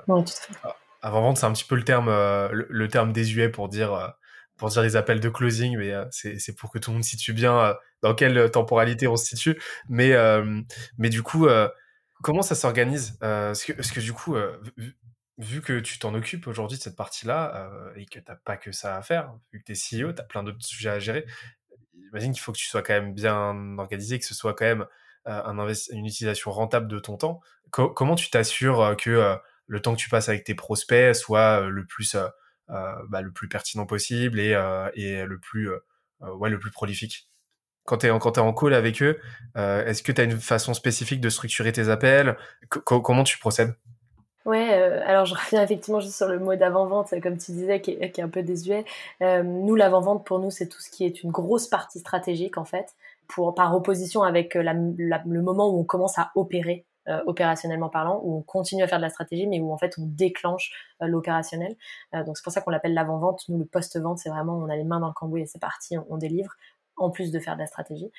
[0.07, 0.53] Oui, tout à fait.
[0.63, 4.13] Ah, avant-vente, c'est un petit peu le terme, le, le, terme désuet pour dire
[4.61, 7.33] pour dire les appels de closing, mais euh, c'est pour que tout le monde situe
[7.33, 9.59] bien euh, dans quelle temporalité on se situe.
[9.89, 10.61] Mais, euh,
[10.99, 11.47] mais du coup,
[12.21, 14.35] comment ça s'organise Parce que, que du coup,
[15.39, 18.71] vu, que tu t'en occupes aujourd'hui de cette partie-là et que tu n'as pas que
[18.71, 21.25] ça à faire, vu que tu es CEO, tu as plein d'autres sujets à gérer,
[21.95, 24.85] j'imagine qu'il faut que tu sois quand même bien organisé, que ce soit quand même
[25.25, 25.57] un
[25.91, 27.41] une utilisation rentable de ton temps.
[27.71, 32.13] comment tu t'assures que le temps que tu passes avec tes prospects soit le plus
[32.13, 32.27] euh,
[33.09, 35.79] bah, le plus pertinent possible et, euh, le plus euh,
[36.35, 37.29] ouais le plus prolifique.
[37.85, 39.19] Quand tu es, es en call avec eux,
[39.55, 42.37] est-ce que tu as une façon spécifique de structurer tes appels?
[42.69, 43.73] Comment tu procèdes?
[44.45, 48.19] Ouais, alors je reviens effectivement juste sur le mot d'avant-vente, comme tu disais, qui est,
[48.19, 48.85] un peu désuet.
[49.19, 52.93] nous, l'avant-vente, pour nous, c'est tout ce qui est une grosse partie stratégique, en fait,
[53.27, 56.85] pour, par opposition avec le moment où on commence à opérer.
[56.85, 56.90] euh,
[57.25, 60.05] opérationnellement parlant, où on continue à faire de la stratégie, mais où en fait on
[60.05, 60.71] déclenche
[61.01, 61.75] euh, l'opérationnel.
[62.13, 63.43] Euh, donc c'est pour ça qu'on l'appelle l'avant-vente.
[63.49, 65.97] Nous, le post-vente, c'est vraiment on a les mains dans le cambouis et c'est parti,
[66.09, 66.53] on, délivre
[67.01, 68.11] en plus de faire de la stratégie.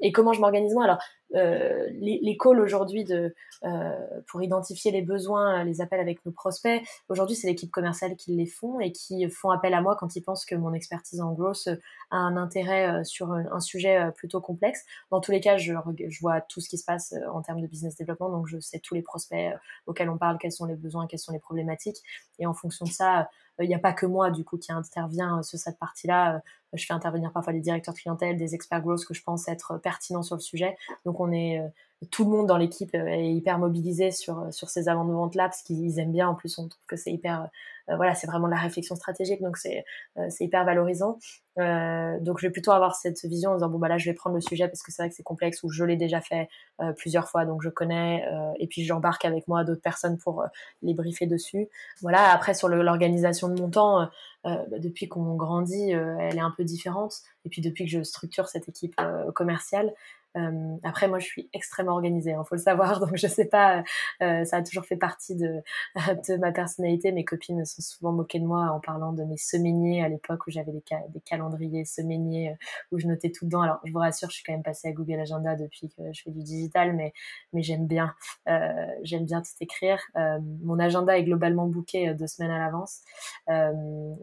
[0.00, 0.84] et comment je m'organise moi?
[0.84, 0.98] Alors,
[1.34, 3.34] euh, les, calls aujourd'hui de
[3.64, 6.82] euh, pour identifier les besoins, les appels avec nos prospects.
[7.08, 10.22] Aujourd'hui, c'est l'équipe commerciale qui les font et qui font appel à moi quand ils
[10.22, 11.68] pensent que mon expertise en growth
[12.10, 14.84] a un intérêt euh, sur un, sujet euh, plutôt complexe.
[15.10, 15.74] Dans tous les cas, je,
[16.08, 18.78] je vois tout ce qui se passe en termes de business développement, donc je sais
[18.78, 19.52] tous les prospects
[19.86, 21.98] auxquels on parle, quels sont les besoins, quelles sont les problématiques,
[22.38, 23.28] et en fonction de ça,
[23.60, 26.42] il n'y a pas que moi du coup qui intervient sur cette partie-là.
[26.72, 29.78] Je fais intervenir parfois les directeurs de clientèle, des experts growth que je pense être
[29.78, 30.76] pertinents sur le sujet.
[31.04, 31.62] Donc on est
[32.10, 35.62] tout le monde dans l'équipe est hyper mobilisé sur sur ces avant vente là parce
[35.62, 36.28] qu'ils aiment bien.
[36.28, 37.48] En plus, on trouve que c'est hyper
[37.88, 39.84] voilà, c'est vraiment de la réflexion stratégique, donc c'est
[40.28, 41.18] c'est hyper valorisant.
[41.58, 44.14] Euh, donc je vais plutôt avoir cette vision en disant bon bah là je vais
[44.14, 46.48] prendre le sujet parce que c'est vrai que c'est complexe ou je l'ai déjà fait
[46.80, 50.44] euh, plusieurs fois donc je connais euh, et puis j'embarque avec moi d'autres personnes pour
[50.82, 51.68] les briefer dessus.
[52.00, 54.08] Voilà après sur l'organisation de mon temps
[54.44, 58.48] bah, depuis qu'on grandit elle est un peu différente et puis depuis que je structure
[58.48, 58.94] cette équipe
[59.34, 59.92] commerciale
[60.36, 63.00] euh, après, moi, je suis extrêmement organisée, il hein, faut le savoir.
[63.00, 63.82] Donc, je sais pas,
[64.22, 65.62] euh, ça a toujours fait partie de,
[66.28, 67.12] de ma personnalité.
[67.12, 70.50] Mes copines sont souvent moquées de moi en parlant de mes semainiers à l'époque où
[70.50, 71.47] j'avais des, des, calendriers
[71.84, 72.54] semainiers euh,
[72.92, 73.62] où je notais tout dedans.
[73.62, 76.22] Alors, je vous rassure, je suis quand même passée à Google Agenda depuis que je
[76.22, 77.12] fais du digital, mais,
[77.52, 78.14] mais j'aime bien,
[78.48, 80.00] euh, j'aime bien tout écrire.
[80.16, 83.00] Euh, mon agenda est globalement booké deux semaines à l'avance,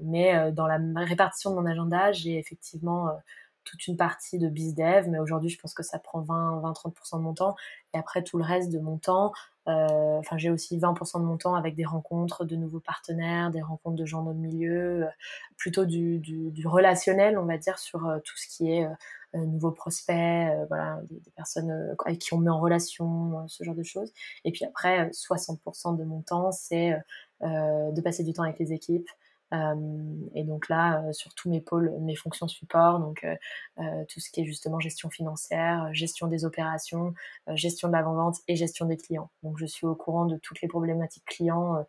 [0.03, 3.10] mais dans la répartition de mon agenda, j'ai effectivement
[3.64, 7.34] toute une partie de BizDev, mais aujourd'hui, je pense que ça prend 20-30% de mon
[7.34, 7.56] temps.
[7.93, 9.34] Et après, tout le reste de mon temps,
[9.65, 13.95] enfin, j'ai aussi 20% de mon temps avec des rencontres de nouveaux partenaires, des rencontres
[13.95, 15.09] de gens dans le milieu, euh,
[15.57, 18.87] plutôt du, du, relationnel, on va dire, sur euh, tout ce qui est
[19.33, 20.15] nouveaux prospects,
[20.69, 24.13] voilà, des, des personnes avec qui on met en relation, ce genre de choses.
[24.45, 26.97] Et puis après, 60% de mon temps, c'est
[27.41, 31.61] de passer du temps avec les équipes, euh, et donc là, euh, sur tous mes
[31.61, 36.45] pôles, mes fonctions support, donc euh, tout ce qui est justement gestion financière, gestion des
[36.45, 37.13] opérations,
[37.53, 39.30] gestion de l'avant-vente et gestion des clients.
[39.43, 41.84] Donc je suis au courant de toutes les problématiques clients euh,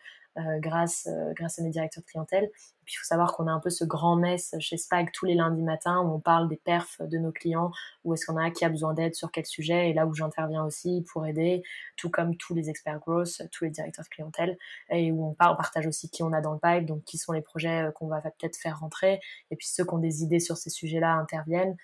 [0.60, 2.44] grâce, euh, grâce à mes directeurs de clientèle.
[2.44, 5.26] Et puis il faut savoir qu'on a un peu ce grand mess chez Spag tous
[5.26, 7.70] les lundis matins où on parle des perfs de nos clients,
[8.04, 10.64] où est-ce qu'on a qui a besoin d'aide sur quel sujet, et là où j'interviens
[10.64, 11.62] aussi pour aider,
[11.96, 14.56] tout comme tous les experts growth, tous les directeurs de clientèle,
[14.90, 17.42] et où on partage aussi qui on a dans le pipe, donc qui sont les
[17.42, 20.56] projets euh, qu'on va peut-être faire rentrer, et puis ceux qui ont des idées sur
[20.56, 21.76] ces sujets-là interviennent.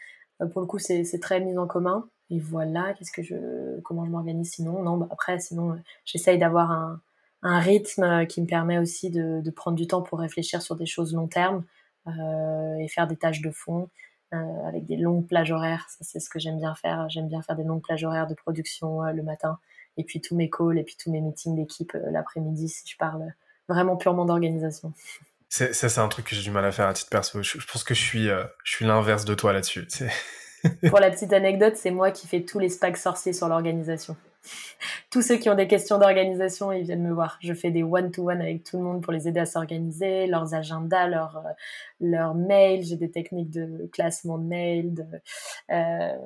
[0.52, 2.08] Pour le coup, c'est très mis en commun.
[2.30, 4.82] Et voilà, qu'est-ce que je, comment je m'organise sinon?
[4.82, 7.00] Non, bah après, sinon, j'essaye d'avoir un,
[7.42, 10.76] un rythme euh, qui me permet aussi de, de, prendre du temps pour réfléchir sur
[10.76, 11.64] des choses long terme
[12.08, 13.88] euh, et faire des tâches de fond
[14.34, 14.36] euh,
[14.66, 15.86] avec des longues plages horaires.
[15.88, 17.08] Ça, c'est ce que j'aime bien faire.
[17.08, 19.58] J'aime bien faire des longues plages horaires de production euh, le matin
[19.96, 23.32] et puis tous mes calls et puis tous mes meetings d'équipe l'après-midi si je parle
[23.68, 24.92] vraiment purement d'organisation.
[25.48, 27.42] Ça, c'est un truc que j'ai du mal à faire à titre perso.
[27.42, 28.28] Je, je pense que je suis,
[28.64, 29.86] je suis l'inverse de toi là-dessus.
[30.88, 34.16] Pour la petite anecdote, c'est moi qui fais tous les spags sorciers sur l'organisation.
[35.10, 37.38] Tous ceux qui ont des questions d'organisation, ils viennent me voir.
[37.40, 41.06] Je fais des one-to-one avec tout le monde pour les aider à s'organiser, leurs agendas,
[41.06, 41.50] leurs euh,
[42.00, 42.82] leurs mails.
[42.82, 45.04] J'ai des techniques de classement de mails, de
[45.70, 46.16] euh,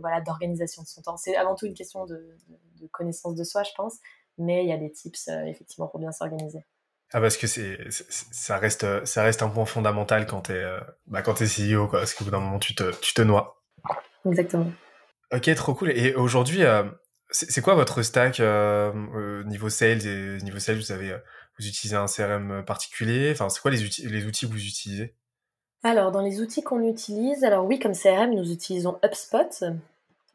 [0.00, 1.16] voilà, d'organisation de son temps.
[1.16, 2.36] C'est avant tout une question de,
[2.80, 3.96] de, connaissance de soi, je pense,
[4.38, 6.64] mais il y a des tips euh, effectivement pour bien s'organiser.
[7.14, 11.22] Ah parce que c'est ça reste ça reste un point fondamental quand t'es es bah
[11.22, 13.56] quand t'es CEO quoi parce qu'au bout d'un moment tu te tu te noies.
[14.26, 14.70] Exactement.
[15.32, 15.90] Ok, trop cool.
[15.90, 16.64] Et aujourd'hui,
[17.30, 21.18] c'est quoi votre stack euh, euh, niveau sales et niveau sales vous avez euh,
[21.58, 23.30] vous utilisez un CRM particulier?
[23.32, 25.14] Enfin c'est quoi les outils les outils que vous utilisez?
[25.82, 29.64] Alors dans les outils qu'on utilise alors oui comme CRM nous utilisons HubSpot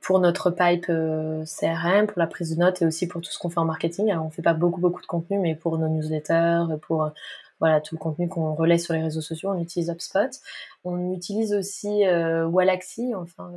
[0.02, 3.50] pour notre pipe CRM pour la prise de notes et aussi pour tout ce qu'on
[3.50, 4.12] fait en marketing.
[4.12, 7.12] Alors on fait pas beaucoup beaucoup de contenu mais pour nos newsletters pour
[7.60, 10.30] voilà tout le contenu qu'on relaie sur les réseaux sociaux on utilise HubSpot.
[10.84, 13.52] On utilise aussi Wallaxy enfin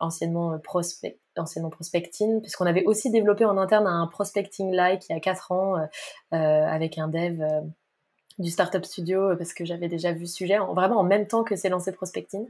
[0.00, 5.12] anciennement euh, prospect, anciennement prospecting, puisqu'on avait aussi développé en interne un prospecting like il
[5.12, 5.86] y a quatre ans euh,
[6.34, 7.42] euh, avec un dev
[8.38, 11.56] du startup studio parce que j'avais déjà vu ce sujet vraiment en même temps que
[11.56, 12.46] c'est lancé prospecting.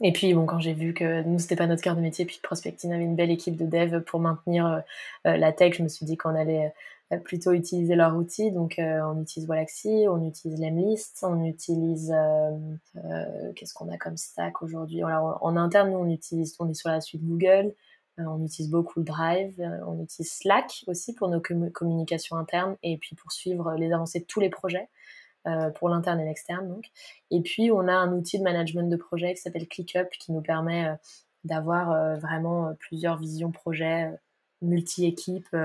[0.00, 2.40] Et puis bon, quand j'ai vu que nous c'était pas notre cœur de métier, puis
[2.42, 4.82] prospecting avait une belle équipe de dev pour maintenir
[5.24, 6.72] la tech, je me suis dit qu'on allait
[7.16, 8.52] plutôt utiliser leur outil.
[8.52, 12.50] Donc, euh, on utilise Wallaxy, on utilise Lemlist, on utilise euh,
[12.96, 15.02] euh, qu'est-ce qu'on a comme stack aujourd'hui?
[15.04, 17.74] En interne, nous on utilise, on est sur la suite Google.
[18.18, 19.54] On utilise beaucoup Drive,
[19.86, 24.24] on utilise Slack aussi pour nos communications internes et puis pour suivre les avancées de
[24.24, 24.88] tous les projets.
[25.76, 26.80] pour l'interne et l'externe.
[27.30, 30.42] Et puis on a un outil de management de projet qui s'appelle ClickUp qui nous
[30.42, 30.90] permet
[31.44, 34.10] d'avoir vraiment plusieurs visions projets
[34.60, 35.56] multi-équipes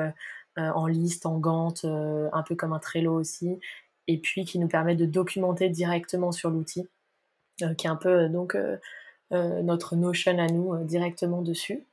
[0.59, 3.59] euh, en liste, en Gantt, euh, un peu comme un Trello aussi,
[4.07, 6.87] et puis qui nous permet de documenter directement sur l'outil,
[7.63, 8.57] euh, qui est un peu donc
[9.31, 11.87] notre Notion à nous directement dessus.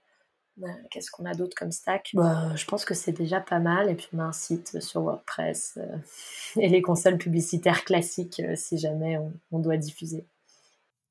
[0.90, 2.10] Qu'est-ce qu'on a d'autre comme stack?
[2.14, 3.90] Bah, Je pense que c'est déjà pas mal.
[3.90, 5.78] Et puis on a un site sur WordPress
[6.56, 9.18] et les consoles publicitaires classiques si jamais
[9.50, 10.24] on, doit diffuser.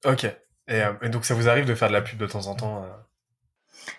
[0.05, 0.25] Ok.
[0.67, 2.85] Et, et, donc ça vous arrive de faire de la pub de temps en temps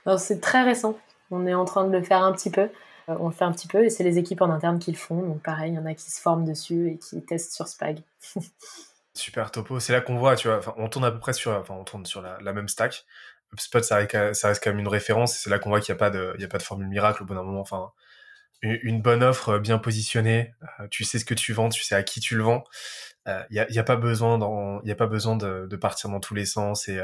[0.06, 0.98] Alors c'est très récent.
[1.30, 2.68] On est en train de le faire un petit peu.
[3.10, 4.96] Euh, on le fait un petit peu et c'est les équipes en interne qui le
[4.96, 5.22] font.
[5.22, 8.00] Donc pareil, il y en a qui se forment dessus et qui testent sur Spag.
[9.14, 9.80] Super topo.
[9.80, 12.06] C'est là qu'on voit, tu vois, on tourne à peu près sur, enfin, on tourne
[12.06, 13.04] sur la, même stack.
[13.52, 15.36] HubSpot, ça reste, quand même une référence.
[15.36, 17.22] C'est là qu'on voit qu'il n'y a pas de, il a pas de formule miracle
[17.22, 17.60] au bout d'un moment.
[17.60, 17.90] Enfin,
[18.62, 20.52] une bonne offre bien positionnée,
[20.90, 22.64] tu sais ce que tu vends, tu sais à qui tu le vends.
[23.26, 24.38] Il n'y a, a, pas besoin,
[24.84, 27.00] il y a pas besoin de, partir dans tous les sens et,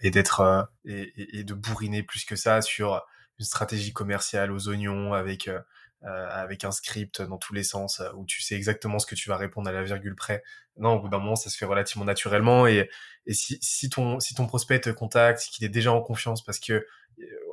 [0.00, 3.04] et d'être et, et, de bourriner plus que ça sur
[3.40, 5.58] une stratégie commerciale aux oignons avec euh,
[6.02, 9.36] avec un script dans tous les sens où tu sais exactement ce que tu vas
[9.36, 10.42] répondre à la virgule près.
[10.76, 12.88] Non, au bout d'un moment, ça se fait relativement naturellement et,
[13.26, 16.58] et si, si ton si ton prospect te contacte, qu'il est déjà en confiance parce
[16.58, 16.86] que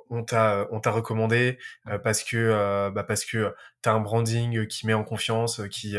[0.10, 1.58] on t'a on t'a recommandé
[2.04, 5.98] parce que bah parce que t'as un branding qui met en confiance, qui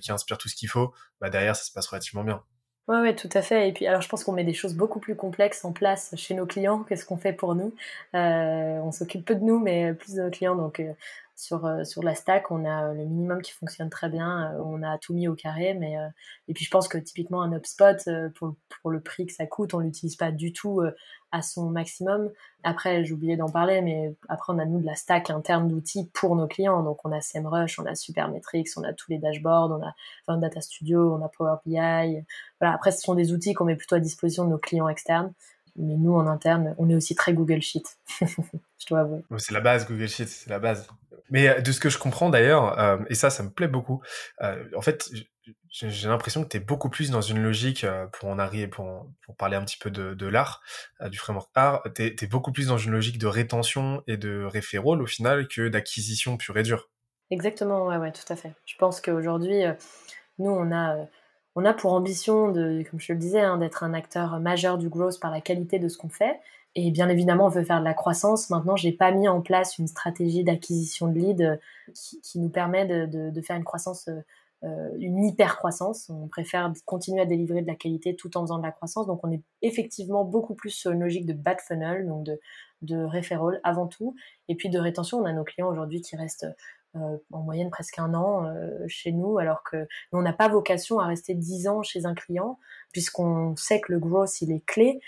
[0.00, 2.42] qui inspire tout ce qu'il faut, bah derrière ça se passe relativement bien.
[2.86, 3.66] Ouais, ouais, tout à fait.
[3.68, 6.34] Et puis, alors, je pense qu'on met des choses beaucoup plus complexes en place chez
[6.34, 7.74] nos clients que ce qu'on fait pour nous.
[8.14, 10.54] Euh, on s'occupe peu de nous, mais plus de nos clients.
[10.54, 10.92] Donc, euh,
[11.36, 14.52] sur, euh, sur la stack, on a le minimum qui fonctionne très bien.
[14.52, 15.74] Euh, on a tout mis au carré.
[15.74, 15.96] Mais,
[16.48, 19.74] et puis, je pense que typiquement, un HubSpot, pour, pour le prix que ça coûte,
[19.74, 20.82] on l'utilise pas du tout
[21.32, 22.30] à son maximum.
[22.62, 26.08] Après, j'ai oublié d'en parler, mais après, on a nous de la stack interne d'outils
[26.14, 26.82] pour nos clients.
[26.82, 29.94] Donc, on a SEMrush, on a Supermetrics, on a tous les dashboards, on a
[30.26, 32.24] enfin, Data Studio, on a Power BI.
[32.60, 32.74] Voilà.
[32.74, 35.32] Après, ce sont des outils qu'on met plutôt à disposition de nos clients externes.
[35.76, 37.82] Mais nous, en interne, on est aussi très Google Sheet.
[38.20, 39.24] je dois avouer.
[39.38, 40.86] C'est la base, Google Sheet, c'est la base.
[41.30, 44.02] Mais euh, de ce que je comprends d'ailleurs, euh, et ça, ça me plaît beaucoup,
[44.42, 45.10] euh, en fait,
[45.70, 49.36] j'ai l'impression que tu es beaucoup plus dans une logique, pour en arriver, pour, pour
[49.36, 50.62] parler un petit peu de, de l'art,
[51.10, 55.02] du framework art, tu es, beaucoup plus dans une logique de rétention et de référol
[55.02, 56.88] au final que d'acquisition pure et dure.
[57.30, 58.52] Exactement, ouais, ouais, tout à fait.
[58.64, 59.64] Je pense qu'aujourd'hui,
[60.38, 60.96] nous, on a,
[61.56, 64.88] on a pour ambition, de, comme je le disais, hein, d'être un acteur majeur du
[64.88, 66.38] growth par la qualité de ce qu'on fait.
[66.76, 68.50] Et bien évidemment, on veut faire de la croissance.
[68.50, 71.58] Maintenant, j'ai pas mis en place une stratégie d'acquisition de leads
[71.94, 74.08] qui, qui, nous permet de, de, de faire une croissance
[74.64, 76.08] euh, une hyper croissance.
[76.08, 79.06] On préfère continuer à délivrer de la qualité tout en faisant de la croissance.
[79.06, 82.40] Donc on est effectivement beaucoup plus sur une logique de back funnel, donc de,
[82.80, 84.14] de referral avant tout.
[84.48, 86.46] Et puis de rétention, on a nos clients aujourd'hui qui restent
[86.96, 90.48] euh, en moyenne presque un an euh, chez nous, alors que nous, on n'a pas
[90.48, 92.58] vocation à rester dix ans chez un client,
[92.92, 95.00] puisqu'on sait que le growth, il est clé euh,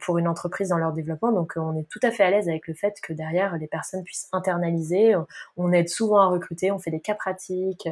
[0.00, 1.32] pour une entreprise dans leur développement.
[1.32, 4.04] Donc, on est tout à fait à l'aise avec le fait que derrière, les personnes
[4.04, 5.14] puissent internaliser.
[5.56, 7.88] On aide souvent à recruter, on fait des cas pratiques,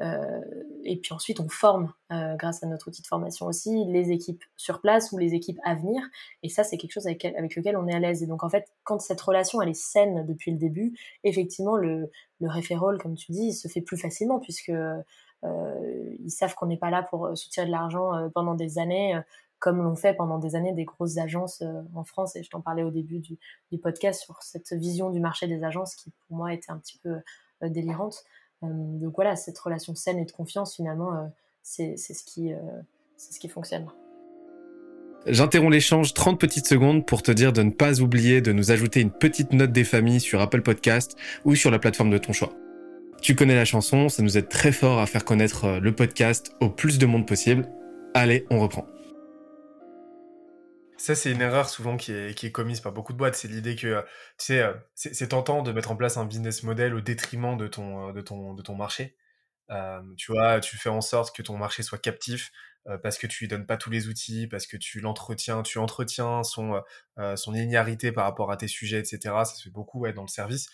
[0.00, 4.80] et puis ensuite, on forme, grâce à notre outil de formation aussi, les équipes sur
[4.80, 6.02] place ou les équipes à venir.
[6.42, 8.22] Et ça, c'est quelque chose avec, lequel on est à l'aise.
[8.22, 10.94] Et donc, en fait, quand cette relation, elle est saine depuis le début,
[11.24, 12.10] effectivement, le,
[12.40, 14.72] le comme tu dis, il se fait plus facilement puisque
[15.44, 18.78] euh, ils savent qu'on n'est pas là pour euh, soutirer de l'argent euh, pendant des
[18.78, 19.20] années,
[19.64, 21.64] comme l'ont fait pendant des années des grosses agences
[21.94, 22.36] en France.
[22.36, 23.38] Et je t'en parlais au début du,
[23.78, 27.16] podcast sur cette vision du marché des agences qui, pour moi, était un petit peu
[27.62, 28.24] délirante.
[28.60, 31.32] donc voilà, cette relation saine et de confiance, finalement,
[31.62, 32.52] c'est ce qui,
[33.16, 33.88] ce qui fonctionne.
[35.26, 39.00] J'interromps l'échange 30 petites secondes pour te dire de ne pas oublier de nous ajouter
[39.00, 41.16] une petite note des familles sur Apple Podcast
[41.46, 42.52] ou sur la plateforme de ton choix.
[43.22, 46.52] Tu connais la chanson, ça nous aide très fort à faire connaître euh, le podcast
[46.60, 47.66] au plus de monde possible.
[48.12, 48.84] Allez, on reprend.
[50.96, 53.34] Ça, c'est une erreur souvent qui est, qui est commise par beaucoup de boîtes.
[53.34, 54.06] C'est l'idée que, tu
[54.38, 58.08] sais, euh, c'est tentant de mettre en place un business model au détriment de ton,
[58.10, 59.16] euh, de ton, de ton marché.
[59.70, 62.52] Euh, tu vois, tu fais en sorte que ton marché soit captif
[62.86, 65.78] euh, parce que tu lui donnes pas tous les outils, parce que tu l'entretiens, tu
[65.78, 66.82] entretiens son
[67.18, 69.18] euh, son linéarité par rapport à tes sujets, etc.
[69.44, 70.68] Ça se fait beaucoup ouais, dans le service.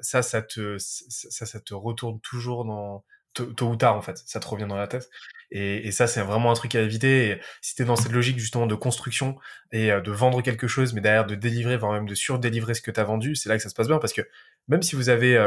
[0.00, 3.04] ça, ça te ça, ça te retourne toujours dans
[3.34, 5.10] tôt ou tard en fait, ça te revient dans la tête.
[5.50, 7.28] Et, ça, c'est vraiment un truc à éviter.
[7.28, 9.36] Et si t'es dans cette logique justement de construction
[9.70, 12.90] et de vendre quelque chose, mais derrière de délivrer, voire même de surdélivrer ce que
[12.90, 14.22] t'as vendu, c'est là que ça se passe bien parce que
[14.66, 15.38] même si vous avez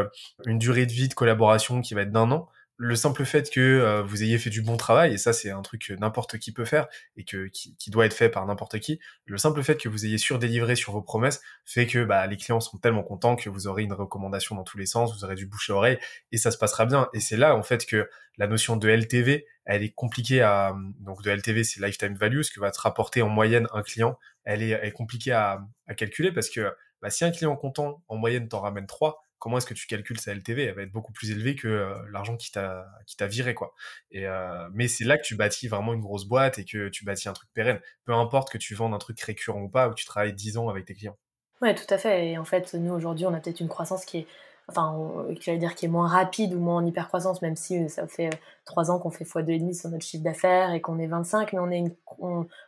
[0.45, 2.47] une durée de vie de collaboration qui va être d'un an,
[2.77, 5.63] le simple fait que euh, vous ayez fait du bon travail, et ça c'est un
[5.63, 8.99] truc que n'importe qui peut faire et que qui, doit être fait par n'importe qui,
[9.25, 12.59] le simple fait que vous ayez surdélivré sur vos promesses fait que bah, les clients
[12.59, 15.47] sont tellement contents que vous aurez une recommandation dans tous les sens, vous aurez du
[15.47, 15.97] bouche à oreille
[16.31, 17.09] et ça se passera bien.
[17.13, 21.23] Et c'est là en fait que la notion de LTV, elle est compliquée à donc
[21.23, 24.61] de LTV c'est lifetime value, ce que va te rapporter en moyenne un client, elle
[24.61, 26.71] est, elle est compliquée à, à calculer parce que
[27.01, 30.19] bah, si un client content en moyenne t'en ramène 3, comment est-ce que tu calcules
[30.19, 32.85] sa LTV Elle va être beaucoup plus élevée que euh, l'argent qui t'a
[33.21, 33.73] viré quoi.
[34.11, 37.05] Et euh, mais c'est là que tu bâtis vraiment une grosse boîte et que tu
[37.05, 37.79] bâtis un truc pérenne.
[38.05, 40.69] Peu importe que tu vendes un truc récurrent ou pas, ou tu travailles 10 ans
[40.69, 41.17] avec tes clients.
[41.61, 42.29] Ouais, tout à fait.
[42.29, 44.27] Et en fait, nous aujourd'hui, on a peut-être une croissance qui est
[44.69, 48.07] enfin, j'allais dire qui est moins rapide ou moins en hypercroissance, même si euh, ça
[48.07, 51.53] fait euh, trois ans qu'on fait x2,5 sur notre chiffre d'affaires et qu'on est 25,
[51.53, 51.83] mais on est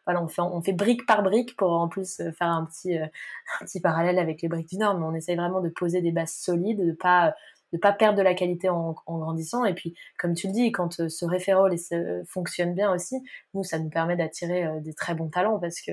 [0.06, 2.98] voilà, on fait, on fait brique par brique pour en plus euh, faire un petit,
[2.98, 6.12] un petit parallèle avec les briques du Nord, mais on essaye vraiment de poser des
[6.12, 7.36] bases solides, de pas
[7.74, 9.66] de pas perdre de la qualité en, grandissant.
[9.66, 11.68] Et puis, comme tu le dis, quand euh, ce référent
[12.26, 13.16] fonctionne bien aussi,
[13.54, 15.92] nous, ça nous permet d'attirer euh, des très bons talents parce que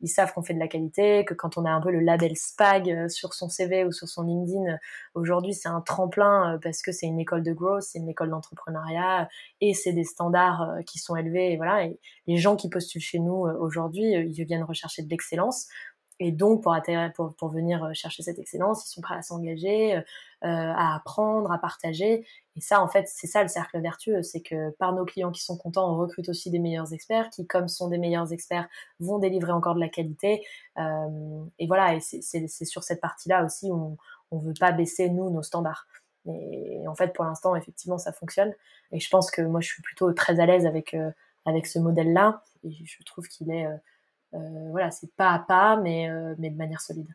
[0.00, 2.36] ils savent qu'on fait de la qualité, que quand on a un peu le label
[2.36, 4.78] SPAG euh, sur son CV ou sur son LinkedIn,
[5.14, 9.28] aujourd'hui, c'est un tremplin parce que c'est une école de growth, c'est une école d'entrepreneuriat
[9.60, 11.56] et c'est des standards qui sont élevés.
[11.56, 15.68] Voilà, et les gens qui postulent chez nous aujourd'hui, ils viennent rechercher de l'excellence.
[16.18, 16.74] Et donc, pour,
[17.14, 20.02] pour, pour, venir euh, chercher cette excellence, ils sont prêts à s'engager, euh,
[20.42, 22.26] à apprendre, à partager.
[22.56, 25.42] Et ça, en fait, c'est ça le cercle vertueux, c'est que par nos clients qui
[25.42, 28.66] sont contents, on recrute aussi des meilleurs experts qui, comme sont des meilleurs experts,
[28.98, 30.42] vont délivrer encore de la qualité.
[30.78, 33.96] Euh, et voilà, et c'est sur cette partie-là aussi où
[34.30, 35.86] on ne veut pas baisser, nous, nos standards.
[36.26, 38.52] Et, en fait, pour l'instant, effectivement, ça fonctionne.
[38.92, 41.10] Et je pense que moi, je suis plutôt très à l'aise avec, euh,
[41.44, 42.42] avec ce modèle-là.
[42.64, 43.76] Et je trouve qu'il est euh,
[44.70, 47.08] voilà, c'est pas à pas, mais, euh, mais de manière solide.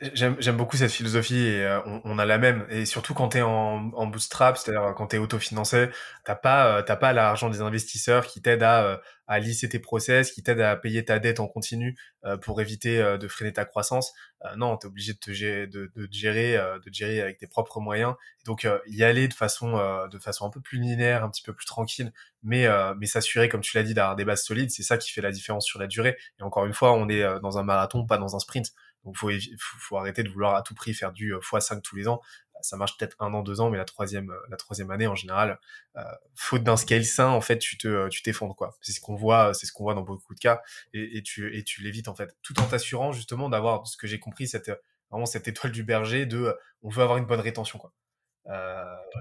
[0.00, 2.64] J'aime beaucoup cette philosophie et euh, on, a la même.
[2.70, 5.88] Et surtout quand tu es en, en, bootstrap, c'est-à-dire quand tu es autofinancé,
[6.24, 10.44] t'as pas, t'as pas l'argent des investisseurs qui t'aident à, à lisser tes process, qui
[10.44, 11.98] t'aident à payer ta dette en continu
[12.42, 14.12] pour éviter de freiner ta croissance.
[14.56, 17.80] non, tu es obligé de te gérer, de, de, gérer, de gérer avec tes propres
[17.80, 18.14] moyens.
[18.44, 19.72] Donc y aller de façon,
[20.08, 22.12] de façon un peu plus linéaire, un petit peu plus tranquille,
[22.44, 22.68] mais,
[22.98, 25.32] mais s'assurer, comme tu l'as dit, d'avoir des bases solides, c'est ça qui fait la
[25.32, 26.16] différence sur la durée.
[26.38, 28.72] Et encore une fois, on est dans un marathon, pas dans un sprint.
[29.08, 32.20] Donc faut, arrêter de vouloir à tout prix faire du x5 euh, tous les ans.
[32.60, 35.14] Ça marche peut-être un an, deux ans, mais la troisième, euh, la troisième année en
[35.14, 35.58] général,
[35.96, 36.02] euh,
[36.34, 38.76] faute d'un scale sain, en fait, tu te, tu t'effondres quoi.
[38.82, 40.60] C'est ce qu'on voit, c'est ce qu'on voit dans beaucoup de cas,
[40.92, 44.18] et, tu, et tu l'évites en fait, tout en t'assurant justement d'avoir, ce que j'ai
[44.18, 44.70] compris, cette
[45.10, 47.94] vraiment cette étoile du berger de, on veut avoir une bonne rétention quoi.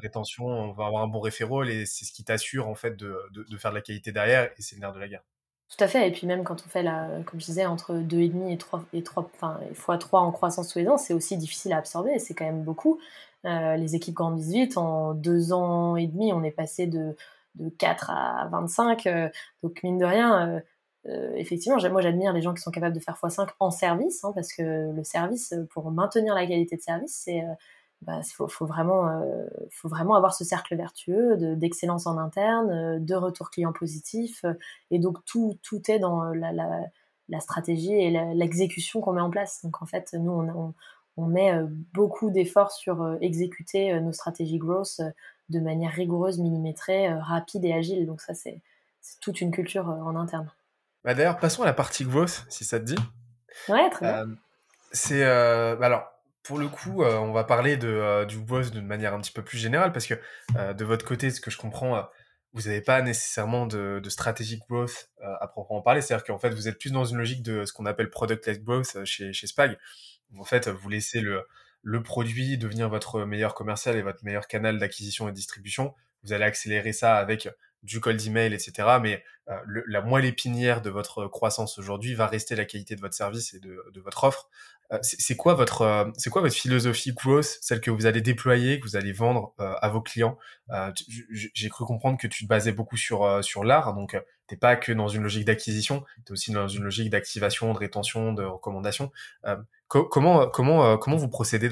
[0.01, 3.17] Rétention, on va avoir un bon référol et c'est ce qui t'assure en fait de,
[3.31, 5.23] de, faire de la qualité derrière et c'est le nerf de la guerre.
[5.69, 6.07] Tout à fait.
[6.07, 9.03] Et puis même quand on fait, la, comme je disais, entre 2,5 et 3, et
[9.03, 12.19] 3 enfin, fois 3 en croissance tous les ans, c'est aussi difficile à absorber.
[12.19, 12.99] C'est quand même beaucoup.
[13.45, 14.77] Euh, les équipes grandissent vite.
[14.77, 17.15] En deux ans et demi, on est passé de,
[17.55, 19.07] de 4 à 25.
[19.07, 19.29] Euh,
[19.61, 20.61] donc mine de rien,
[21.07, 24.31] euh, effectivement, moi j'admire les gens qui sont capables de faire x5 en service, hein,
[24.35, 27.43] parce que le service, pour maintenir la qualité de service, c'est
[28.01, 32.99] bah, faut, faut, vraiment, euh, faut vraiment avoir ce cercle vertueux d'excellence en interne, euh,
[32.99, 34.43] de retour client positif.
[34.43, 34.53] Euh,
[34.91, 36.81] et donc, tout, tout est dans la, la,
[37.27, 39.61] la stratégie et l'exécution qu'on met en place.
[39.63, 40.73] Donc, en fait, nous, on,
[41.17, 41.51] on, met
[41.93, 45.01] beaucoup d'efforts sur exécuter nos stratégies growth
[45.49, 48.05] de manière rigoureuse, millimétrée, rapide et agile.
[48.05, 48.61] Donc, ça, c'est
[49.19, 50.51] toute une culture en interne.
[51.03, 52.99] Bah D'ailleurs, passons à la partie growth, si ça te dit.
[53.67, 54.35] Ouais, très bien.
[54.91, 55.23] c'est.
[55.23, 56.16] Bah alors
[56.47, 59.33] pour le coup, euh, on va parler de, euh, du boss d'une manière un petit
[59.33, 60.13] peu plus générale parce que
[60.55, 62.07] euh, de votre côté, ce que je comprends,
[62.53, 66.01] vous n'avez pas nécessairement de, de strategic growth à proprement parler.
[66.01, 69.03] C'est-à-dire qu'en fait, vous êtes plus dans une logique de ce qu'on appelle product-led growth
[69.03, 69.77] chez, chez Spag.
[70.37, 71.43] En fait, vous laissez le,
[71.83, 75.93] le produit devenir votre meilleur commercial et votre meilleur canal d'acquisition et distribution.
[76.23, 77.49] Vous allez accélérer ça avec
[77.83, 78.97] du cold email, etc.
[79.01, 79.23] Mais
[79.87, 83.59] la moelle épinière de votre croissance aujourd'hui va rester la qualité de votre service et
[83.59, 84.49] de, de votre offre.
[84.93, 88.79] Euh, c'est quoi votre euh, c'est quoi votre philosophie growth, celle que vous allez déployer,
[88.79, 90.37] que vous allez vendre euh, à vos clients?
[91.33, 94.17] J'ai cru comprendre que tu te basais beaucoup sur sur l'art, donc
[94.47, 97.77] t'es pas que dans une logique d'acquisition, tu es aussi dans une logique d'activation, de
[97.77, 99.11] rétention, de recommandation.
[99.87, 101.69] comment comment comment vous procédez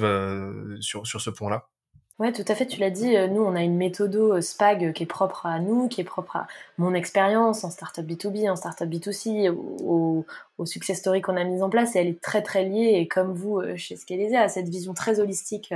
[0.81, 1.69] sur sur ce point-là
[2.17, 4.93] Ouais, tout à fait, tu l'as dit, euh, nous on a une méthode euh, SPAG
[4.93, 6.47] qui est propre à nous, qui est propre à
[6.77, 10.25] mon expérience en startup B2B, en startup B2C, au,
[10.57, 13.09] au success story qu'on a mis en place, et elle est très très liée, et
[13.09, 15.73] comme vous euh, chez Scalese, à cette vision très holistique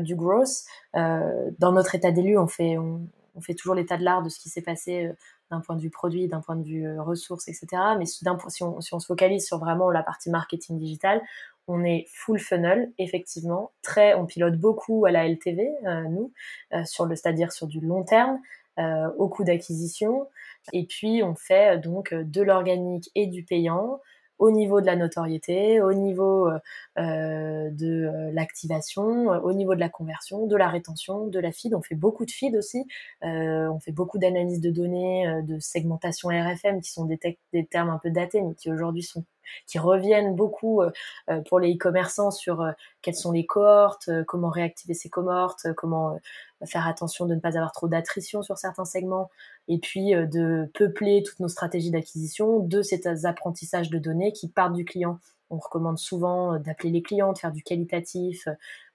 [0.00, 0.64] du growth.
[0.94, 3.00] dans notre état d'élu, on fait, on,
[3.40, 5.10] fait toujours l'état de l'art de ce qui s'est passé
[5.50, 7.66] d'un point de vue produit, d'un point de vue ressources, etc.
[7.98, 8.22] Mais si
[8.62, 11.20] on, si on se focalise sur vraiment la partie marketing digital,
[11.68, 13.72] on est full funnel, effectivement.
[14.16, 16.32] On pilote beaucoup à la LTV, euh, nous,
[16.74, 18.40] euh, sur le, c'est-à-dire sur du long terme,
[18.78, 20.28] euh, au coût d'acquisition.
[20.72, 24.00] Et puis, on fait donc de l'organique et du payant
[24.38, 26.50] au niveau de la notoriété, au niveau
[26.96, 31.74] de l'activation, au niveau de la conversion, de la rétention, de la feed.
[31.74, 32.84] On fait beaucoup de feed aussi.
[33.22, 38.10] on fait beaucoup d'analyses de données, de segmentation RFM, qui sont des termes un peu
[38.10, 39.24] datés, mais qui aujourd'hui sont
[39.66, 40.90] qui reviennent beaucoup euh,
[41.30, 46.18] euh, pour les e-commerçants sur euh, quelles sont les cohortes, comment réactiver ces cohortes, comment
[46.64, 49.28] faire attention de ne pas avoir trop d'attrition sur certains segments,
[49.66, 54.74] et puis de peupler toutes nos stratégies d'acquisition de ces apprentissages de données qui partent
[54.74, 55.18] du client.
[55.50, 58.46] On recommande souvent d'appeler les clients, de faire du qualitatif.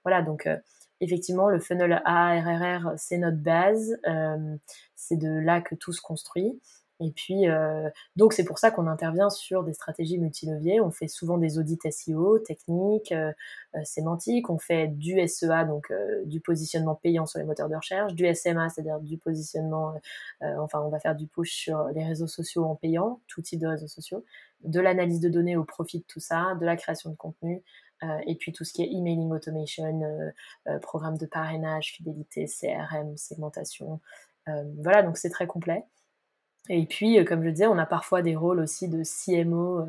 [0.04, 0.48] Voilà, donc
[1.02, 3.98] effectivement, le funnel ARRR, c'est notre base.
[4.96, 6.58] c'est de là que tout se construit.
[7.00, 10.80] Et puis, euh, donc c'est pour ça qu'on intervient sur des stratégies multileviers.
[10.80, 13.32] On fait souvent des audits SEO, techniques, euh,
[13.76, 14.50] euh, sémantiques.
[14.50, 15.92] On fait du SEA, donc
[16.24, 19.94] du positionnement payant sur les moteurs de recherche, du SMA, c'est-à-dire du positionnement.
[20.40, 23.66] enfin, on va faire du push sur les réseaux sociaux en payant, tout type de
[23.66, 24.24] réseaux sociaux,
[24.64, 27.62] de l'analyse de données au profit de tout ça, de la création de contenu.
[28.26, 30.00] et puis tout ce qui est emailing automation,
[30.82, 34.00] programme de parrainage, fidélité, CRM, segmentation.
[34.82, 35.84] voilà, donc c'est très complet.
[36.68, 39.86] Et puis, euh, comme je disais, on a parfois des rôles aussi de CMO euh,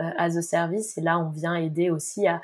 [0.00, 0.96] euh, as a service.
[0.98, 2.40] Et là, on vient aider aussi à,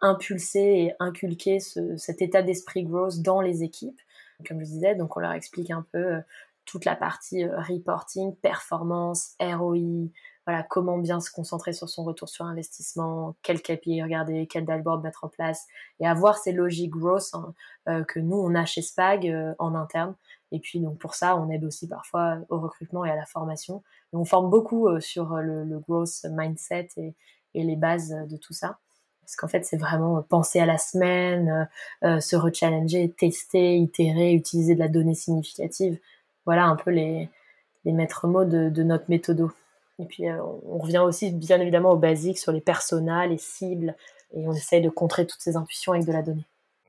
[0.00, 4.00] impulser et inculquer cet état d'esprit growth dans les équipes.
[4.46, 6.20] Comme je disais, donc on leur explique un peu
[6.66, 10.08] toute la partie reporting, performance, ROI,
[10.46, 15.02] voilà, comment bien se concentrer sur son retour sur investissement, quel KPI regarder, quel dashboard
[15.02, 15.66] mettre en place,
[15.98, 20.14] et avoir ces logiques growth hein, que nous, on a chez Spag en interne,
[20.52, 23.82] et puis donc pour ça, on aide aussi parfois au recrutement et à la formation.
[24.12, 27.14] On forme beaucoup euh, sur euh, le, growth mindset et,
[27.54, 28.78] les bases de tout ça.
[29.22, 31.68] Parce qu'en fait, c'est vraiment penser à la semaine,
[32.04, 35.98] euh, se rechallenger, tester, itérer, utiliser de la donnée significative.
[36.44, 37.30] Voilà un peu les,
[37.86, 39.50] les maîtres mots de, notre méthodo.
[39.98, 43.94] Et puis, on revient aussi bien évidemment aux basiques sur les personas, les cibles,
[44.34, 46.46] et on essaye de contrer toutes ces intuitions avec de la donnée.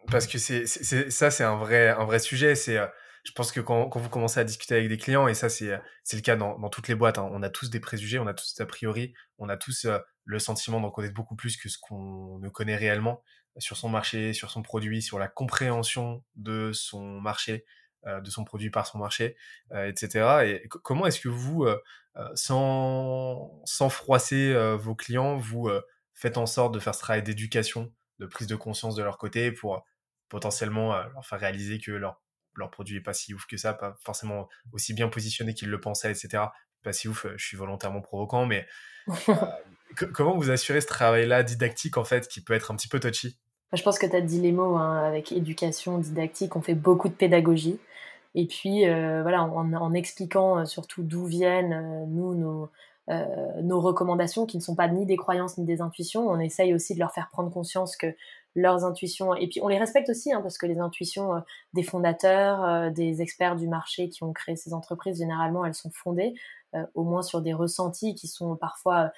[0.09, 2.55] Parce que c'est, ça, c'est un vrai, un vrai sujet.
[2.55, 2.79] C'est
[3.23, 5.79] je pense que quand, quand, vous commencez à discuter avec des clients, et ça c'est
[6.11, 8.33] le cas dans, dans, toutes les boîtes, hein, on a tous des préjugés, on a
[8.33, 11.77] tous a priori, on a tous euh, le sentiment d'en connaître beaucoup plus que ce
[11.79, 13.23] qu'on ne connaît réellement
[13.57, 17.65] sur son marché, sur son produit, sur la compréhension de son marché,
[18.07, 19.37] euh, de son produit par son marché,
[19.71, 20.43] euh, etc.
[20.45, 21.65] Et comment est-ce que vous,
[22.35, 25.69] sans, sans froisser vos clients, vous
[26.13, 29.51] faites en sorte de faire ce travail d'éducation, de prise de conscience de leur côté
[29.51, 29.85] pour
[30.29, 32.22] potentiellement leur faire réaliser que leur
[32.55, 35.79] leur produit est pas si ouf que ça, pas forcément aussi bien positionné qu'ils le
[35.79, 36.43] pensaient, etc.
[36.83, 38.65] Pas si ouf, euh, je suis volontairement provoquant, mais
[39.29, 39.33] euh,
[40.13, 43.37] comment vous assurez ce travail-là didactique, en fait, qui peut être un petit peu touchy?
[43.73, 47.09] Je pense que tu as dit les mots, hein, avec éducation, didactique, on fait beaucoup
[47.09, 47.79] de pédagogie.
[48.35, 52.69] Et puis, euh, voilà, en, expliquant surtout d'où viennent, nous, nos,
[53.09, 56.93] nos recommandations, qui ne sont pas ni des croyances ni des intuitions, on essaye aussi
[56.93, 58.15] de leur faire prendre conscience que
[58.55, 59.35] leurs intuitions.
[59.35, 61.39] Et puis on les respecte aussi, hein, parce que les intuitions euh,
[61.73, 65.91] des fondateurs, euh, des experts du marché qui ont créé ces entreprises, généralement, elles sont
[65.91, 66.33] fondées
[66.75, 69.11] euh, au moins sur des ressentis qui sont parfois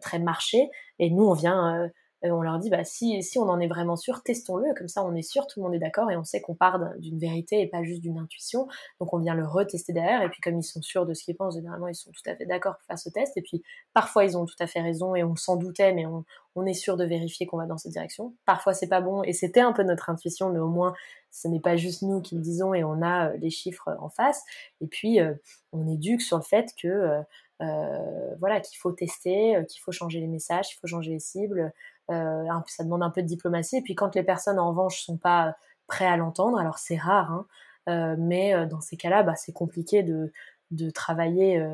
[0.00, 0.72] très marchés.
[0.98, 1.88] Et nous, on vient
[2.22, 5.14] on leur dit bah si si on en est vraiment sûr, testons-le, comme ça on
[5.14, 7.66] est sûr, tout le monde est d'accord et on sait qu'on part d'une vérité et
[7.68, 8.66] pas juste d'une intuition.
[9.00, 11.36] Donc on vient le retester derrière et puis comme ils sont sûrs de ce qu'ils
[11.36, 13.62] pensent, généralement ils sont tout à fait d'accord pour faire ce test et puis
[13.94, 16.24] parfois ils ont tout à fait raison et on s'en doutait mais on,
[16.56, 18.34] on est sûr de vérifier qu'on va dans cette direction.
[18.44, 20.94] Parfois c'est pas bon et c'était un peu notre intuition mais au moins
[21.30, 24.08] ce n'est pas juste nous qui le disons et on a euh, les chiffres en
[24.08, 24.42] face
[24.80, 25.34] et puis euh,
[25.72, 27.20] on éduque sur le fait que euh,
[27.62, 31.60] euh voilà qu'il faut tester, qu'il faut changer les messages, qu'il faut changer les cibles,
[31.60, 31.70] euh,
[32.08, 33.76] ça demande un peu de diplomatie.
[33.76, 35.56] Et puis quand les personnes en revanche sont pas
[35.86, 37.46] prêts à l'entendre, alors c'est rare, hein,
[37.88, 40.32] euh, mais euh, dans ces cas-là, bah, c'est compliqué de,
[40.70, 41.64] de travailler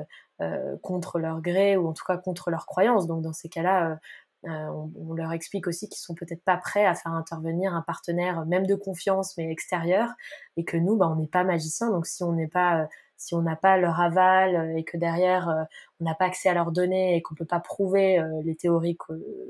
[0.82, 3.06] contre leur gré ou en tout cas contre leurs croyances.
[3.06, 3.98] Donc dans ces cas-là,
[4.43, 8.44] on, on, leur explique aussi qu'ils sont peut-être pas prêts à faire intervenir un partenaire,
[8.44, 10.11] même de confiance, mais extérieur,
[10.56, 11.90] et que nous, bah, on n'est pas magicien.
[11.90, 12.89] Donc si on n'est pas
[13.24, 15.64] si on n'a pas leur aval euh, et que derrière euh,
[16.01, 18.98] on n'a pas accès à leurs données et qu'on peut pas prouver euh, les théories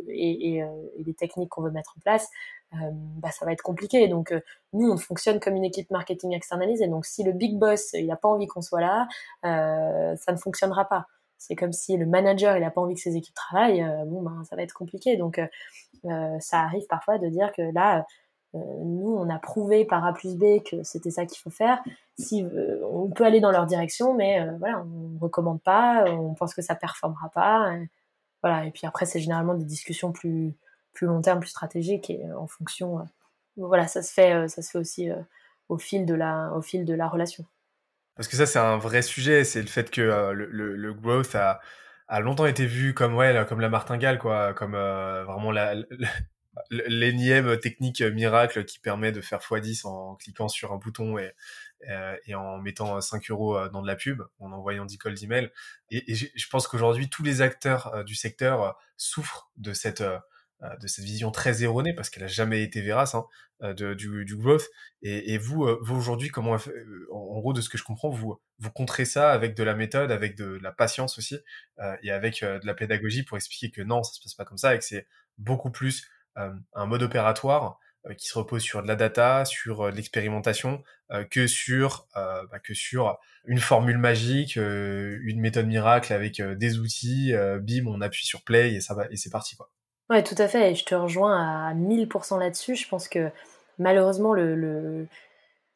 [0.08, 0.62] et,
[1.04, 2.28] les techniques qu'on veut mettre en place,
[2.72, 4.08] bah, ça va être compliqué.
[4.08, 4.32] Donc
[4.72, 6.88] nous, on fonctionne comme une équipe marketing externalisée.
[6.88, 9.08] Donc si le big boss il n'a pas envie qu'on soit là,
[9.42, 11.06] ça ne fonctionnera pas.
[11.38, 14.44] C'est comme si le manager il n'a pas envie que ses équipes travaillent, bon ben
[14.48, 15.16] ça va être compliqué.
[15.16, 15.40] Donc
[16.40, 18.06] ça arrive parfois de dire que là
[18.54, 21.82] nous, on a prouvé par A plus B que c'était ça qu'il faut faire.
[22.18, 26.04] Si, euh, on peut aller dans leur direction, mais euh, voilà, on ne recommande pas,
[26.08, 27.74] on pense que ça performera pas.
[27.74, 27.90] Et,
[28.42, 28.66] voilà.
[28.66, 30.54] Et puis après, c'est généralement des discussions plus,
[30.92, 33.06] plus long terme, plus stratégiques et en fonction.
[33.56, 35.10] voilà, ça se fait, ça se fait aussi
[35.68, 37.44] au fil de la, au fil de la relation.
[38.16, 41.60] Parce que ça, c'est un vrai sujet, c'est le fait que le, growth a,
[42.06, 45.74] a longtemps été vu comme ouais, comme la martingale, quoi, comme vraiment la,
[46.70, 51.32] l'énième technique miracle qui permet de faire x10 en cliquant sur un bouton et,
[51.90, 55.14] euh, et en mettant 5 euros euh, dans de la pub, en envoyant 10 calls
[55.14, 55.50] d'email.
[55.90, 61.04] Et, je pense qu'aujourd'hui, tous les acteurs euh, du secteur souffrent de cette, de cette
[61.04, 63.26] vision très erronée, parce qu'elle a jamais été vérace, hein,
[63.60, 64.66] de, du, du, growth.
[65.02, 66.56] Et, vous, vous aujourd'hui, comment,
[67.12, 70.10] en gros, de ce que je comprends, vous, vous contrez ça avec de la méthode,
[70.10, 71.38] avec de la patience aussi,
[72.02, 74.74] et avec de la pédagogie pour expliquer que non, ça se passe pas comme ça,
[74.74, 75.06] et que c'est
[75.38, 76.06] beaucoup plus
[76.36, 77.78] un mode opératoire
[78.18, 80.82] qui se repose sur de la data, sur de l'expérimentation,
[81.30, 87.86] que sur bah, que sur une formule magique, une méthode miracle avec des outils, bim,
[87.86, 89.70] on appuie sur play et ça va et c'est parti quoi.
[90.10, 90.72] Ouais, tout à fait.
[90.72, 92.76] Et je te rejoins à 1000% là-dessus.
[92.76, 93.30] Je pense que
[93.78, 95.06] malheureusement, le,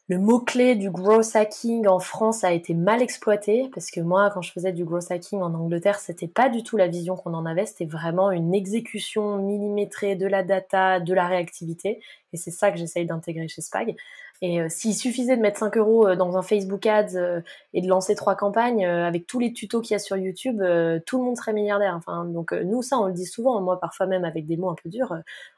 [0.09, 4.41] le mot-clé du growth hacking en France a été mal exploité parce que moi, quand
[4.41, 7.45] je faisais du growth hacking en Angleterre, c'était pas du tout la vision qu'on en
[7.45, 7.67] avait.
[7.67, 12.01] C'était vraiment une exécution millimétrée de la data, de la réactivité.
[12.33, 13.97] Et c'est ça que j'essaye d'intégrer chez Spag.
[14.41, 17.43] Et euh, s'il suffisait de mettre 5 euros euh, dans un Facebook Ads euh,
[17.75, 20.63] et de lancer trois campagnes avec tous les tutos qu'il y a sur YouTube,
[21.05, 21.95] tout le monde serait milliardaire.
[21.95, 23.61] Enfin, donc nous, ça, on le dit souvent.
[23.61, 25.15] Moi, parfois même avec des mots un peu durs,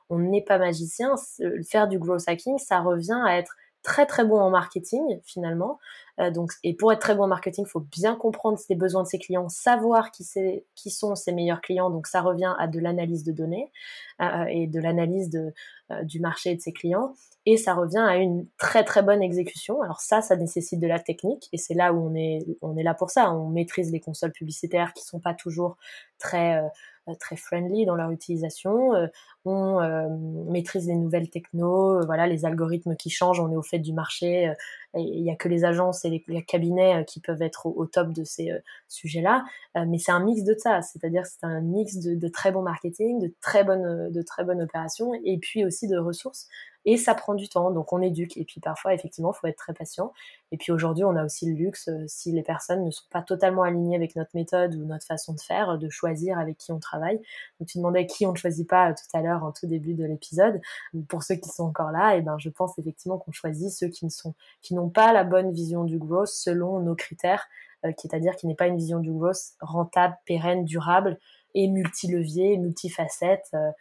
[0.08, 1.14] on n'est pas magicien.
[1.68, 5.78] Faire du growth hacking, ça revient à être très très bon en marketing finalement.
[6.18, 9.08] Donc, et pour être très bon en marketing, il faut bien comprendre les besoins de
[9.08, 11.90] ses clients, savoir qui, sont ses meilleurs clients.
[11.90, 13.70] Donc ça revient à de l'analyse de données
[14.48, 15.30] et de l'analyse
[16.02, 17.14] du marché et de ses clients
[17.46, 19.82] et ça revient à une très très bonne exécution.
[19.82, 22.12] Alors ça, ça nécessite de la technique et c'est là où
[22.60, 23.32] on est là pour ça.
[23.32, 25.76] On maîtrise les consoles publicitaires qui sont pas toujours
[26.18, 28.94] très euh, très friendly dans leur utilisation.
[28.94, 29.06] Euh,
[29.46, 30.08] on euh,
[30.50, 33.40] maîtrise les nouvelles techno, voilà les algorithmes qui changent.
[33.40, 34.52] On est au fait du marché.
[34.94, 38.24] Il y a que les agences et les, cabinets qui peuvent être au, top de
[38.24, 38.50] ces
[38.88, 39.44] sujets-là.
[39.86, 43.20] mais c'est un mix de ça, c'est-à-dire c'est un mix de, de, très bon marketing,
[43.20, 46.48] de très bonnes de très bonnes opérations et puis aussi de ressources
[46.84, 48.36] et ça prend du temps, donc on éduque.
[48.36, 50.12] Et puis parfois, effectivement, faut être très patient.
[50.50, 53.22] Et puis aujourd'hui, on a aussi le luxe, euh, si les personnes ne sont pas
[53.22, 56.78] totalement alignées avec notre méthode ou notre façon de faire, de choisir avec qui on
[56.78, 57.20] travaille.
[57.58, 59.94] Donc tu demandais qui on ne choisit pas euh, tout à l'heure, en tout début
[59.94, 60.60] de l'épisode.
[61.08, 63.88] Pour ceux qui sont encore là, et eh ben je pense effectivement qu'on choisit ceux
[63.88, 67.46] qui ne sont, qui n'ont pas la bonne vision du growth selon nos critères,
[67.84, 71.18] euh, c'est-à-dire qui n'est pas une vision du growth rentable, pérenne, durable
[71.54, 73.50] et multi-levier, multifacette.
[73.52, 73.74] Ben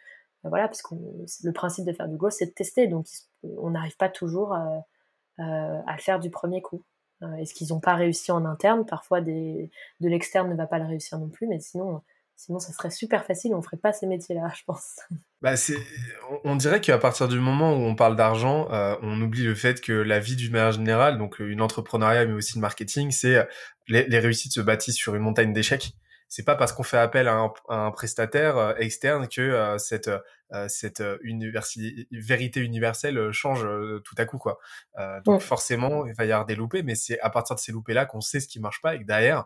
[0.48, 2.86] voilà, parce que le principe de faire du growth, c'est de tester.
[2.86, 3.06] Donc,
[3.42, 4.78] on n'arrive pas toujours euh,
[5.40, 6.82] euh, à le faire du premier coup.
[7.22, 8.86] Euh, est-ce qu'ils n'ont pas réussi en interne?
[8.86, 9.68] Parfois, de
[10.00, 12.00] l'externe ne va pas le réussir non plus, mais sinon,
[12.36, 13.52] sinon ça serait super facile.
[13.52, 15.00] On ne ferait pas ces métiers-là, je pense.
[15.42, 15.54] Bah
[16.44, 18.68] on dirait qu'à partir du moment où on parle d'argent,
[19.02, 22.56] on oublie le fait que la vie d'une manière générale, donc une entrepreneuriat mais aussi
[22.56, 23.46] le marketing, c'est
[23.88, 25.94] les réussites se bâtissent sur une montagne d'échecs
[26.30, 30.08] c'est pas parce qu'on fait appel à un, un prestataire euh, externe que euh, cette
[30.52, 31.02] euh, cette
[32.10, 33.64] vérité universelle change
[34.02, 34.58] tout à coup quoi.
[35.24, 37.94] donc forcément il va y avoir des loupés, mais c'est à partir de ces loupés
[37.94, 39.44] là qu'on sait ce qui marche pas et que derrière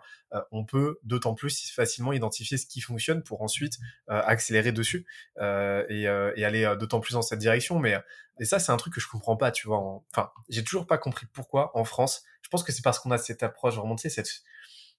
[0.51, 3.77] on peut d'autant plus facilement identifier ce qui fonctionne pour ensuite
[4.09, 5.05] accélérer dessus
[5.39, 7.79] et, et, aller d'autant plus dans cette direction.
[7.79, 7.99] Mais
[8.41, 9.81] et ça c'est un truc que je comprends pas, tu vois.
[10.11, 12.25] Enfin j'ai toujours pas compris pourquoi en France.
[12.41, 14.43] Je pense que c'est parce qu'on a cette approche vraiment, tu sais, cette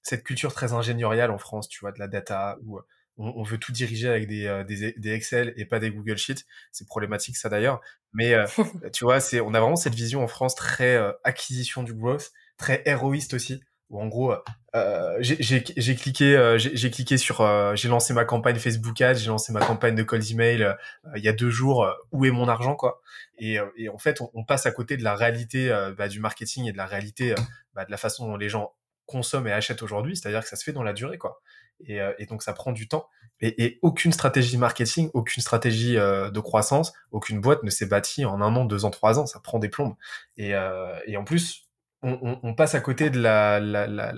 [0.06, 2.82] cette culture très ingénieriale en France, tu vois, de la data, où euh,
[3.18, 6.44] on, veut tout diriger avec des, euh, des, des, Excel et pas des Google Sheets.
[6.72, 7.82] C'est problématique ça d'ailleurs.
[8.14, 8.45] Mais euh,
[8.94, 12.84] tu vois, c'est, on a vraiment cette vision en France très acquisition du growth, très
[12.86, 13.61] héroïste aussi.
[13.91, 14.34] Où en gros,
[14.76, 19.60] euh, j'ai cliqué, j'ai cliqué sur, j'ai lancé ma campagne Facebook Ads, j'ai lancé ma
[19.60, 20.76] campagne de calls email
[21.15, 21.88] il y a deux jours.
[22.11, 23.02] où est mon argent quoi
[23.38, 25.69] et, et, en fait, on, passe à côté de la réalité
[25.99, 27.36] bah, du marketing et de la réalité
[27.76, 28.73] bah, de la façon dont les gens
[29.06, 31.41] consomme et achète aujourd'hui, c'est-à-dire que ça se fait dans la durée, quoi.
[31.86, 33.07] Et, euh, et donc ça prend du temps.
[33.41, 38.23] Et, et, aucune stratégie marketing, aucune stratégie euh, de croissance, aucune boîte ne s'est bâtie
[38.26, 39.26] en un an, deux ans, trois ans.
[39.26, 39.95] Ça prend des plombes.
[40.38, 41.68] Et, euh, et en plus,
[42.02, 44.14] on, on, on, passe à côté de la, la, la,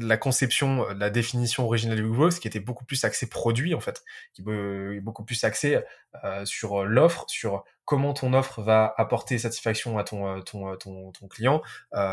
[0.00, 3.80] la conception, euh, la définition originale du growth, qui était beaucoup plus axé produit en
[3.80, 4.02] fait,
[4.32, 5.80] qui est beaucoup plus axé
[6.24, 11.12] euh, sur l'offre, sur comment ton offre va apporter satisfaction à ton euh, ton, ton,
[11.12, 11.62] ton client,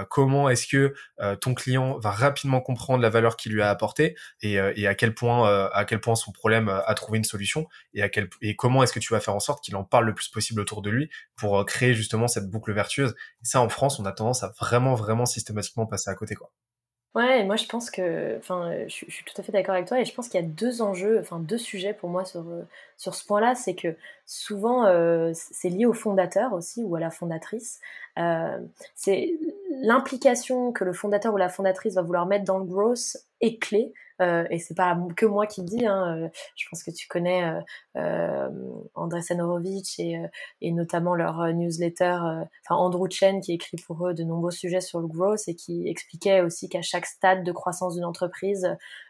[0.09, 0.93] comment est-ce que
[1.39, 5.13] ton client va rapidement comprendre la valeur qu'il lui a apportée et, et à quel
[5.13, 8.83] point à quel point son problème a trouvé une solution et à quel et comment
[8.83, 10.89] est-ce que tu vas faire en sorte qu'il en parle le plus possible autour de
[10.89, 13.15] lui pour créer justement cette boucle vertueuse.
[13.41, 16.51] Et ça en France, on a tendance à vraiment vraiment systématiquement passer à côté quoi.
[17.17, 20.05] Ouais, moi je pense que, enfin, je, suis tout à fait d'accord avec toi et
[20.05, 22.61] je pense qu'il y a deux enjeux, enfin deux sujets pour moi sur, euh,
[22.95, 23.95] sur ce point-là, c'est que
[24.27, 27.79] souvent euh, c'est lié au fondateur aussi ou à la fondatrice.
[28.19, 28.59] Euh,
[28.93, 29.33] c'est
[29.81, 33.93] l'implication que le fondateur ou la fondatrice va vouloir mettre dans le growth est clé.
[34.21, 35.85] Euh, et c'est pas que moi qui le dis.
[35.85, 37.61] Hein, euh, je pense que tu connais euh,
[37.97, 38.49] euh
[38.95, 40.19] André Sanorovitch et,
[40.61, 42.17] et, notamment leur newsletter,
[42.65, 45.87] enfin Andrew Chen qui écrit pour eux de nombreux sujets sur le growth et qui
[45.87, 48.67] expliquait aussi qu'à chaque stade de croissance d'une entreprise,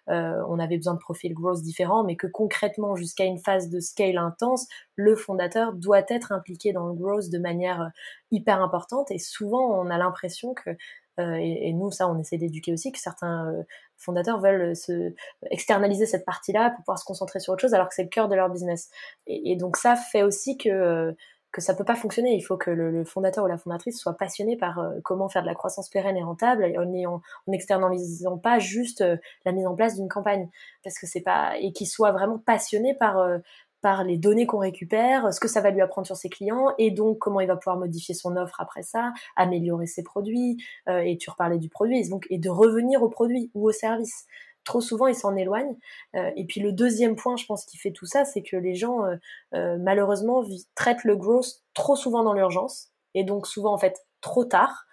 [0.08, 4.18] on avait besoin de profils growth différents, mais que concrètement jusqu'à une phase de scale
[4.18, 7.92] intense, le fondateur doit être impliqué dans le growth de manière
[8.32, 9.12] hyper importante.
[9.12, 10.72] Et souvent, on a l'impression que
[11.20, 13.64] euh, et, et, nous, ça, on essaie d'éduquer aussi que certains euh,
[13.98, 15.14] fondateurs veulent se
[15.50, 18.28] externaliser cette partie-là pour pouvoir se concentrer sur autre chose, alors que c'est le cœur
[18.28, 18.90] de leur business.
[19.28, 21.16] Et, donc ça fait aussi que
[21.54, 22.36] que ça peut pas fonctionner.
[22.36, 25.48] Il faut que le, fondateur ou la fondatrice soit passionné par euh, comment faire de
[25.48, 29.76] la croissance pérenne et rentable en, en, en externalisant pas juste euh, la mise en
[29.76, 30.50] place d'une campagne,
[30.84, 33.40] parce que c'est pas et qu'il soit vraiment passionné par euh,
[33.88, 36.92] par les données qu'on récupère, ce que ça va lui apprendre sur ses clients, et
[36.92, 40.58] donc comment il va pouvoir modifier son offre après ça, améliorer ses produits,
[40.90, 44.26] et tu reparlais du produit, donc, et de revenir au produit ou au service
[44.68, 45.78] trop souvent ils s'en éloignent.
[46.16, 48.76] Euh, et puis le deuxième point, je pense, qui fait tout ça, c'est que les
[48.76, 49.16] gens euh,
[49.56, 50.44] euh, malheureusement
[50.76, 54.84] traitent le growth trop souvent dans l'urgence et donc souvent en fait trop tard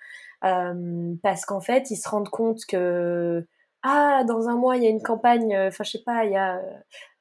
[1.23, 3.47] parce qu'en fait ils se rendent compte que
[3.85, 6.37] ah dans un mois il y a une campagne, enfin je sais pas, il y
[6.37, 6.61] a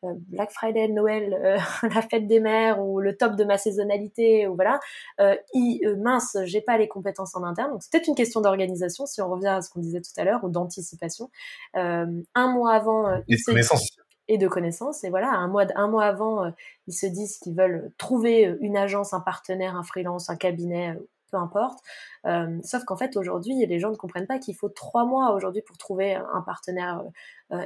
[0.04, 1.58] euh, Black Friday, Noël, euh,
[1.94, 4.80] la fête des mères ou le top de ma saisonnalité ou voilà,
[5.20, 7.72] euh, euh, mince, j'ai pas les compétences en interne.
[7.72, 10.24] Donc c'est peut-être une question d'organisation si on revient à ce qu'on disait tout à
[10.24, 11.30] l'heure ou d'anticipation.
[11.74, 13.98] un mois avant, et de connaissances.
[14.30, 15.04] Et de connaissances.
[15.04, 16.52] Et voilà, un mois, un mois avant,
[16.88, 20.98] ils se disent qu'ils veulent trouver une agence, un partenaire, un freelance, un cabinet
[21.34, 21.80] peu importe.
[22.64, 25.78] Sauf qu'en fait, aujourd'hui, les gens ne comprennent pas qu'il faut trois mois aujourd'hui pour
[25.78, 27.04] trouver un partenaire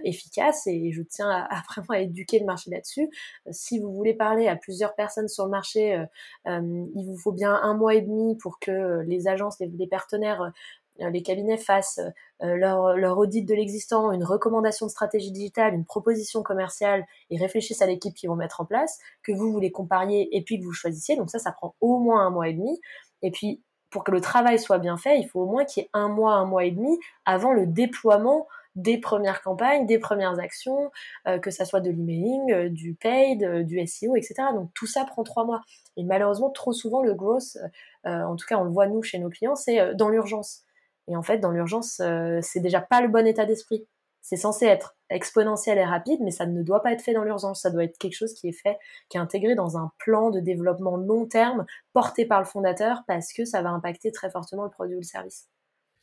[0.03, 0.67] efficace.
[0.67, 3.09] Et je tiens à, vraiment à éduquer le marché là-dessus.
[3.51, 6.03] Si vous voulez parler à plusieurs personnes sur le marché,
[6.45, 10.51] il vous faut bien un mois et demi pour que les agences, les, partenaires
[10.99, 12.01] les cabinets fassent
[12.39, 17.81] leur, leur, audit de l'existant, une recommandation de stratégie digitale, une proposition commerciale et réfléchissent
[17.81, 20.65] à l'équipe qu'ils vont mettre en place, que vous vous les compariez et puis que
[20.65, 21.15] vous choisissiez.
[21.15, 22.79] Donc ça, ça prend au moins un mois et demi.
[23.21, 25.85] Et puis, pour que le travail soit bien fait, il faut au moins qu'il y
[25.85, 30.39] ait un mois, un mois et demi avant le déploiement des premières campagnes, des premières
[30.39, 30.91] actions,
[31.27, 34.35] euh, que ça soit de l'emailing, euh, du paid, euh, du SEO, etc.
[34.53, 35.63] Donc tout ça prend trois mois.
[35.97, 37.57] Et malheureusement, trop souvent, le growth,
[38.05, 40.63] en tout cas on le voit nous chez nos clients, c'est dans l'urgence.
[41.07, 42.01] Et en fait, dans l'urgence,
[42.41, 43.87] c'est déjà pas le bon état d'esprit.
[44.21, 47.61] C'est censé être exponentiel et rapide, mais ça ne doit pas être fait dans l'urgence.
[47.61, 48.77] Ça doit être quelque chose qui est fait,
[49.09, 53.31] qui est intégré dans un plan de développement long terme porté par le fondateur parce
[53.31, 55.47] que ça va impacter très fortement le produit ou le service.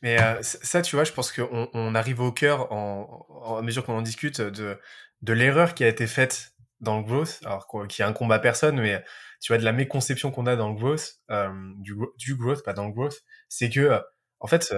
[0.01, 3.97] Mais euh, ça, tu vois, je pense qu'on on arrive au cœur, en, mesure qu'on
[3.97, 4.79] en discute, de,
[5.21, 9.03] de l'erreur qui a été faite dans le growth, alors qui incombe à personne, mais
[9.41, 12.73] tu vois, de la méconception qu'on a dans le growth, euh, du, du growth, pas
[12.73, 13.99] dans le growth, c'est que, euh,
[14.39, 14.73] en fait,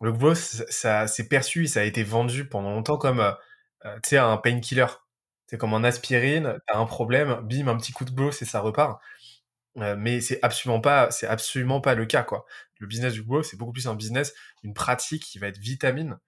[0.00, 3.32] le growth, ça, s'est perçu, ça a été vendu pendant longtemps comme, euh,
[3.84, 4.86] euh, tu sais, un painkiller.
[5.46, 8.60] C'est comme un aspirine, t'as un problème, bim, un petit coup de growth et ça
[8.60, 9.00] repart.
[9.78, 12.46] Euh, mais c'est absolument pas, c'est absolument pas le cas, quoi.
[12.80, 16.18] Le business du growth, c'est beaucoup plus un business, une pratique qui va être vitamine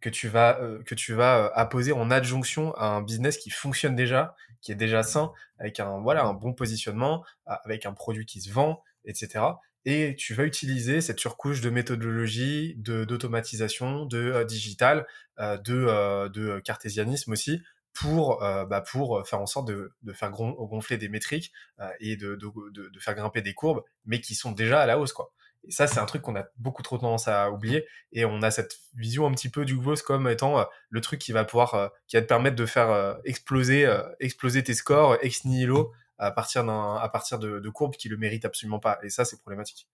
[0.00, 4.34] que tu vas, que tu vas apposer en adjonction à un business qui fonctionne déjà,
[4.62, 8.50] qui est déjà sain, avec un, voilà, un bon positionnement, avec un produit qui se
[8.50, 9.42] vend, etc
[9.84, 15.06] et tu vas utiliser cette surcouche de méthodologie, de d'automatisation, de, euh, digital,
[15.38, 17.62] euh, de, euh, de cartésianisme aussi
[17.92, 21.52] pour bah pour faire en sorte de, de faire gonfler des métriques
[21.98, 25.12] et de, de, de, faire grimper des courbes, mais qui sont déjà à la hausse
[25.12, 25.32] quoi.
[25.66, 27.84] Et ça, c'est un truc qu'on a beaucoup trop tendance à oublier.
[28.12, 31.32] Et on a cette vision un petit peu du growth comme étant le truc qui
[31.32, 36.30] va pouvoir, qui va te permettre de faire exploser, exploser tes scores ex nihilo à
[36.30, 38.98] partir, à partir de, courbes qui le méritent absolument pas.
[39.02, 39.88] Et ça, c'est problématique.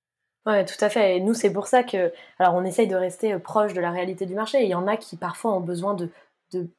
[0.44, 1.16] Ouais, tout à fait.
[1.16, 3.90] Et nous, c'est pour ça que, alors, on essaye de rester euh, proche de la
[3.90, 4.62] réalité du marché.
[4.62, 6.10] il y en a qui parfois ont besoin de,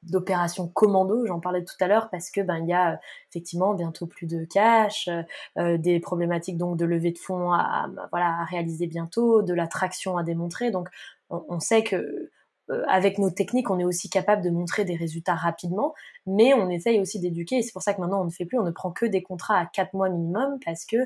[0.03, 4.07] d'opérations commando, j'en parlais tout à l'heure, parce que ben il y a effectivement bientôt
[4.07, 5.09] plus de cash,
[5.57, 10.17] euh, des problématiques donc de levée de fonds à, voilà à réaliser bientôt, de l'attraction
[10.17, 10.71] à démontrer.
[10.71, 10.87] Donc
[11.29, 12.31] on sait que
[12.69, 15.93] euh, avec nos techniques, on est aussi capable de montrer des résultats rapidement,
[16.25, 17.57] mais on essaye aussi d'éduquer.
[17.57, 19.23] Et c'est pour ça que maintenant, on ne fait plus, on ne prend que des
[19.23, 20.97] contrats à quatre mois minimum, parce que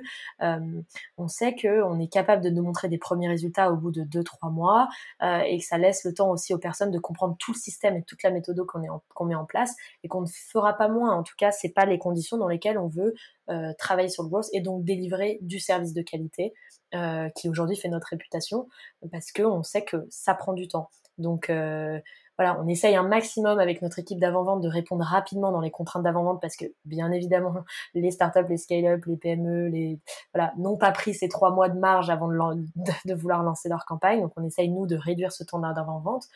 [0.41, 0.81] euh,
[1.17, 4.23] on sait qu'on est capable de nous montrer des premiers résultats au bout de deux,
[4.23, 4.87] trois mois,
[5.21, 7.97] euh, et que ça laisse le temps aussi aux personnes de comprendre tout le système
[7.97, 11.15] et toute la méthode qu'on met en place, et qu'on ne fera pas moins.
[11.15, 13.13] En tout cas, c'est pas les conditions dans lesquelles on veut
[13.49, 16.53] euh, travailler sur le growth et donc délivrer du service de qualité
[16.93, 18.69] euh, qui aujourd'hui fait notre réputation,
[19.11, 20.89] parce qu'on sait que ça prend du temps.
[21.17, 21.99] Donc euh,
[22.37, 26.03] voilà, on essaye un maximum avec notre équipe d'avant-vente de répondre rapidement dans les contraintes
[26.03, 27.53] d'avant-vente parce que bien évidemment
[27.93, 29.99] les startups, les scale-up, les PME, les
[30.33, 32.35] voilà n'ont pas pris ces trois mois de marge avant de,
[33.05, 34.21] de, vouloir lancer leur campagne.
[34.21, 36.27] Donc on essaye nous de réduire ce temps d'avant-vente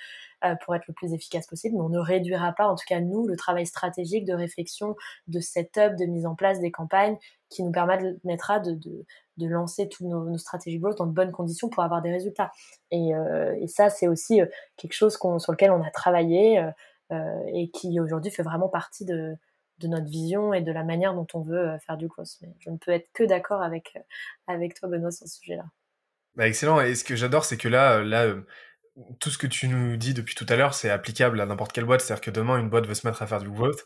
[0.64, 3.28] pour être le plus efficace possible, mais on ne réduira pas en tout cas nous
[3.28, 4.96] le travail stratégique de réflexion,
[5.28, 7.18] de setup, de mise en place des campagnes
[7.50, 8.74] qui nous permettra de,
[9.38, 12.52] de, lancer toutes nos, nos, stratégies growth dans de bonnes conditions pour avoir des résultats.
[12.92, 14.48] Et, euh, et ça, c'est aussi euh,
[14.78, 16.72] quelque chose sur lequel on a travaillé euh,
[17.12, 19.36] euh, et qui aujourd'hui fait vraiment partie de,
[19.78, 22.38] de notre vision et de la manière dont on veut euh, faire du growth.
[22.42, 23.96] Mais je ne peux être que d'accord avec,
[24.48, 25.66] avec toi, Benoît, sur ce sujet-là.
[26.36, 26.82] Bah excellent.
[26.82, 28.34] Et ce que j'adore, c'est que là, là,
[29.20, 31.86] tout ce que tu nous dis depuis tout à l'heure, c'est applicable à n'importe quelle
[31.86, 32.02] boîte.
[32.02, 33.84] C'est-à-dire que demain, une boîte veut se mettre à faire du growth.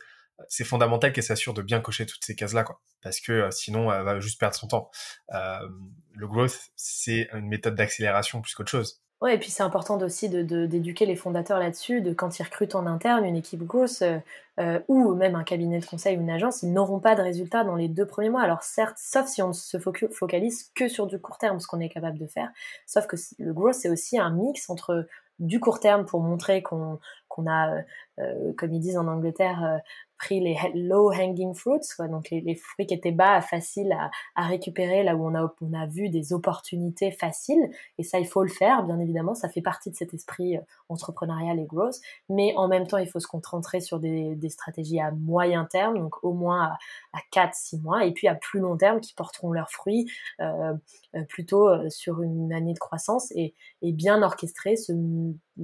[0.48, 2.82] c'est fondamental qu'elle s'assure de bien cocher toutes ces cases-là, quoi.
[3.02, 4.92] Parce que sinon, elle va juste perdre son temps.
[5.32, 9.02] le growth, c'est une méthode d'accélération plus qu'autre chose.
[9.22, 12.76] Ouais, et puis c'est important aussi de, d'éduquer les fondateurs là-dessus, de quand ils recrutent
[12.76, 14.18] en interne une équipe grosse euh,
[14.62, 17.66] euh, ou même un cabinet de conseil ou une agence, ils n'auront pas de résultats
[17.66, 18.44] dans les deux premiers mois.
[18.44, 21.90] Alors certes, sauf si on se focalise que sur du court terme, ce qu'on est
[21.90, 22.50] capable de faire.
[22.86, 25.06] Sauf que le growth, c'est aussi un mix entre
[25.40, 27.76] du court terme pour montrer qu'on, qu'on a,
[28.20, 29.82] euh, comme ils disent en Angleterre,
[30.20, 31.80] pris les low hanging fruits,
[32.10, 33.96] donc les, fruits qui étaient bas, faciles
[34.36, 37.70] à, récupérer, là où on a, on a vu des opportunités faciles.
[37.98, 39.34] Et ça, il faut le faire, bien évidemment.
[39.34, 41.96] Ça fait partie de cet esprit euh, entrepreneurial et growth.
[42.28, 45.98] Mais en même temps, il faut se concentrer sur des, des stratégies à moyen terme,
[45.98, 46.78] donc au moins
[47.14, 50.10] à, à 4-6 mois, et puis à plus long terme qui porteront leurs fruits
[50.42, 50.74] euh,
[51.16, 54.94] euh plutôt euh, sur une année de croissance et, et bien orchestrer ce,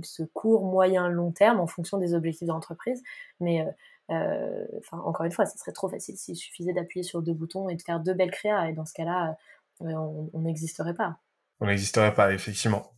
[0.04, 3.02] ce court, moyen, long terme en fonction des objectifs d'entreprise.
[3.40, 3.72] Mais euh,
[4.10, 7.76] enfin, encore une fois, ça serait trop facile s'il suffisait d'appuyer sur deux boutons et
[7.76, 8.70] de faire deux belles créas.
[8.70, 9.38] Et dans ce cas-là,
[9.82, 9.94] euh,
[10.34, 11.18] on n'existerait pas.
[11.60, 12.92] On n'existerait pas, effectivement.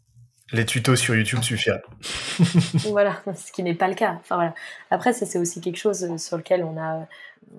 [0.53, 1.81] Les tutos sur YouTube suffiraient.
[2.89, 4.17] voilà, ce qui n'est pas le cas.
[4.19, 4.55] Enfin, voilà.
[4.91, 7.05] Après, ça, c'est aussi quelque chose euh, sur lequel on a,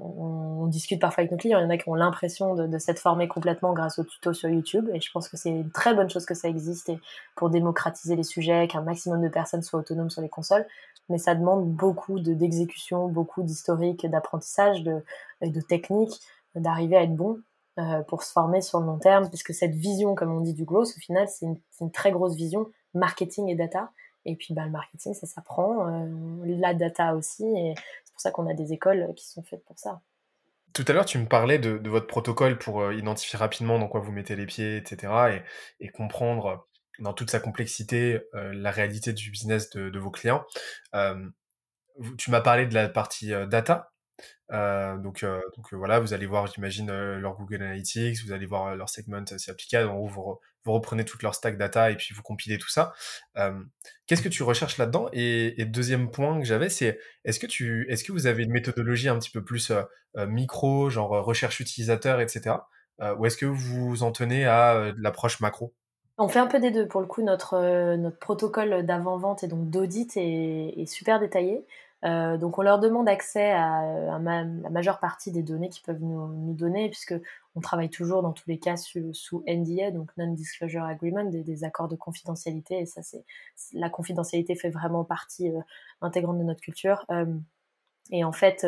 [0.01, 1.59] on, discute parfois avec nos clients.
[1.59, 4.35] Il y en a qui ont l'impression de, de s'être formés complètement grâce aux tutos
[4.35, 4.89] sur YouTube.
[4.95, 6.99] Et je pense que c'est une très bonne chose que ça existe et
[7.37, 10.67] pour démocratiser les sujets, qu'un maximum de personnes soient autonomes sur les consoles.
[11.09, 15.03] Mais ça demande beaucoup d'exécution, beaucoup d'historique, d'apprentissage, de,
[15.43, 16.21] de technique,
[16.55, 17.41] d'arriver à être bon.
[17.79, 20.65] Euh, pour se former sur le long terme, puisque cette vision, comme on dit, du
[20.65, 21.47] growth, au final, c'est
[21.81, 23.93] une, très grosse vision marketing et data.
[24.25, 26.09] Et puis bah, le marketing, ça s'apprend, euh,
[26.45, 27.75] la data aussi, et
[28.05, 30.01] c'est pour ça qu'on a des écoles qui sont faites pour ça.
[30.73, 33.87] Tout à l'heure, tu me parlais de, de votre protocole pour euh, identifier rapidement dans
[33.87, 35.43] quoi vous mettez les pieds, etc.,
[35.81, 36.67] et, et comprendre
[36.99, 40.45] dans toute sa complexité euh, la réalité du business de, de vos clients.
[40.95, 41.29] Euh,
[42.17, 43.93] tu m'as parlé de la partie data.
[44.53, 48.75] Euh, donc, euh, donc voilà, vous allez voir, j'imagine, leur Google Analytics, vous allez voir
[48.77, 52.23] leur segment c'est applicable, en vous, vous reprenez toute leur stack data et puis vous
[52.23, 52.93] compilez tout ça.
[53.37, 53.53] Euh,
[54.07, 55.09] Qu'est-ce que tu recherches là-dedans?
[55.13, 58.53] Et, et, deuxième point que j'avais, c'est est-ce que tu, est-ce que vous avez une
[58.53, 59.83] méthodologie un petit peu plus euh,
[60.17, 62.57] euh micro, genre euh, recherche utilisateur, etc.
[63.01, 65.75] Euh, ou est-ce que vous vous en tenez à l'approche macro?
[66.19, 66.87] On fait un peu des deux.
[66.87, 71.65] Pour le coup, notre, notre protocole d'avant-vente et donc d'audit est, super détaillé.
[72.05, 76.01] Euh, donc on leur demande accès à, à la majeure partie des données qu'ils peuvent
[76.01, 77.15] nous, donner, puisque
[77.57, 81.97] on travaille toujours dans tous les cas sous, NDA, donc Non-Disclosure Agreement, des, accords de
[81.97, 82.81] confidentialité.
[82.81, 83.25] Et ça, c'est
[83.73, 85.61] la confidentialité fait vraiment partie euh,
[86.01, 87.05] intégrante de notre culture.
[87.11, 87.27] Euh,
[88.11, 88.67] et en fait,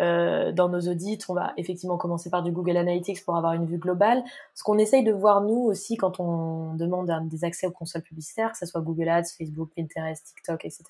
[0.00, 3.52] euh, euh, dans nos audits, on va effectivement commencer par du Google Analytics pour avoir
[3.52, 4.22] une vue globale.
[4.54, 8.52] Ce qu'on essaye de voir nous aussi quand on demande des accès aux consoles publicitaires,
[8.52, 10.84] que ce soit Google Ads, Facebook, Pinterest, TikTok, etc.,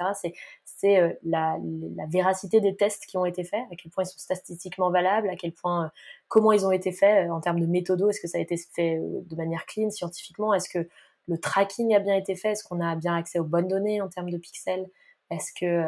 [0.65, 1.59] c'est euh, la,
[1.97, 5.29] la, véracité des tests qui ont été faits, à quel point ils sont statistiquement valables,
[5.29, 5.89] à quel point euh,
[6.29, 9.01] comment ils ont été faits en termes de méthodo, est-ce que ça a été fait
[9.01, 10.89] de manière clean scientifiquement, est-ce que
[11.29, 14.09] le tracking a bien été fait, est-ce qu'on a bien accès aux bonnes données en
[14.09, 14.89] termes de pixels,
[15.31, 15.85] est-ce que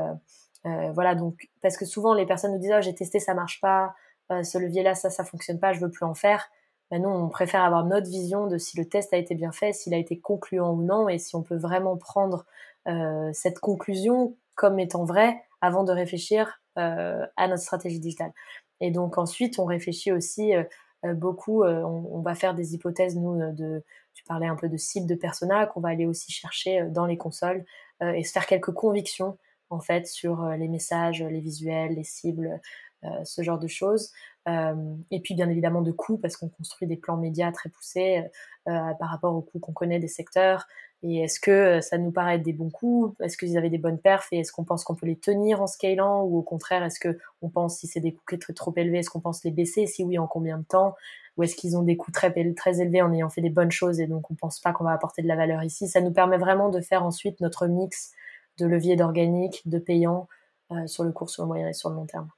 [0.66, 3.60] euh, voilà, donc parce que souvent les personnes nous disent oh, j'ai testé, ça marche
[3.60, 3.94] pas,
[4.32, 6.50] euh, ce levier-là, ça, ça fonctionne pas, je veux plus en faire.
[6.90, 9.72] Ben nous, on préfère avoir notre vision de si le test a été bien fait,
[9.72, 12.46] s'il a été concluant ou non, et si on peut vraiment prendre
[12.88, 18.32] euh, cette conclusion comme étant vraie avant de réfléchir euh, à notre stratégie digitale.
[18.80, 20.62] Et donc ensuite, on réfléchit aussi euh,
[21.04, 24.76] euh, beaucoup, on, on, va faire des hypothèses, nous, de, tu parlais un peu de
[24.76, 27.64] cible de persona, qu'on va aller aussi chercher dans les consoles
[28.00, 29.38] et se faire quelques convictions
[29.70, 32.60] en fait sur euh, les messages, les visuels, les cibles,
[33.04, 34.12] euh, ce genre de choses.
[34.48, 38.24] Euh, et puis bien évidemment de coûts parce qu'on construit des plans médias très poussés
[38.64, 40.66] par rapport aux coûts qu'on connaît des secteurs.
[41.02, 43.14] Et est-ce que ça nous paraît des bons coûts?
[43.20, 44.28] Est-ce qu'ils avaient des bonnes perfs?
[44.32, 46.24] Et est-ce qu'on pense qu'on peut les tenir en scalant?
[46.24, 49.10] Ou au contraire, est-ce que on pense si c'est des coûts très, trop élevés, est-ce
[49.10, 49.86] qu'on pense les baisser?
[49.86, 50.94] Si oui, en combien de temps?
[51.36, 54.00] Ou est-ce qu'ils ont des coûts très, très élevés en ayant fait des bonnes choses
[54.00, 55.86] et donc on pense pas qu'on va apporter de la valeur ici?
[55.86, 58.12] Ça nous permet vraiment de faire ensuite notre mix
[58.58, 60.28] de levier d'organique, de payant
[60.72, 62.30] euh, sur le court, sur le moyen et sur le long terme.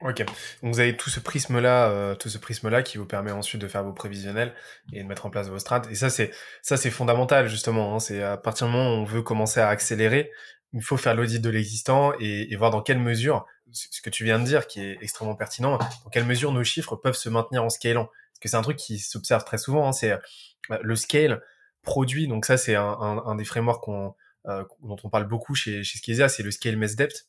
[0.00, 3.60] Ok, donc vous avez tout ce prisme-là, euh, tout ce prisme-là qui vous permet ensuite
[3.60, 4.54] de faire vos prévisionnels
[4.92, 5.90] et de mettre en place vos strates.
[5.90, 6.30] Et ça, c'est
[6.62, 7.94] ça, c'est fondamental justement.
[7.94, 7.98] Hein.
[7.98, 10.30] C'est à partir du moment où on veut commencer à accélérer,
[10.72, 14.38] il faut faire l'audit de l'existant et, voir dans quelle mesure, ce que tu viens
[14.38, 17.68] de dire, qui est extrêmement pertinent, dans quelle mesure nos chiffres peuvent se maintenir en
[17.68, 18.04] scalant.
[18.06, 19.88] Parce que c'est un truc qui s'observe très souvent.
[19.88, 19.92] Hein.
[19.92, 21.42] C'est euh, le scale
[21.82, 22.28] produit.
[22.28, 24.14] Donc ça, c'est un, des frameworks qu'on
[24.44, 27.26] dont on parle beaucoup chez, chez Skezia, c'est le scale mess depth.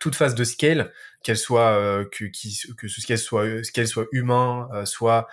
[0.00, 2.24] Toute phase de scale, qu'elle soit euh, que,
[2.76, 5.28] que ce scale soit scale soit humain, euh, soit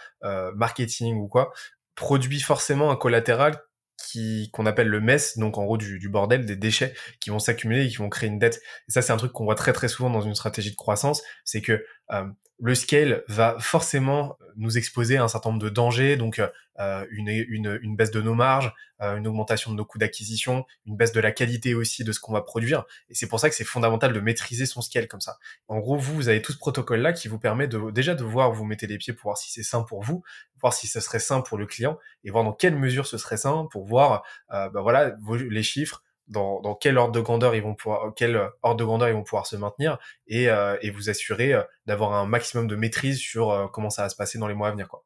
[0.56, 1.54] marketing ou quoi,
[1.96, 3.62] produit forcément un collatéral
[3.98, 7.40] qui qu'on appelle le mess, donc en gros du, du bordel, des déchets qui vont
[7.40, 8.62] s'accumuler et qui vont créer une dette.
[8.88, 11.22] Et ça, c'est un truc qu'on voit très très souvent dans une stratégie de croissance,
[11.44, 12.26] c'est que euh,
[12.60, 16.42] le scale va forcément nous exposer à un certain nombre de dangers, donc
[16.80, 20.66] euh, une, une, une, baisse de nos marges, euh, une augmentation de nos coûts d'acquisition,
[20.86, 22.84] une baisse de la qualité aussi de ce qu'on va produire.
[23.10, 25.38] Et c'est pour ça que c'est fondamental de maîtriser son scale comme ça.
[25.70, 28.52] En gros, vous, vous avez tout ce protocole-là qui vous permet de déjà de voir
[28.52, 30.24] où vous mettez les pieds pour voir si c'est sain pour vous,
[30.62, 33.38] voir si ce serait sain pour le client, et voir dans quelle mesure ce serait
[33.38, 35.16] sain pour voir, euh, bah voilà,
[35.50, 39.10] les chiffres, dans, dans, quel ordre de grandeur ils vont pouvoir quel ordre de grandeur
[39.10, 39.98] ils vont pouvoir se maintenir
[40.28, 44.04] et, euh, et vous assurer euh, d'avoir un maximum de maîtrise sur euh, comment ça
[44.04, 45.04] va se passer dans les mois à venir quoi.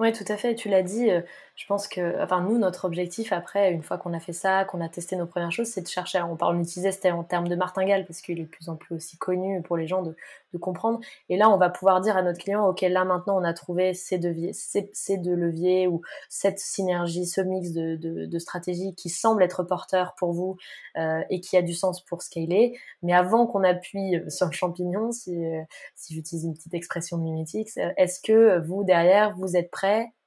[0.00, 0.56] Oui, tout à fait.
[0.56, 1.08] Tu l'as dit,
[1.56, 4.80] je pense que, enfin, nous, notre objectif après, une fois qu'on a fait ça, qu'on
[4.80, 6.20] a testé nos premières choses, c'est de chercher.
[6.20, 8.74] On parle, on utilisait c'était en termes de martingale parce qu'il est de plus en
[8.74, 10.16] plus aussi connu pour les gens de,
[10.60, 11.00] comprendre.
[11.30, 13.92] Et là, on va pouvoir dire à notre client, ok, là maintenant, on a trouvé
[13.92, 20.14] ces deux leviers ou cette synergie, ce mix de, de, stratégies qui semble être porteur
[20.16, 20.56] pour vous
[20.96, 22.78] euh, et qui a du sens pour scaler.
[23.02, 25.60] Mais avant qu'on appuie sur le champignon, si, euh,
[25.96, 29.83] si j'utilise une petite expression de mimétique, est-ce que vous derrière, vous êtes prêt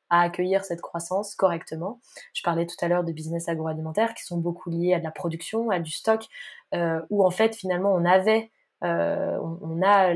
[0.10, 2.00] à accueillir cette croissance correctement.
[2.34, 5.12] Je parlais tout à l'heure de business agroalimentaire qui sont beaucoup liés à de la
[5.12, 6.26] production, à du stock,
[6.74, 8.52] euh, où en fait finalement on avait,
[8.84, 10.14] euh, on, a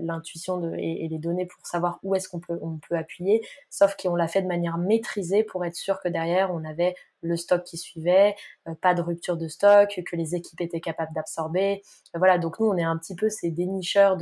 [0.00, 4.14] l'intuition et, les données pour savoir où est-ce qu'on peut, on peut appuyer, sauf qu'on
[4.14, 7.76] l'a fait de manière maîtrisée pour être sûr que derrière on avait le stock qui
[7.76, 8.36] suivait,
[8.68, 11.82] euh, pas de rupture de stock, que les équipes étaient capables d'absorber.
[12.14, 14.16] voilà, donc nous on est un petit peu ces dénicheurs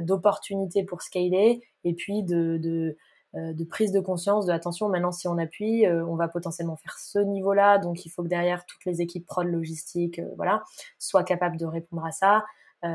[0.00, 2.96] d'opportunités pour scaler et puis de,
[3.34, 6.98] de prise de conscience de attention maintenant si on appuie euh, on va potentiellement faire
[6.98, 10.64] ce niveau là donc il faut que derrière toutes les équipes prod logistique euh, voilà
[10.98, 12.44] soient capables de répondre à ça.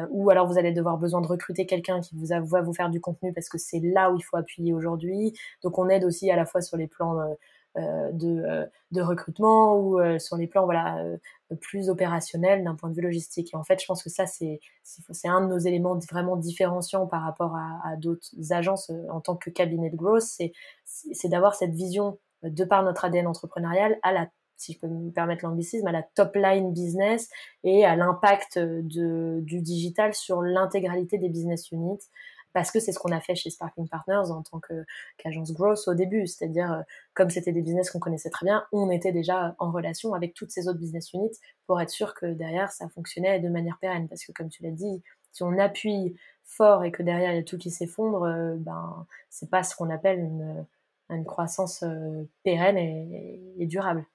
[0.10, 3.00] Ou alors vous allez devoir besoin de recruter quelqu'un qui vous va vous faire du
[3.00, 5.38] contenu parce que c'est là où il faut appuyer aujourd'hui.
[5.62, 7.36] Donc on aide aussi à la fois sur les plans euh,
[7.78, 11.04] de, euh, de, recrutement ou euh, sur les plans voilà
[11.62, 13.54] plus opérationnels d'un point de vue logistique.
[13.54, 17.08] Et en fait, je pense que ça c'est c'est un de nos éléments vraiment différenciants
[17.08, 20.54] par rapport à, d'autres agences en tant que cabinet de growth, c'est
[20.86, 24.28] c'est d'avoir cette vision de par notre ADN entrepreneurial à la
[24.58, 27.30] si je peux me permettre l'anglicisme, à la top line business
[27.66, 32.00] et à l'impact du digital sur l'intégralité des business units
[32.56, 34.62] parce que c'est ce qu'on a fait chez Sparking Partners en tant
[35.18, 36.82] qu'agence growth au début, c'est-à-dire euh,
[37.14, 40.52] comme c'était des business qu'on connaissait très bien, on était déjà en relation avec toutes
[40.52, 41.38] ces autres business units
[41.68, 44.72] pour être sûr que derrière ça fonctionnait de manière pérenne, parce que comme tu l'as
[44.72, 45.04] dit,
[45.34, 46.16] si on appuie
[46.46, 49.76] fort et que derrière il y a tout qui s'effondre, euh, ben c'est pas ce
[49.76, 54.06] qu'on appelle une, croissance euh, pérenne et, durable.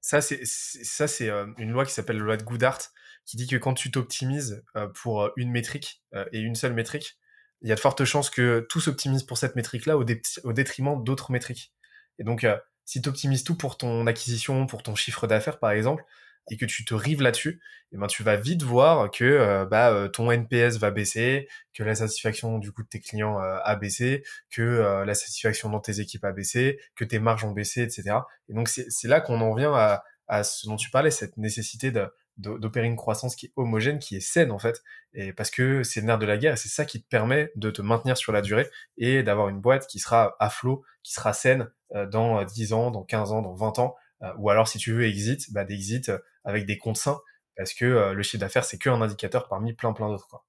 [0.00, 1.28] Ça, c'est ça, c'est
[1.58, 2.80] une loi qui s'appelle la loi de Goodhart,
[3.26, 4.64] qui dit que quand tu t'optimises
[4.94, 7.18] pour une métrique et une seule métrique,
[7.62, 11.32] il y a de fortes chances que tout s'optimise pour cette métrique-là au, détriment d'autres
[11.32, 11.72] métriques.
[12.18, 15.70] Et donc, euh, si tu optimises tout pour ton acquisition, pour ton chiffre d'affaires, par
[15.70, 16.04] exemple,
[16.50, 17.60] et que tu te rives là-dessus,
[17.92, 21.82] eh ben, tu vas vite voir que euh, bah, euh, ton NPS va baisser, que
[21.82, 26.24] la satisfaction du coup de tes clients a baissé, que la satisfaction dans tes équipes
[26.24, 28.20] a baissé, que tes marges ont baissé, etc.
[28.48, 31.90] Et donc, c'est là qu'on en vient à, à ce dont tu parlais, cette nécessité
[31.90, 32.08] de,
[32.38, 34.82] d'opérer une croissance qui est homogène, qui est saine en fait,
[35.12, 37.50] et parce que c'est le nerf de la guerre, et c'est ça qui te permet
[37.56, 41.12] de te maintenir sur la durée et d'avoir une boîte qui sera à flot, qui
[41.12, 44.68] sera saine euh, dans 10 ans, dans 15 ans, dans 20 ans, euh, ou alors
[44.68, 47.20] si tu veux exit, bah d'exit euh, avec des comptes sains,
[47.56, 50.44] parce que le chiffre d'affaires c'est qu'un indicateur parmi plein plein d'autres.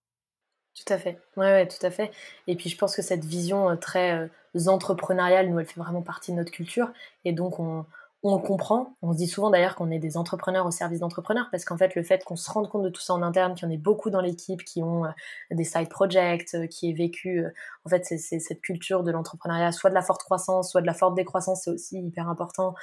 [0.76, 2.12] Tout à fait, ouais, ouais, tout à fait.
[2.46, 4.30] Et puis je pense que cette vision très
[4.68, 6.92] entrepreneuriale, nous, elle fait vraiment partie de notre culture,
[7.26, 7.86] et donc on,
[8.22, 8.98] on le comprend.
[9.02, 11.96] On se dit souvent d'ailleurs qu'on est des entrepreneurs au service d'entrepreneurs parce qu'en fait,
[11.96, 13.78] le fait qu'on se rende compte de tout ça en interne, qu'il y en ait
[13.78, 15.10] beaucoup dans l'équipe qui ont euh,
[15.52, 17.50] des side projects, euh, qui est vécu, euh,
[17.86, 20.94] en fait, c'est cette culture de l'entrepreneuriat, soit de la forte croissance, soit de la
[20.94, 22.76] forte décroissance, c'est aussi hyper important,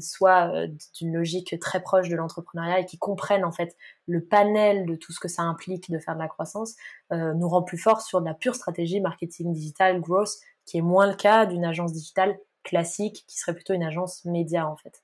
[0.00, 0.52] soit
[0.94, 3.76] d'une logique très proche de l'entrepreneuriat et qui comprennent en fait
[4.06, 6.74] le panel de tout ce que ça implique de faire de la croissance,
[7.10, 10.34] nous rend plus fort sur de la pure stratégie marketing digital, growth,
[10.66, 12.38] qui est moins le cas d'une agence digitale
[12.68, 15.02] classique qui serait plutôt une agence média en fait.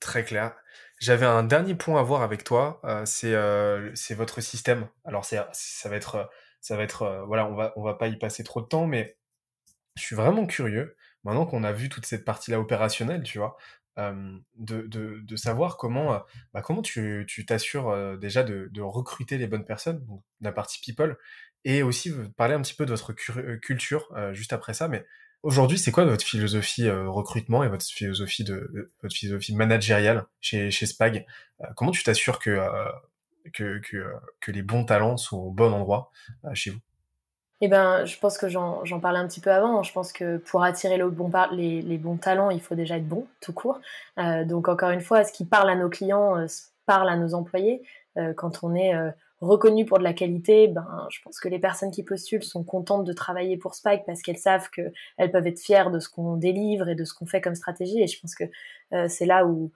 [0.00, 0.54] Très clair.
[0.98, 4.88] J'avais un dernier point à voir avec toi, euh, euh, c'est votre système.
[5.04, 5.48] Alors ça
[5.84, 8.60] va être ça va être euh, voilà, on va on va pas y passer trop
[8.60, 9.16] de temps mais
[9.96, 13.56] je suis vraiment curieux maintenant qu'on a vu toute cette partie là opérationnelle, tu vois,
[13.96, 20.06] de, de, savoir comment bah, comment tu t'assures déjà de, recruter les bonnes personnes,
[20.40, 21.16] la partie people
[21.66, 25.04] et aussi parler un petit peu de votre culture juste après ça mais
[25.42, 30.24] Aujourd'hui, c'est quoi votre philosophie euh, recrutement et votre philosophie de euh, votre philosophie managériale
[30.40, 31.24] chez chez Spag?
[31.60, 32.58] Euh, Comment tu t'assures que,
[33.52, 33.80] que
[34.40, 36.10] que les bons talents sont au bon endroit
[36.54, 36.80] chez vous?
[37.62, 39.82] Eh ben, je pense que j'en parlais un petit peu avant.
[39.82, 43.80] Je pense que pour attirer les, bons talents, il faut déjà être bon, tout court.
[44.18, 46.46] Euh, donc encore une fois, ce qui parle à nos clients euh,
[46.84, 47.82] parle à nos employés.
[48.18, 49.10] Euh, quand on est euh,
[49.40, 53.04] reconnu pour de la qualité, ben, je pense que les personnes qui postulent sont contentes
[53.04, 56.88] de travailler pour Spike parce qu'elles savent qu'elles peuvent être fières de ce qu'on délivre
[56.88, 58.00] et de ce qu'on fait comme stratégie.
[58.02, 58.44] Et je pense que
[58.92, 59.72] euh, c'est là où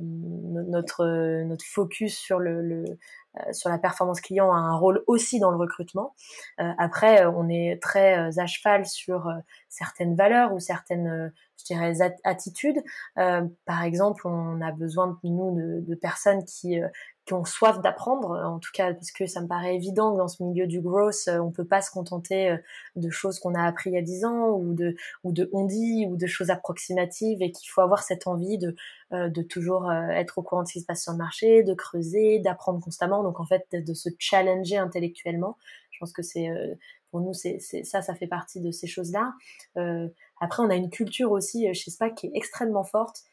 [0.00, 1.04] notre,
[1.44, 2.98] notre focus sur le, le
[3.36, 6.14] euh, sur la performance client a un rôle aussi dans le recrutement.
[6.60, 9.30] Euh, après, euh, on est très à cheval sur
[9.68, 11.94] certaines valeurs ou certaines, je dirais,
[12.24, 12.82] attitudes.
[13.14, 16.80] par exemple, on a besoin nous de, de personnes qui
[17.28, 20.28] qui ont soif d'apprendre, en tout cas parce que ça me paraît évident que dans
[20.28, 22.56] ce milieu du growth, on peut pas se contenter
[22.96, 25.66] de choses qu'on a appris il y a 10 ans ou de ou de on
[25.66, 28.74] dit ou de choses approximatives et qu'il faut avoir cette envie de
[29.12, 32.38] de toujours être au courant de ce qui se passe sur le marché, de creuser,
[32.38, 35.56] d'apprendre constamment donc en fait de se challenger intellectuellement.
[35.98, 36.74] Je pense que c'est euh,
[37.10, 39.34] pour nous c'est ça ça fait partie de ces choses là.
[39.76, 40.08] Euh,
[40.40, 43.24] après on a une culture aussi euh, chez SPAC qui est extrêmement forte.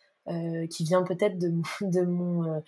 [0.69, 2.64] Qui vient peut-être de, de mon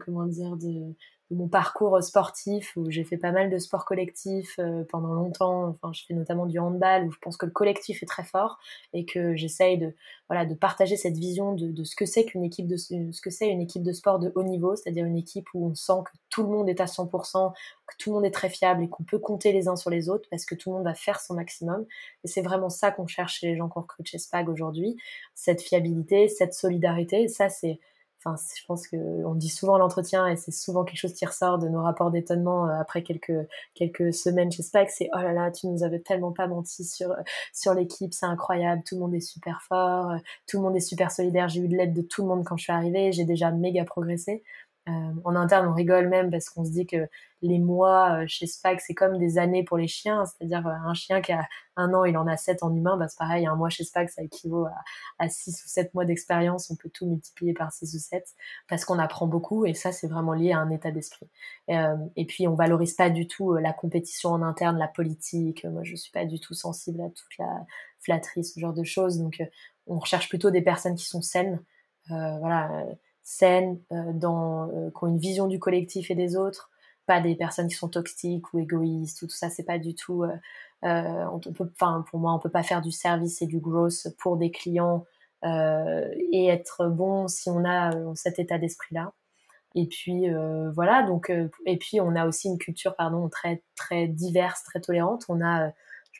[0.00, 0.94] comment dire de,
[1.30, 5.68] mon parcours sportif où j'ai fait pas mal de sports collectifs euh, pendant longtemps.
[5.68, 8.58] Enfin, je fais notamment du handball où je pense que le collectif est très fort
[8.92, 9.92] et que j'essaye de
[10.28, 13.30] voilà de partager cette vision de, de ce que c'est qu'une équipe de ce que
[13.30, 16.16] c'est une équipe de sport de haut niveau, c'est-à-dire une équipe où on sent que
[16.30, 17.52] tout le monde est à 100%,
[17.86, 20.08] que tout le monde est très fiable et qu'on peut compter les uns sur les
[20.08, 21.84] autres parce que tout le monde va faire son maximum.
[22.24, 24.96] Et c'est vraiment ça qu'on cherche chez les gens qu'on recrute chez Spag aujourd'hui,
[25.34, 27.22] cette fiabilité, cette solidarité.
[27.22, 27.80] Et ça c'est
[28.24, 31.82] je pense qu'on dit souvent l'entretien et c'est souvent quelque chose qui ressort de nos
[31.82, 35.84] rapports d'étonnement euh, après quelques, quelques semaines chez SPAC, c'est oh là là, tu nous
[35.84, 37.14] avais tellement pas menti sur,
[37.52, 40.18] sur l'équipe, c'est incroyable, tout le monde est super fort, euh,
[40.48, 42.56] tout le monde est super solidaire, j'ai eu de l'aide de tout le monde quand
[42.56, 44.42] je suis arrivée, j'ai déjà méga progressé.
[44.88, 47.08] Euh, en interne, on rigole même parce qu'on se dit que
[47.42, 50.24] les mois euh, chez SPAC, c'est comme des années pour les chiens.
[50.24, 52.96] C'est-à-dire euh, un chien qui a un an, il en a sept en humain.
[52.96, 54.74] Bah, c'est pareil, un mois chez SPAC, ça équivaut à,
[55.18, 56.70] à six ou sept mois d'expérience.
[56.70, 58.28] On peut tout multiplier par six ou sept
[58.68, 61.28] parce qu'on apprend beaucoup et ça, c'est vraiment lié à un état d'esprit.
[61.68, 65.64] et puis, on valorise pas du tout la compétition en interne, la politique.
[65.64, 67.66] Moi, je suis pas du tout sensible à toute la
[68.00, 69.18] flatterie, ce genre de choses.
[69.18, 69.42] Donc,
[69.88, 71.60] on recherche plutôt des personnes qui sont saines.
[72.08, 72.86] voilà
[73.26, 76.70] saines, euh, dans, euh, qui ont une vision du collectif et des autres,
[77.06, 80.22] pas des personnes qui sont toxiques ou égoïstes ou tout ça, c'est pas du tout.
[80.22, 84.06] Euh, on peut, enfin, pour moi, on peut pas faire du service et du growth
[84.18, 85.04] pour des clients
[85.44, 89.12] et être bon si on a cet état d'esprit-là.
[89.76, 90.26] Et puis
[90.74, 91.30] voilà, donc
[91.66, 95.24] et puis on a aussi une culture pardon très très diverse, très tolérante.
[95.28, 95.70] On a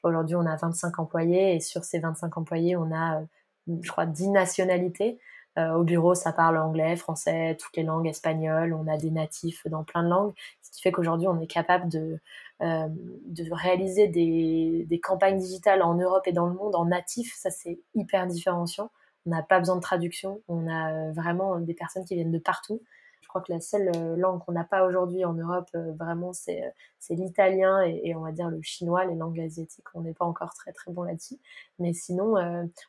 [0.04, 3.22] aujourd'hui on a 25 employés et sur ces 25 employés, on a
[3.66, 5.18] je crois 10 nationalités.
[5.58, 8.74] Euh, au bureau, ça parle anglais, français, toutes les langues, espagnoles.
[8.74, 11.88] On a des natifs dans plein de langues, ce qui fait qu'aujourd'hui, on est capable
[11.88, 12.18] de,
[12.62, 17.34] euh, de réaliser des, des, campagnes digitales en Europe et dans le monde en natif.
[17.34, 18.90] Ça, c'est hyper différenciant.
[19.24, 20.42] On n'a pas besoin de traduction.
[20.48, 22.82] On a euh, vraiment des personnes qui viennent de partout.
[23.22, 25.68] Je crois que la seule langue qu'on n'a pas aujourd'hui en Europe,
[25.98, 26.72] vraiment, c'est
[27.10, 29.86] l'italien et, on va dire le chinois, les langues asiatiques.
[29.94, 31.36] On n'est pas encore très très bon là-dessus.
[31.80, 32.36] Mais sinon,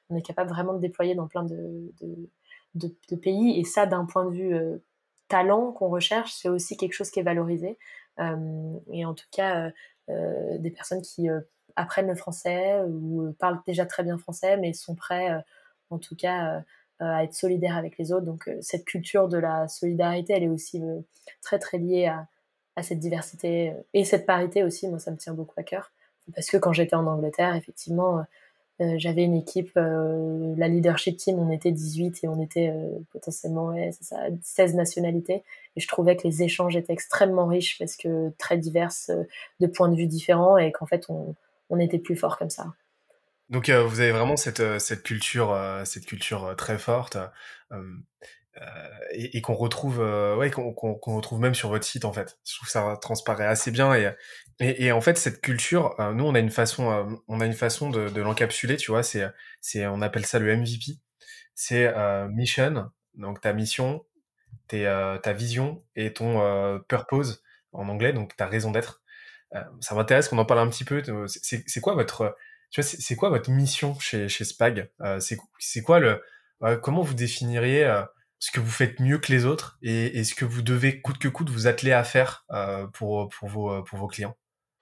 [0.09, 2.29] on est capable vraiment de déployer dans plein de, de
[2.77, 3.59] de, pays.
[3.59, 4.77] Et ça, d'un point de vue euh,
[5.27, 7.77] talent qu'on recherche, c'est aussi quelque chose qui est valorisé.
[8.19, 9.71] Euh, et en tout cas,
[10.09, 11.27] euh, des personnes qui
[11.75, 15.29] apprennent le français ou parlent déjà très bien français, mais sont prêts,
[15.89, 16.63] en tout cas,
[16.99, 18.25] à être solidaires avec les autres.
[18.25, 20.81] Donc cette culture de la solidarité, elle est aussi
[21.41, 22.27] très très liée à,
[22.75, 24.87] à, cette diversité et cette parité aussi.
[24.87, 25.91] Moi, ça me tient beaucoup à cœur.
[26.33, 28.25] Parce que quand j'étais en Angleterre, effectivement,
[28.79, 33.67] j'avais une équipe, euh, la leadership team, on était 18 et on était euh, potentiellement
[33.67, 35.43] ouais, ça, 16 nationalités.
[35.75, 39.11] Et je trouvais que les échanges étaient extrêmement riches parce que très diverses,
[39.59, 41.35] de points de vue différents et qu'en fait on,
[41.79, 42.73] était plus fort comme ça.
[43.49, 44.61] Donc vous avez vraiment cette,
[45.03, 45.55] culture,
[45.85, 47.17] cette culture très forte.
[47.71, 47.83] Euh,
[49.11, 52.39] et, qu'on retrouve, euh, ouais, qu'on retrouve même sur votre site en fait.
[52.45, 54.13] Je trouve ça transparaît assez bien et,
[54.59, 57.89] et, en fait cette culture, euh, nous on a une façon, on a une façon
[57.89, 59.03] de, de l'encapsuler, tu vois.
[59.03, 59.25] C'est,
[59.61, 60.99] c'est, on appelle ça le MVP.
[61.55, 61.91] C'est
[62.29, 64.05] mission, donc ta mission,
[64.67, 64.83] tes,
[65.23, 69.01] ta vision et ton purpose en anglais, donc ta raison d'être.
[69.81, 71.01] ça m'intéresse qu'on en parle un petit peu.
[71.27, 72.35] C'est quoi votre,
[72.69, 74.91] tu vois, c'est quoi votre mission chez, chez Spag?
[75.19, 76.21] C'est quoi le,
[76.83, 78.03] comment vous définiriez
[78.39, 81.27] ce que vous faites mieux que les autres et, ce que vous devez coûte que
[81.27, 84.35] coûte vous atteler à faire euh, pour, pour, vos, pour vos clients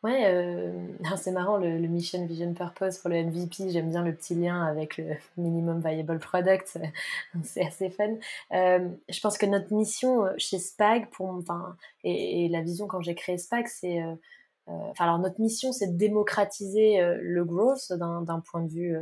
[0.05, 0.71] Ouais, euh,
[1.17, 3.71] c'est marrant le, Mission Vision Purpose pour le MVP.
[3.71, 6.77] J'aime bien le petit lien avec le Minimum Viable Product.
[7.43, 8.13] c'est assez fun.
[8.51, 13.15] Euh, je pense que notre mission chez Spag, pour, enfin, et, la vision quand j'ai
[13.15, 13.99] créé Spag, c'est
[14.67, 18.97] enfin alors notre mission c'est de démocratiser le growth d'un point de vue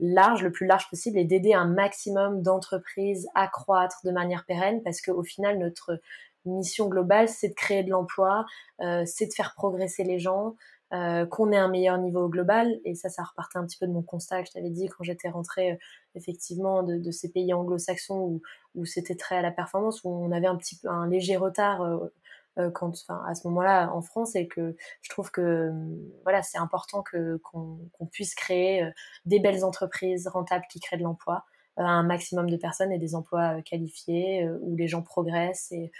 [0.00, 4.82] large, le plus large possible, et d'aider un maximum d'entreprises à croître de manière pérenne,
[4.82, 6.00] parce qu'au final notre
[6.44, 8.46] mission globale c'est de créer de l'emploi,
[8.80, 10.56] c'est de faire progresser les gens,
[10.92, 12.78] euh, qu'on ait un meilleur niveau global.
[12.84, 15.02] Et ça, ça repartait un petit peu de mon constat que je t'avais dit quand
[15.02, 15.76] j'étais rentrée euh,
[16.14, 18.42] effectivement de, ces pays anglo-saxons où,
[18.76, 21.82] où c'était très à la performance, où on avait un petit peu un léger retard
[21.82, 21.98] euh,
[22.74, 25.72] quand, enfin, à ce moment-là en France et que je trouve que
[26.22, 28.88] voilà, c'est important que qu'on puisse créer
[29.24, 31.44] des belles entreprises rentables qui créent de l'emploi
[31.76, 35.92] un maximum de personnes et des emplois qualifiés où les gens progressent et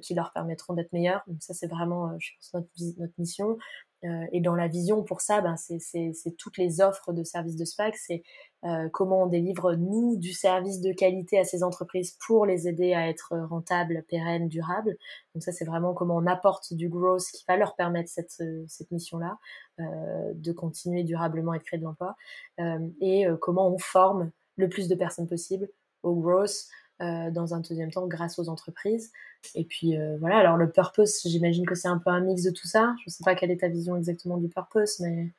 [0.00, 1.22] qui leur permettront d'être meilleurs.
[1.26, 2.68] Donc ça, c'est vraiment, je pense, notre,
[2.98, 3.58] notre mission.
[4.04, 7.64] Euh, et dans la vision pour ça, ben, c'est toutes les offres de services de
[7.64, 8.22] SPAC, c'est
[8.64, 12.94] euh, comment on délivre, nous, du service de qualité à ces entreprises pour les aider
[12.94, 14.96] à être rentables, pérennes, durables.
[15.34, 18.90] Donc ça, c'est vraiment comment on apporte du growth qui va leur permettre cette, cette
[18.90, 19.38] mission-là,
[19.78, 22.16] euh, de continuer durablement et de créer de l'emploi,
[22.60, 25.68] euh, et euh, comment on forme le plus de personnes possible
[26.02, 26.64] au growth,
[27.02, 29.12] euh, dans un deuxième temps grâce aux entreprises.
[29.54, 32.50] Et puis euh, voilà, alors le purpose, j'imagine que c'est un peu un mix de
[32.50, 32.94] tout ça.
[33.00, 35.32] Je ne sais pas quelle est ta vision exactement du purpose, mais...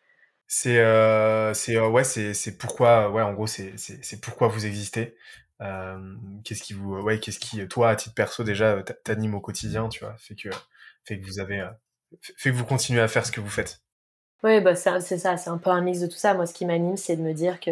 [0.49, 2.03] C'est euh, c'est ouais
[2.57, 5.13] pourquoi ouais en gros c'est pourquoi vous existez
[6.45, 10.15] qu'est-ce qui ouais qu'est-ce qui toi à titre perso déjà t'anime au quotidien tu vois
[10.17, 10.47] fait que
[11.03, 11.67] fait que vous avez
[12.21, 13.81] fait que vous continuez à faire ce que vous faites
[14.43, 16.35] oui, bah c'est ça, c'est un peu un mix de tout ça.
[16.35, 17.72] Moi, ce qui m'anime, c'est de me dire que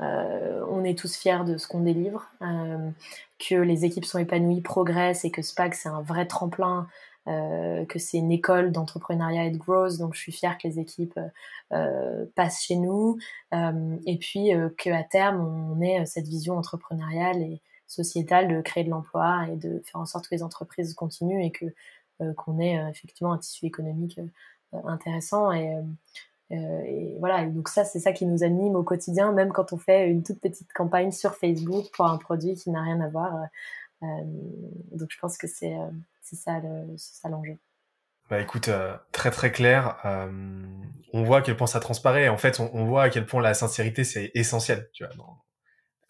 [0.00, 2.90] euh, on est tous fiers de ce qu'on délivre, euh,
[3.38, 6.88] que les équipes sont épanouies, progressent et que SPAC, c'est un vrai tremplin,
[7.28, 9.98] euh, que c'est une école d'entrepreneuriat et de growth.
[9.98, 11.18] Donc, je suis fière que les équipes
[12.34, 13.18] passent chez nous
[13.52, 19.46] et puis qu'à terme, on ait cette vision entrepreneuriale et sociétale de créer de l'emploi
[19.48, 21.52] et de faire en sorte que les entreprises continuent et
[22.34, 24.18] qu'on ait effectivement un tissu économique
[24.72, 25.76] intéressant et,
[26.52, 29.78] euh, et voilà, donc ça, c'est ça qui nous anime au quotidien, même quand on
[29.78, 33.34] fait une toute petite campagne sur Facebook pour un produit qui n'a rien à voir.
[34.02, 34.06] Euh,
[34.92, 35.76] donc je pense que c'est
[36.22, 36.60] ça
[37.28, 37.56] l'enjeu.
[38.28, 38.70] Bah écoute,
[39.12, 39.96] très très clair.
[41.12, 42.28] on voit à quel point ça transparaît.
[42.28, 44.88] En fait, on, voit à quel point la sincérité c'est essentiel.
[44.92, 45.12] Tu vois,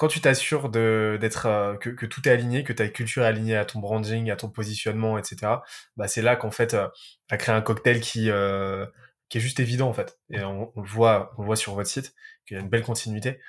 [0.01, 3.67] quand tu t'assures d'être que, que, tout est aligné, que ta culture est alignée à
[3.67, 5.57] ton branding, à ton positionnement, etc.
[5.99, 6.89] Bah c'est là qu'en fait, euh,
[7.29, 8.87] tu as créé un cocktail qui euh,
[9.29, 10.19] qui est juste évident en fait.
[10.31, 12.15] Et on, voit, on le voit sur votre site
[12.47, 13.41] qu'il y a une belle continuité.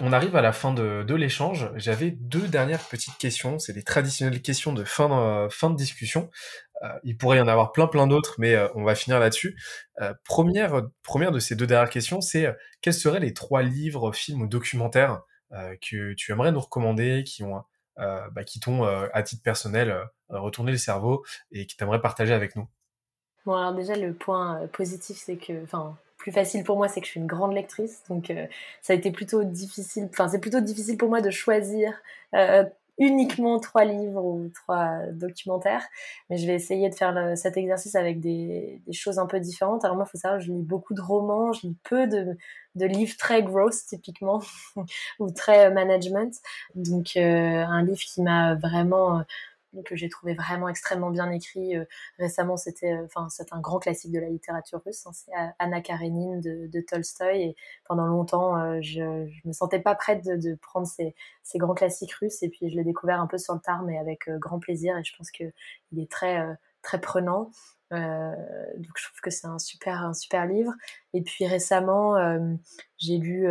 [0.00, 1.70] On arrive à la fin de, l'échange.
[1.76, 3.58] J'avais deux dernières petites questions.
[3.58, 6.30] C'est des traditionnelles questions de fin de, fin de discussion.
[6.82, 9.56] Euh, il pourrait y en avoir plein plein d'autres, mais euh, on va finir là-dessus.
[10.00, 14.42] Euh, première, première de ces deux dernières questions, c'est quels seraient les trois livres, films
[14.42, 15.22] ou documentaires
[15.82, 17.62] que tu aimerais nous recommander, qui ont
[17.96, 19.94] bah, qui t'ont, à titre personnel,
[20.30, 22.66] retourné le cerveau et qui t'aimerais partager avec nous?
[23.44, 27.06] Bon, alors déjà, le point positif, c'est que, enfin, plus facile pour moi, c'est que
[27.06, 28.32] je suis une grande lectrice, donc
[28.80, 32.00] ça a été plutôt difficile, enfin, c'est plutôt difficile pour moi de choisir
[32.98, 35.82] uniquement trois livres ou trois documentaires,
[36.28, 39.84] mais je vais essayer de faire cet exercice avec des, choses un peu différentes.
[39.84, 42.36] Alors moi, faut savoir, je lis beaucoup de romans, je lis peu de,
[42.74, 44.40] livres très gross typiquement
[45.18, 46.34] ou très management.
[46.74, 47.20] Donc euh,
[47.64, 49.24] un livre qui m'a vraiment
[49.84, 51.84] que j'ai trouvé vraiment extrêmement bien écrit euh,
[52.18, 52.56] récemment.
[52.56, 55.06] C'était, euh, enfin, c'est un grand classique de la littérature russe.
[55.06, 57.42] Hein, c'est Anna Karenine de, de, Tolstoï.
[57.42, 61.58] Et pendant longtemps, euh, je, je me sentais pas prête de, de prendre ces, ces,
[61.58, 62.42] grands classiques russes.
[62.42, 64.96] Et puis, je l'ai découvert un peu sur le tard, mais avec grand plaisir.
[64.98, 65.44] Et je pense que
[65.92, 66.46] il est très,
[66.82, 67.50] très prenant.
[67.92, 68.34] Euh,
[68.76, 70.72] donc je trouve que c'est un super un super livre.
[71.12, 72.16] Et puis récemment,
[72.98, 73.46] j'ai lu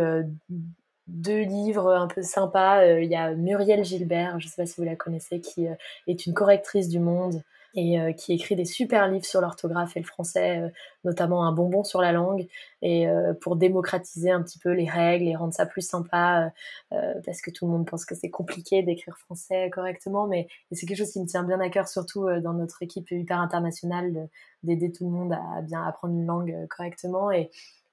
[1.12, 2.82] deux livres un peu sympas.
[2.82, 5.68] Euh, il y a Muriel Gilbert, je ne sais pas si vous la connaissez, qui
[5.68, 5.74] euh,
[6.06, 7.42] est une correctrice du monde
[7.74, 10.60] et euh, qui écrit des super livres sur l'orthographe et le français,
[11.04, 12.46] notamment un bonbon sur la langue,
[12.82, 13.06] et
[13.40, 16.52] pour démocratiser un petit peu les règles et rendre ça plus sympa,
[16.90, 20.98] parce que tout le monde pense que c'est compliqué d'écrire français correctement, mais c'est quelque
[20.98, 24.28] chose qui me tient bien à cœur, surtout dans notre équipe hyper internationale,
[24.62, 27.30] d'aider tout le monde à bien apprendre une langue correctement.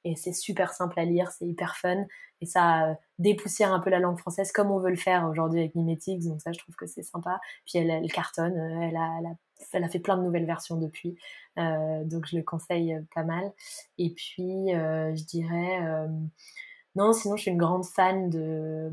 [0.03, 2.05] Et c'est super simple à lire, c'est hyper fun
[2.41, 5.59] et ça euh, dépoussière un peu la langue française comme on veut le faire aujourd'hui
[5.59, 7.39] avec Mimetics, donc ça je trouve que c'est sympa.
[7.65, 9.19] Puis elle, cartonne, euh, elle a,
[9.73, 11.17] elle, a, fait plein de nouvelles versions depuis,
[11.57, 13.51] euh, donc je le conseille pas mal.
[13.97, 15.79] Et puis je dirais,
[16.95, 18.91] non sinon je suis une grande fan de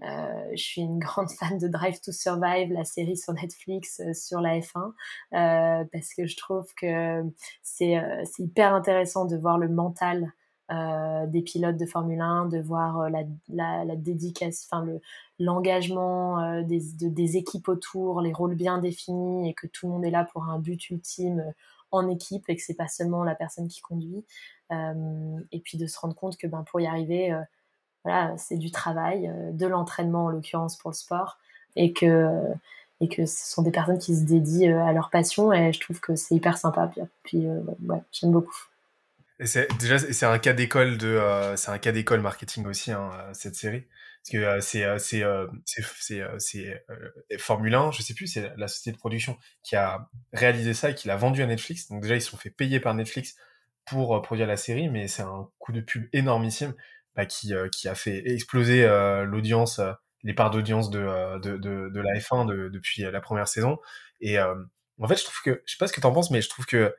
[0.00, 4.40] je suis une grande fan de Drive to Survive, la série sur Netflix euh, sur
[4.40, 4.92] la F1,
[5.34, 7.22] euh, parce que je trouve que
[7.62, 8.00] c'est
[8.38, 10.32] hyper intéressant de voir le mental
[11.28, 15.00] des pilotes de Formule 1, de voir la, la, la dédicace, enfin le
[15.38, 20.04] l'engagement des, de, des équipes autour, les rôles bien définis et que tout le monde
[20.04, 21.54] est là pour un but ultime
[21.90, 24.26] en équipe et que c'est pas seulement la personne qui conduit.
[24.70, 27.34] et puis de se rendre compte que ben, pour y arriver,
[28.36, 31.38] c'est du travail, de l'entraînement en l'occurrence pour le sport,
[31.76, 32.28] et que
[33.00, 36.00] et que ce sont des personnes qui se dédient à leur passion et je trouve
[36.00, 36.90] que c'est hyper sympa.
[37.22, 37.46] Puis,
[38.12, 38.56] j'aime beaucoup.
[39.44, 41.20] C'est déjà c'est un cas d'école de
[41.54, 43.84] c'est un cas d'école marketing aussi hein, cette série.
[44.24, 45.22] Parce que c'est c'est
[45.94, 46.84] c'est c'est
[47.38, 50.94] Formule 1 je sais plus c'est la société de production qui a réalisé ça et
[50.96, 51.88] qui l'a vendu à Netflix.
[51.88, 53.36] Donc déjà ils se sont fait payer par Netflix
[53.86, 56.74] pour produire la série mais c'est un coup de pub énormissime
[57.18, 58.86] bah, qui qui a fait exploser
[59.26, 59.80] l'audience
[60.22, 63.78] les parts d'audience de, de, de, de, la F1 depuis la première saison
[64.22, 66.48] et en fait je trouve que je sais pas ce que t'en penses mais je
[66.48, 66.94] trouve que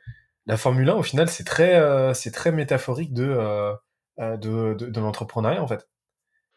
[0.50, 3.72] la Formule 1, au final, c'est très, euh, c'est très métaphorique de, euh,
[4.20, 5.88] euh, de, de, l'entrepreneuriat, en fait.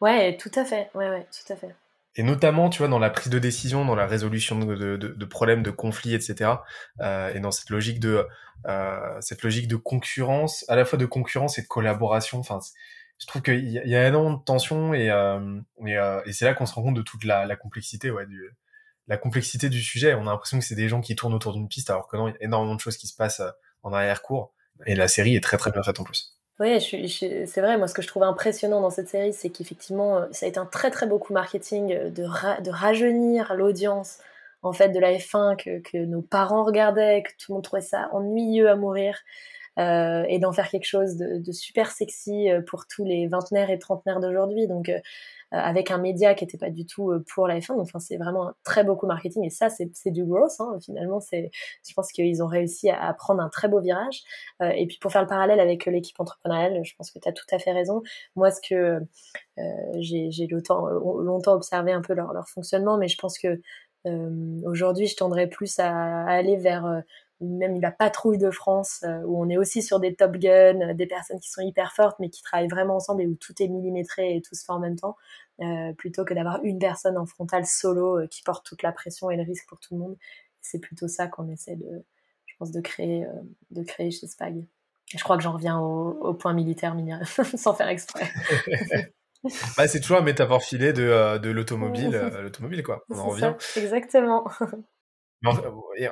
[0.01, 0.89] Ouais, tout à fait.
[0.95, 1.75] Ouais, ouais, tout à fait.
[2.15, 5.25] Et notamment, tu vois, dans la prise de décision, dans la résolution de, de, de
[5.25, 6.51] problèmes, de conflits, etc.
[7.01, 8.27] et dans cette logique de,
[9.19, 12.39] cette logique de concurrence, à la fois de concurrence et de collaboration.
[12.39, 12.59] Enfin,
[13.19, 15.07] je trouve qu'il y, y, a énormément de tension et,
[15.85, 18.51] et, et c'est là qu'on se rend compte de toute la, la complexité, ouais, du,
[19.07, 20.13] la complexité du sujet.
[20.13, 22.27] On a l'impression que c'est des gens qui tournent autour d'une piste, alors que non,
[22.27, 23.41] il y a énormément de choses qui se passent
[23.83, 24.53] en arrière-cours.
[24.85, 26.33] Et la série est très très bien faite en plus.
[26.59, 27.77] Oui, c'est vrai.
[27.77, 30.59] Moi, ce que je trouve impressionnant dans cette série, c'est qu'effectivement, euh, ça a été
[30.59, 32.23] un très très beau coup marketing euh, de,
[32.61, 34.19] de rajeunir l'audience
[34.61, 37.81] en fait de la F1 que, que, nos parents regardaient, que tout le monde trouvait
[37.81, 39.17] ça ennuyeux à mourir,
[39.79, 43.79] euh, et d'en faire quelque chose de, super sexy euh, pour tous les vingtenaires et
[43.79, 44.67] trentenaires d'aujourd'hui.
[44.67, 44.99] Donc, euh,
[45.51, 47.79] avec un média qui n'était pas du tout pour la F1.
[47.79, 50.53] Enfin, c'est vraiment très beau coup marketing et ça, c'est du growth.
[50.59, 50.77] Hein.
[50.83, 54.23] Finalement, je pense qu'ils ont réussi à, prendre un très beau virage.
[54.61, 57.45] Et puis pour faire le parallèle avec l'équipe entrepreneuriale, je pense que tu as tout
[57.51, 58.01] à fait raison.
[58.35, 58.99] Moi, ce que
[59.99, 63.61] j'ai longtemps, observé un peu leur, leur fonctionnement, mais je pense que
[64.65, 67.03] aujourd'hui, je tendrais plus à, aller vers
[67.43, 71.39] même la patrouille de France, où on est aussi sur des Top Gun, des personnes
[71.39, 74.41] qui sont hyper fortes, mais qui travaillent vraiment ensemble et où tout est millimétré et
[74.41, 75.15] tout se fait en même temps.
[75.61, 79.29] Euh, plutôt que d'avoir une personne en frontal solo euh, qui porte toute la pression
[79.29, 80.17] et le risque pour tout le monde.
[80.61, 82.03] C'est plutôt ça qu'on essaie de,
[82.47, 84.65] je pense, de créer, euh, de créer chez Spag.
[85.15, 86.95] je crois que j'en reviens au, point militaire
[87.55, 88.31] sans faire exprès.
[89.77, 93.05] bah, c'est toujours un métaphore filé de, de l'automobile, l'automobile quoi.
[93.09, 93.53] On en revient.
[93.75, 94.49] exactement.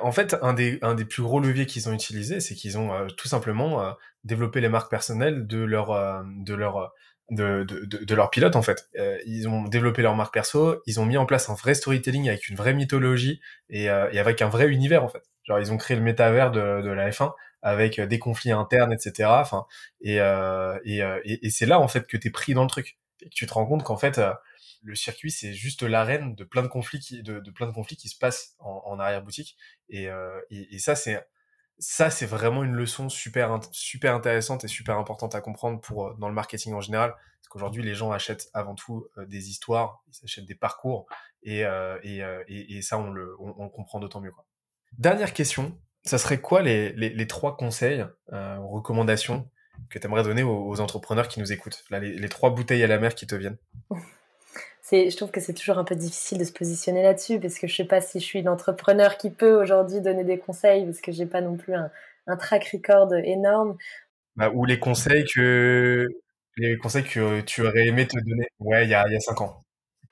[0.02, 3.06] En fait, un des, un des plus gros leviers qu'ils ont utilisé, c'est qu'ils ont
[3.16, 3.94] tout simplement
[4.24, 6.92] développé les marques personnelles de leur, de leur,
[7.32, 8.88] de, de, de, leur pilote en fait.
[8.98, 12.28] Euh, ils ont développé leur marque perso, ils ont mis en place un vrai storytelling
[12.28, 13.40] avec une vraie mythologie
[13.70, 15.22] et, euh, et avec un vrai univers en fait.
[15.44, 17.32] Genre ils ont créé le métavers de, de la F1
[17.62, 19.30] avec euh, des conflits internes, etc.
[19.40, 19.64] Enfin
[20.02, 22.98] et euh, et, et, et c'est là en fait que t'es pris dans le truc
[23.22, 24.20] et que tu te rends compte qu'en fait
[24.82, 28.08] le circuit c'est juste l'arène de plein de conflits qui de, plein de conflits qui
[28.08, 29.56] se passent en, en arrière boutique
[29.88, 30.08] et,
[30.50, 31.24] et, et ça c'est
[31.82, 36.14] ça, c'est vraiment une leçon super, super intéressante et super importante à comprendre pour, euh,
[36.18, 37.10] dans le marketing en général.
[37.10, 41.06] Parce qu'aujourd'hui, les gens achètent avant tout euh, des histoires, ils achètent des parcours,
[41.42, 44.30] et, euh, et, et, ça, on le, on, comprend d'autant mieux.
[44.30, 44.46] Quoi.
[44.96, 49.50] Dernière question, ça serait quoi les, les, les trois conseils, euh, recommandations
[49.90, 51.84] que tu aimerais donner aux, entrepreneurs qui nous écoutent?
[51.90, 53.58] Là, les trois bouteilles à la mer qui te viennent
[54.90, 57.74] je trouve que c'est toujours un peu difficile de se positionner là-dessus parce que je
[57.76, 61.12] sais pas si je suis une entrepreneur qui peut aujourd'hui donner des conseils parce que
[61.12, 61.90] j'ai pas non plus un,
[62.26, 63.76] un, track record énorme.
[64.36, 66.08] Bah, ou les conseils que
[66.56, 69.20] les conseils que tu aurais aimé te donner ouais il y a, il y a
[69.20, 69.62] cinq ans.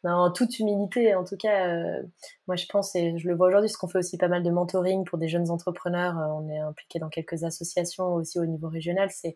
[0.03, 2.03] Non, en toute humilité, en tout cas, euh,
[2.47, 4.51] moi je pense, et je le vois aujourd'hui, parce qu'on fait aussi pas mal de
[4.51, 8.69] mentoring pour des jeunes entrepreneurs, euh, on est impliqué dans quelques associations aussi au niveau
[8.71, 9.35] régional, c'est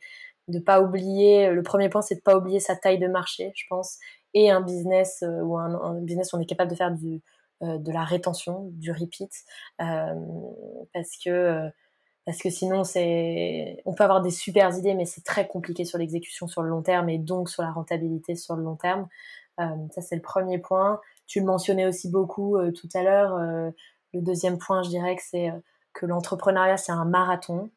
[0.49, 3.65] de pas oublier, le premier point c'est de pas oublier sa taille de marché, je
[3.69, 3.99] pense,
[4.35, 7.23] et un business euh, ou un, business où on est capable de faire du,
[7.63, 9.33] euh, de la rétention, du repeat,
[9.81, 10.15] euh,
[10.93, 11.71] parce que
[12.27, 15.99] parce que sinon c'est on peut avoir des super idées mais c'est très compliqué sur
[15.99, 19.09] l'exécution sur le long terme et donc sur la rentabilité sur le long terme.
[19.59, 21.01] Ça c'est le premier point.
[21.27, 23.39] Tu le mentionnais aussi beaucoup tout à l'heure
[24.15, 25.53] le deuxième point je dirais que c'est
[25.93, 27.71] que l'entrepreneuriat c'est un marathon.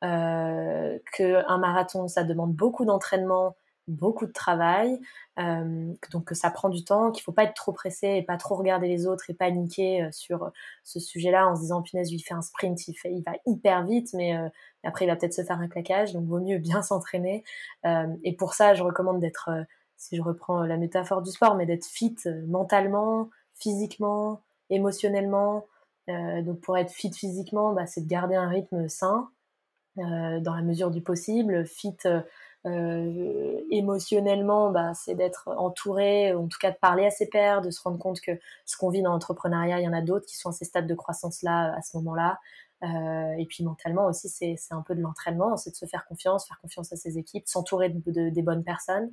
[0.00, 3.56] Que un marathon ça demande beaucoup d'entraînement
[3.88, 5.00] beaucoup de travail,
[5.38, 8.36] euh, donc que ça prend du temps, qu'il faut pas être trop pressé et pas
[8.36, 10.52] trop regarder les autres et paniquer euh, sur
[10.84, 13.84] ce sujet-là en se disant punaise il fait un sprint, il fait, il va hyper
[13.84, 14.48] vite, mais euh,
[14.84, 17.42] après il va peut-être se faire un claquage, donc vaut mieux bien s'entraîner.
[18.22, 19.50] et pour ça, je recommande d'être,
[19.96, 22.16] si je reprends la métaphore du sport, mais d'être fit
[22.46, 25.66] mentalement, physiquement, émotionnellement.
[26.08, 29.30] donc pour être fit physiquement, bah, c'est de garder un rythme sain
[29.96, 31.96] dans la mesure du possible, fit
[32.66, 37.70] euh, émotionnellement, bah, c'est d'être entouré, en tout cas de parler à ses pairs, de
[37.70, 38.32] se rendre compte que
[38.66, 40.86] ce qu'on vit dans l'entrepreneuriat, il y en a d'autres qui sont à ces stades
[40.86, 42.38] de croissance-là à ce moment-là.
[43.38, 46.60] et puis mentalement aussi, c'est un peu de l'entraînement, c'est de se faire confiance, faire
[46.60, 49.10] confiance à ses équipes, s'entourer de, des bonnes personnes.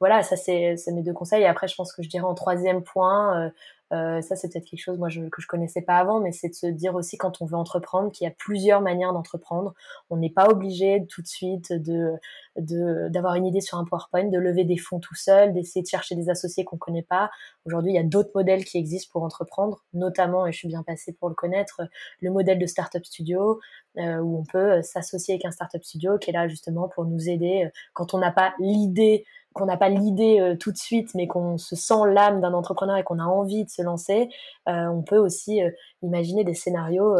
[0.00, 1.42] Voilà, ça c'est mes deux conseils.
[1.42, 3.50] Et après, je pense que je dirais en troisième point,
[3.92, 6.48] euh, ça, c'est peut-être quelque chose moi, je, que je connaissais pas avant, mais c'est
[6.48, 9.74] de se dire aussi quand on veut entreprendre qu'il y a plusieurs manières d'entreprendre.
[10.10, 12.14] On n'est pas obligé tout de suite de
[12.56, 16.14] d'avoir une idée sur un PowerPoint, de lever des fonds tout seul, d'essayer de chercher
[16.14, 17.30] des associés qu'on connaît pas.
[17.66, 20.84] Aujourd'hui, il y a d'autres modèles qui existent pour entreprendre, notamment, et je suis bien
[20.84, 21.82] passée pour le connaître,
[22.20, 23.60] le modèle de startup studio,
[23.98, 27.28] euh, où on peut s'associer avec un startup studio qui est là justement pour nous
[27.28, 31.14] aider euh, quand on n'a pas l'idée qu'on n'a pas l'idée euh, tout de suite,
[31.14, 34.28] mais qu'on se sent l'âme d'un entrepreneur et qu'on a envie de se lancer,
[34.68, 35.70] euh, on peut aussi euh,
[36.02, 37.16] imaginer des scénarios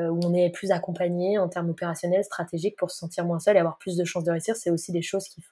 [0.00, 3.58] où on est plus accompagné en termes opérationnels, stratégiques, pour se sentir moins seul et
[3.58, 4.54] avoir plus de chances de réussir.
[4.54, 5.42] C'est aussi des choses qui,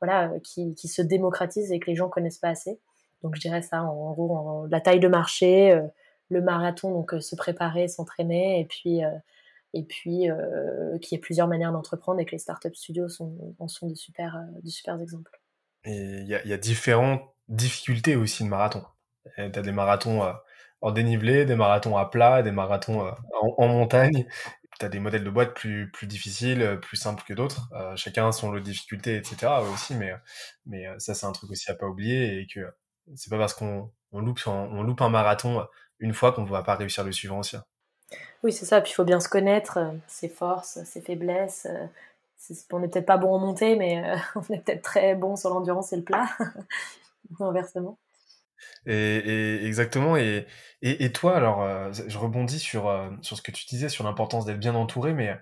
[0.00, 2.78] voilà, qui, qui, se démocratisent et que les gens connaissent pas assez.
[3.24, 5.82] Donc je dirais ça, en, gros, la taille de marché,
[6.28, 9.00] le marathon, donc se préparer, s'entraîner, et puis
[9.74, 10.28] et puis
[11.00, 13.96] qu'il y ait plusieurs manières d'entreprendre et que les startup studios sont, en sont de
[13.96, 15.41] super, de super exemples.
[15.84, 18.84] Il y a, différentes difficultés aussi de marathon.
[19.36, 20.32] Tu as des marathons euh,
[20.80, 23.10] en dénivelé, des marathons à plat, des marathons euh,
[23.58, 24.26] en, montagne.
[24.78, 27.68] Tu as des modèles de boîte plus, plus difficiles, euh, plus simples que d'autres.
[27.96, 29.52] chacun son lot de difficultés, etc.
[29.72, 30.12] aussi, mais,
[30.66, 32.60] mais ça, c'est un truc aussi à pas oublier et que
[33.16, 35.66] c'est pas parce qu'on on loupe, on, loupe un marathon
[35.98, 37.56] une fois qu'on ne va pas réussir le suivant aussi.
[38.42, 38.80] Oui, c'est ça.
[38.80, 41.66] Puis il faut bien se connaître, ses forces, ses faiblesses,
[42.72, 45.50] on n'est peut-être pas bon en montée, mais euh, on est peut-être très bon sur
[45.50, 46.26] l'endurance et le plat,
[47.40, 47.98] inversement.
[48.86, 50.16] Et, exactement.
[50.16, 50.46] Et,
[50.82, 54.44] et, toi, alors, euh, je rebondis sur, euh, sur ce que tu disais sur l'importance
[54.44, 55.36] d'être bien entouré, mais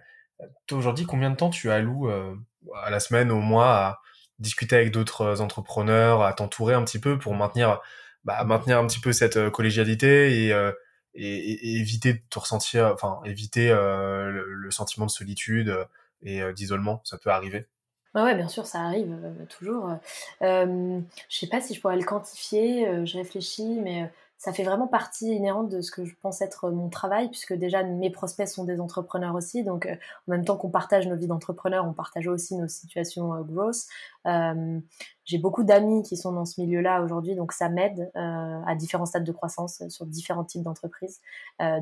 [0.67, 4.01] toi aujourd'hui, combien de temps tu alloues à la semaine, au mois, à
[4.39, 7.79] discuter avec d'autres entrepreneurs, à t'entourer un petit peu pour maintenir,
[8.25, 10.71] bah, maintenir un petit peu cette collégialité et,
[11.15, 15.77] et, éviter de te ressentir, enfin, éviter le, sentiment de solitude
[16.23, 17.69] et euh, d'isolement, ça peut arriver
[18.15, 19.89] Ouais, bien sûr, ça arrive euh, toujours.
[20.43, 24.11] Euh, je sais pas si je pourrais le quantifier, je réfléchis, mais
[24.41, 27.83] ça fait vraiment partie inhérente de ce que je pense être mon travail, puisque déjà
[27.83, 29.65] mes prospects sont des entrepreneurs aussi.
[29.65, 33.35] Donc, euh, en même temps qu'on partage nos vies d'entrepreneurs, on partage aussi nos situations
[33.35, 33.85] euh, growth.
[34.27, 34.81] Euh,
[35.27, 39.05] j'ai beaucoup d'amis qui sont dans ce milieu-là aujourd'hui, donc ça m'aide euh, à différents
[39.05, 41.21] stades de croissance sur différents types d'entreprises.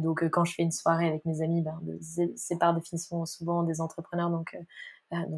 [0.01, 3.81] donc, quand je fais une soirée avec mes amis, ben, c'est par définition souvent des
[3.81, 4.57] entrepreneurs, donc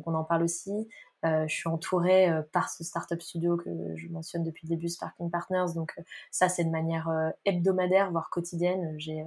[0.06, 0.88] on en parle aussi.
[1.24, 4.88] Euh, je suis entourée euh, par ce startup studio que je mentionne depuis le début,
[4.88, 5.74] Sparking Partners.
[5.74, 7.10] Donc euh, ça, c'est de manière
[7.44, 8.94] hebdomadaire, voire quotidienne.
[8.98, 9.24] J'ai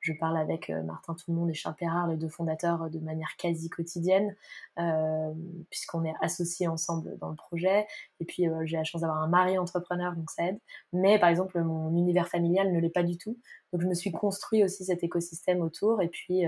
[0.00, 4.36] je parle avec Martin Tout-le-Monde et Charles Perrard, les deux fondateurs, de manière quasi quotidienne,
[4.78, 5.32] euh,
[5.70, 7.86] puisqu'on est associés ensemble dans le projet.
[8.20, 10.58] Et puis, j'ai la chance d'avoir un mari entrepreneur, donc ça aide.
[10.92, 13.38] Mais par exemple, mon univers familial ne l'est pas du tout.
[13.72, 16.02] Donc, je me suis construit aussi cet écosystème autour.
[16.02, 16.44] Et puis,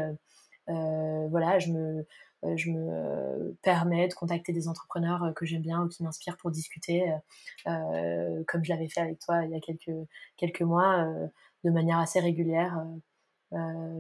[0.69, 2.03] euh, voilà, je me, euh,
[2.43, 6.37] je me euh, permets de contacter des entrepreneurs euh, que j'aime bien ou qui m'inspirent
[6.37, 7.05] pour discuter,
[7.65, 9.97] comme je l'avais fait avec toi il y a quelques,
[10.37, 11.07] quelques mois,
[11.65, 12.85] de manière assez régulière,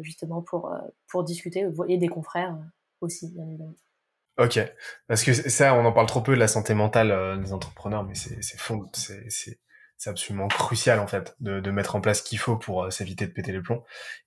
[0.03, 0.73] justement pour,
[1.09, 2.57] pour discuter, et des confrères
[3.01, 3.75] aussi, bien évidemment.
[4.39, 4.61] Ok,
[5.09, 8.15] parce que ça, on en parle trop peu de la santé mentale des entrepreneurs, mais
[8.15, 9.59] c'est c'est
[9.99, 13.27] c'est absolument crucial en fait de, de mettre en place ce qu'il faut pour s'éviter
[13.27, 13.83] de péter les plombs.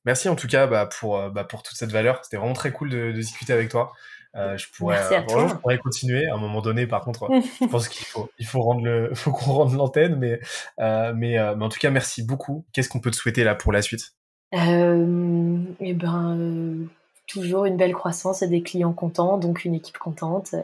[0.05, 2.19] Merci en tout cas bah, pour bah, pour toute cette valeur.
[2.23, 3.91] C'était vraiment très cool de, de discuter avec toi.
[4.35, 6.27] Euh, je pourrais, je pourrais continuer.
[6.27, 7.27] À un moment donné, par contre,
[7.61, 10.39] je pense qu'il faut, il faut rendre le, faut qu'on rende l'antenne, mais,
[10.79, 12.65] euh, mais, euh, mais, en tout cas, merci beaucoup.
[12.73, 14.13] Qu'est-ce qu'on peut te souhaiter là pour la suite?
[14.53, 16.87] Euh, Eh ben,
[17.27, 20.55] toujours une belle croissance et des clients contents, donc une équipe contente.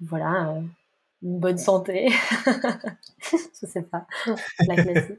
[0.00, 0.54] voilà,
[1.22, 2.08] une bonne santé.
[3.30, 4.06] je sais pas,
[4.66, 5.18] la classique.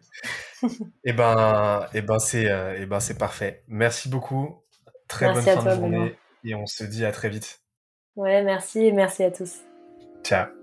[1.03, 2.47] eh ben, eh ben, c'est,
[2.77, 3.63] eh ben, c'est parfait.
[3.67, 4.63] Merci beaucoup.
[5.07, 6.15] Très bonne fin de journée.
[6.43, 7.61] Et on se dit à très vite.
[8.15, 9.61] Ouais, merci et merci à tous.
[10.23, 10.62] Ciao.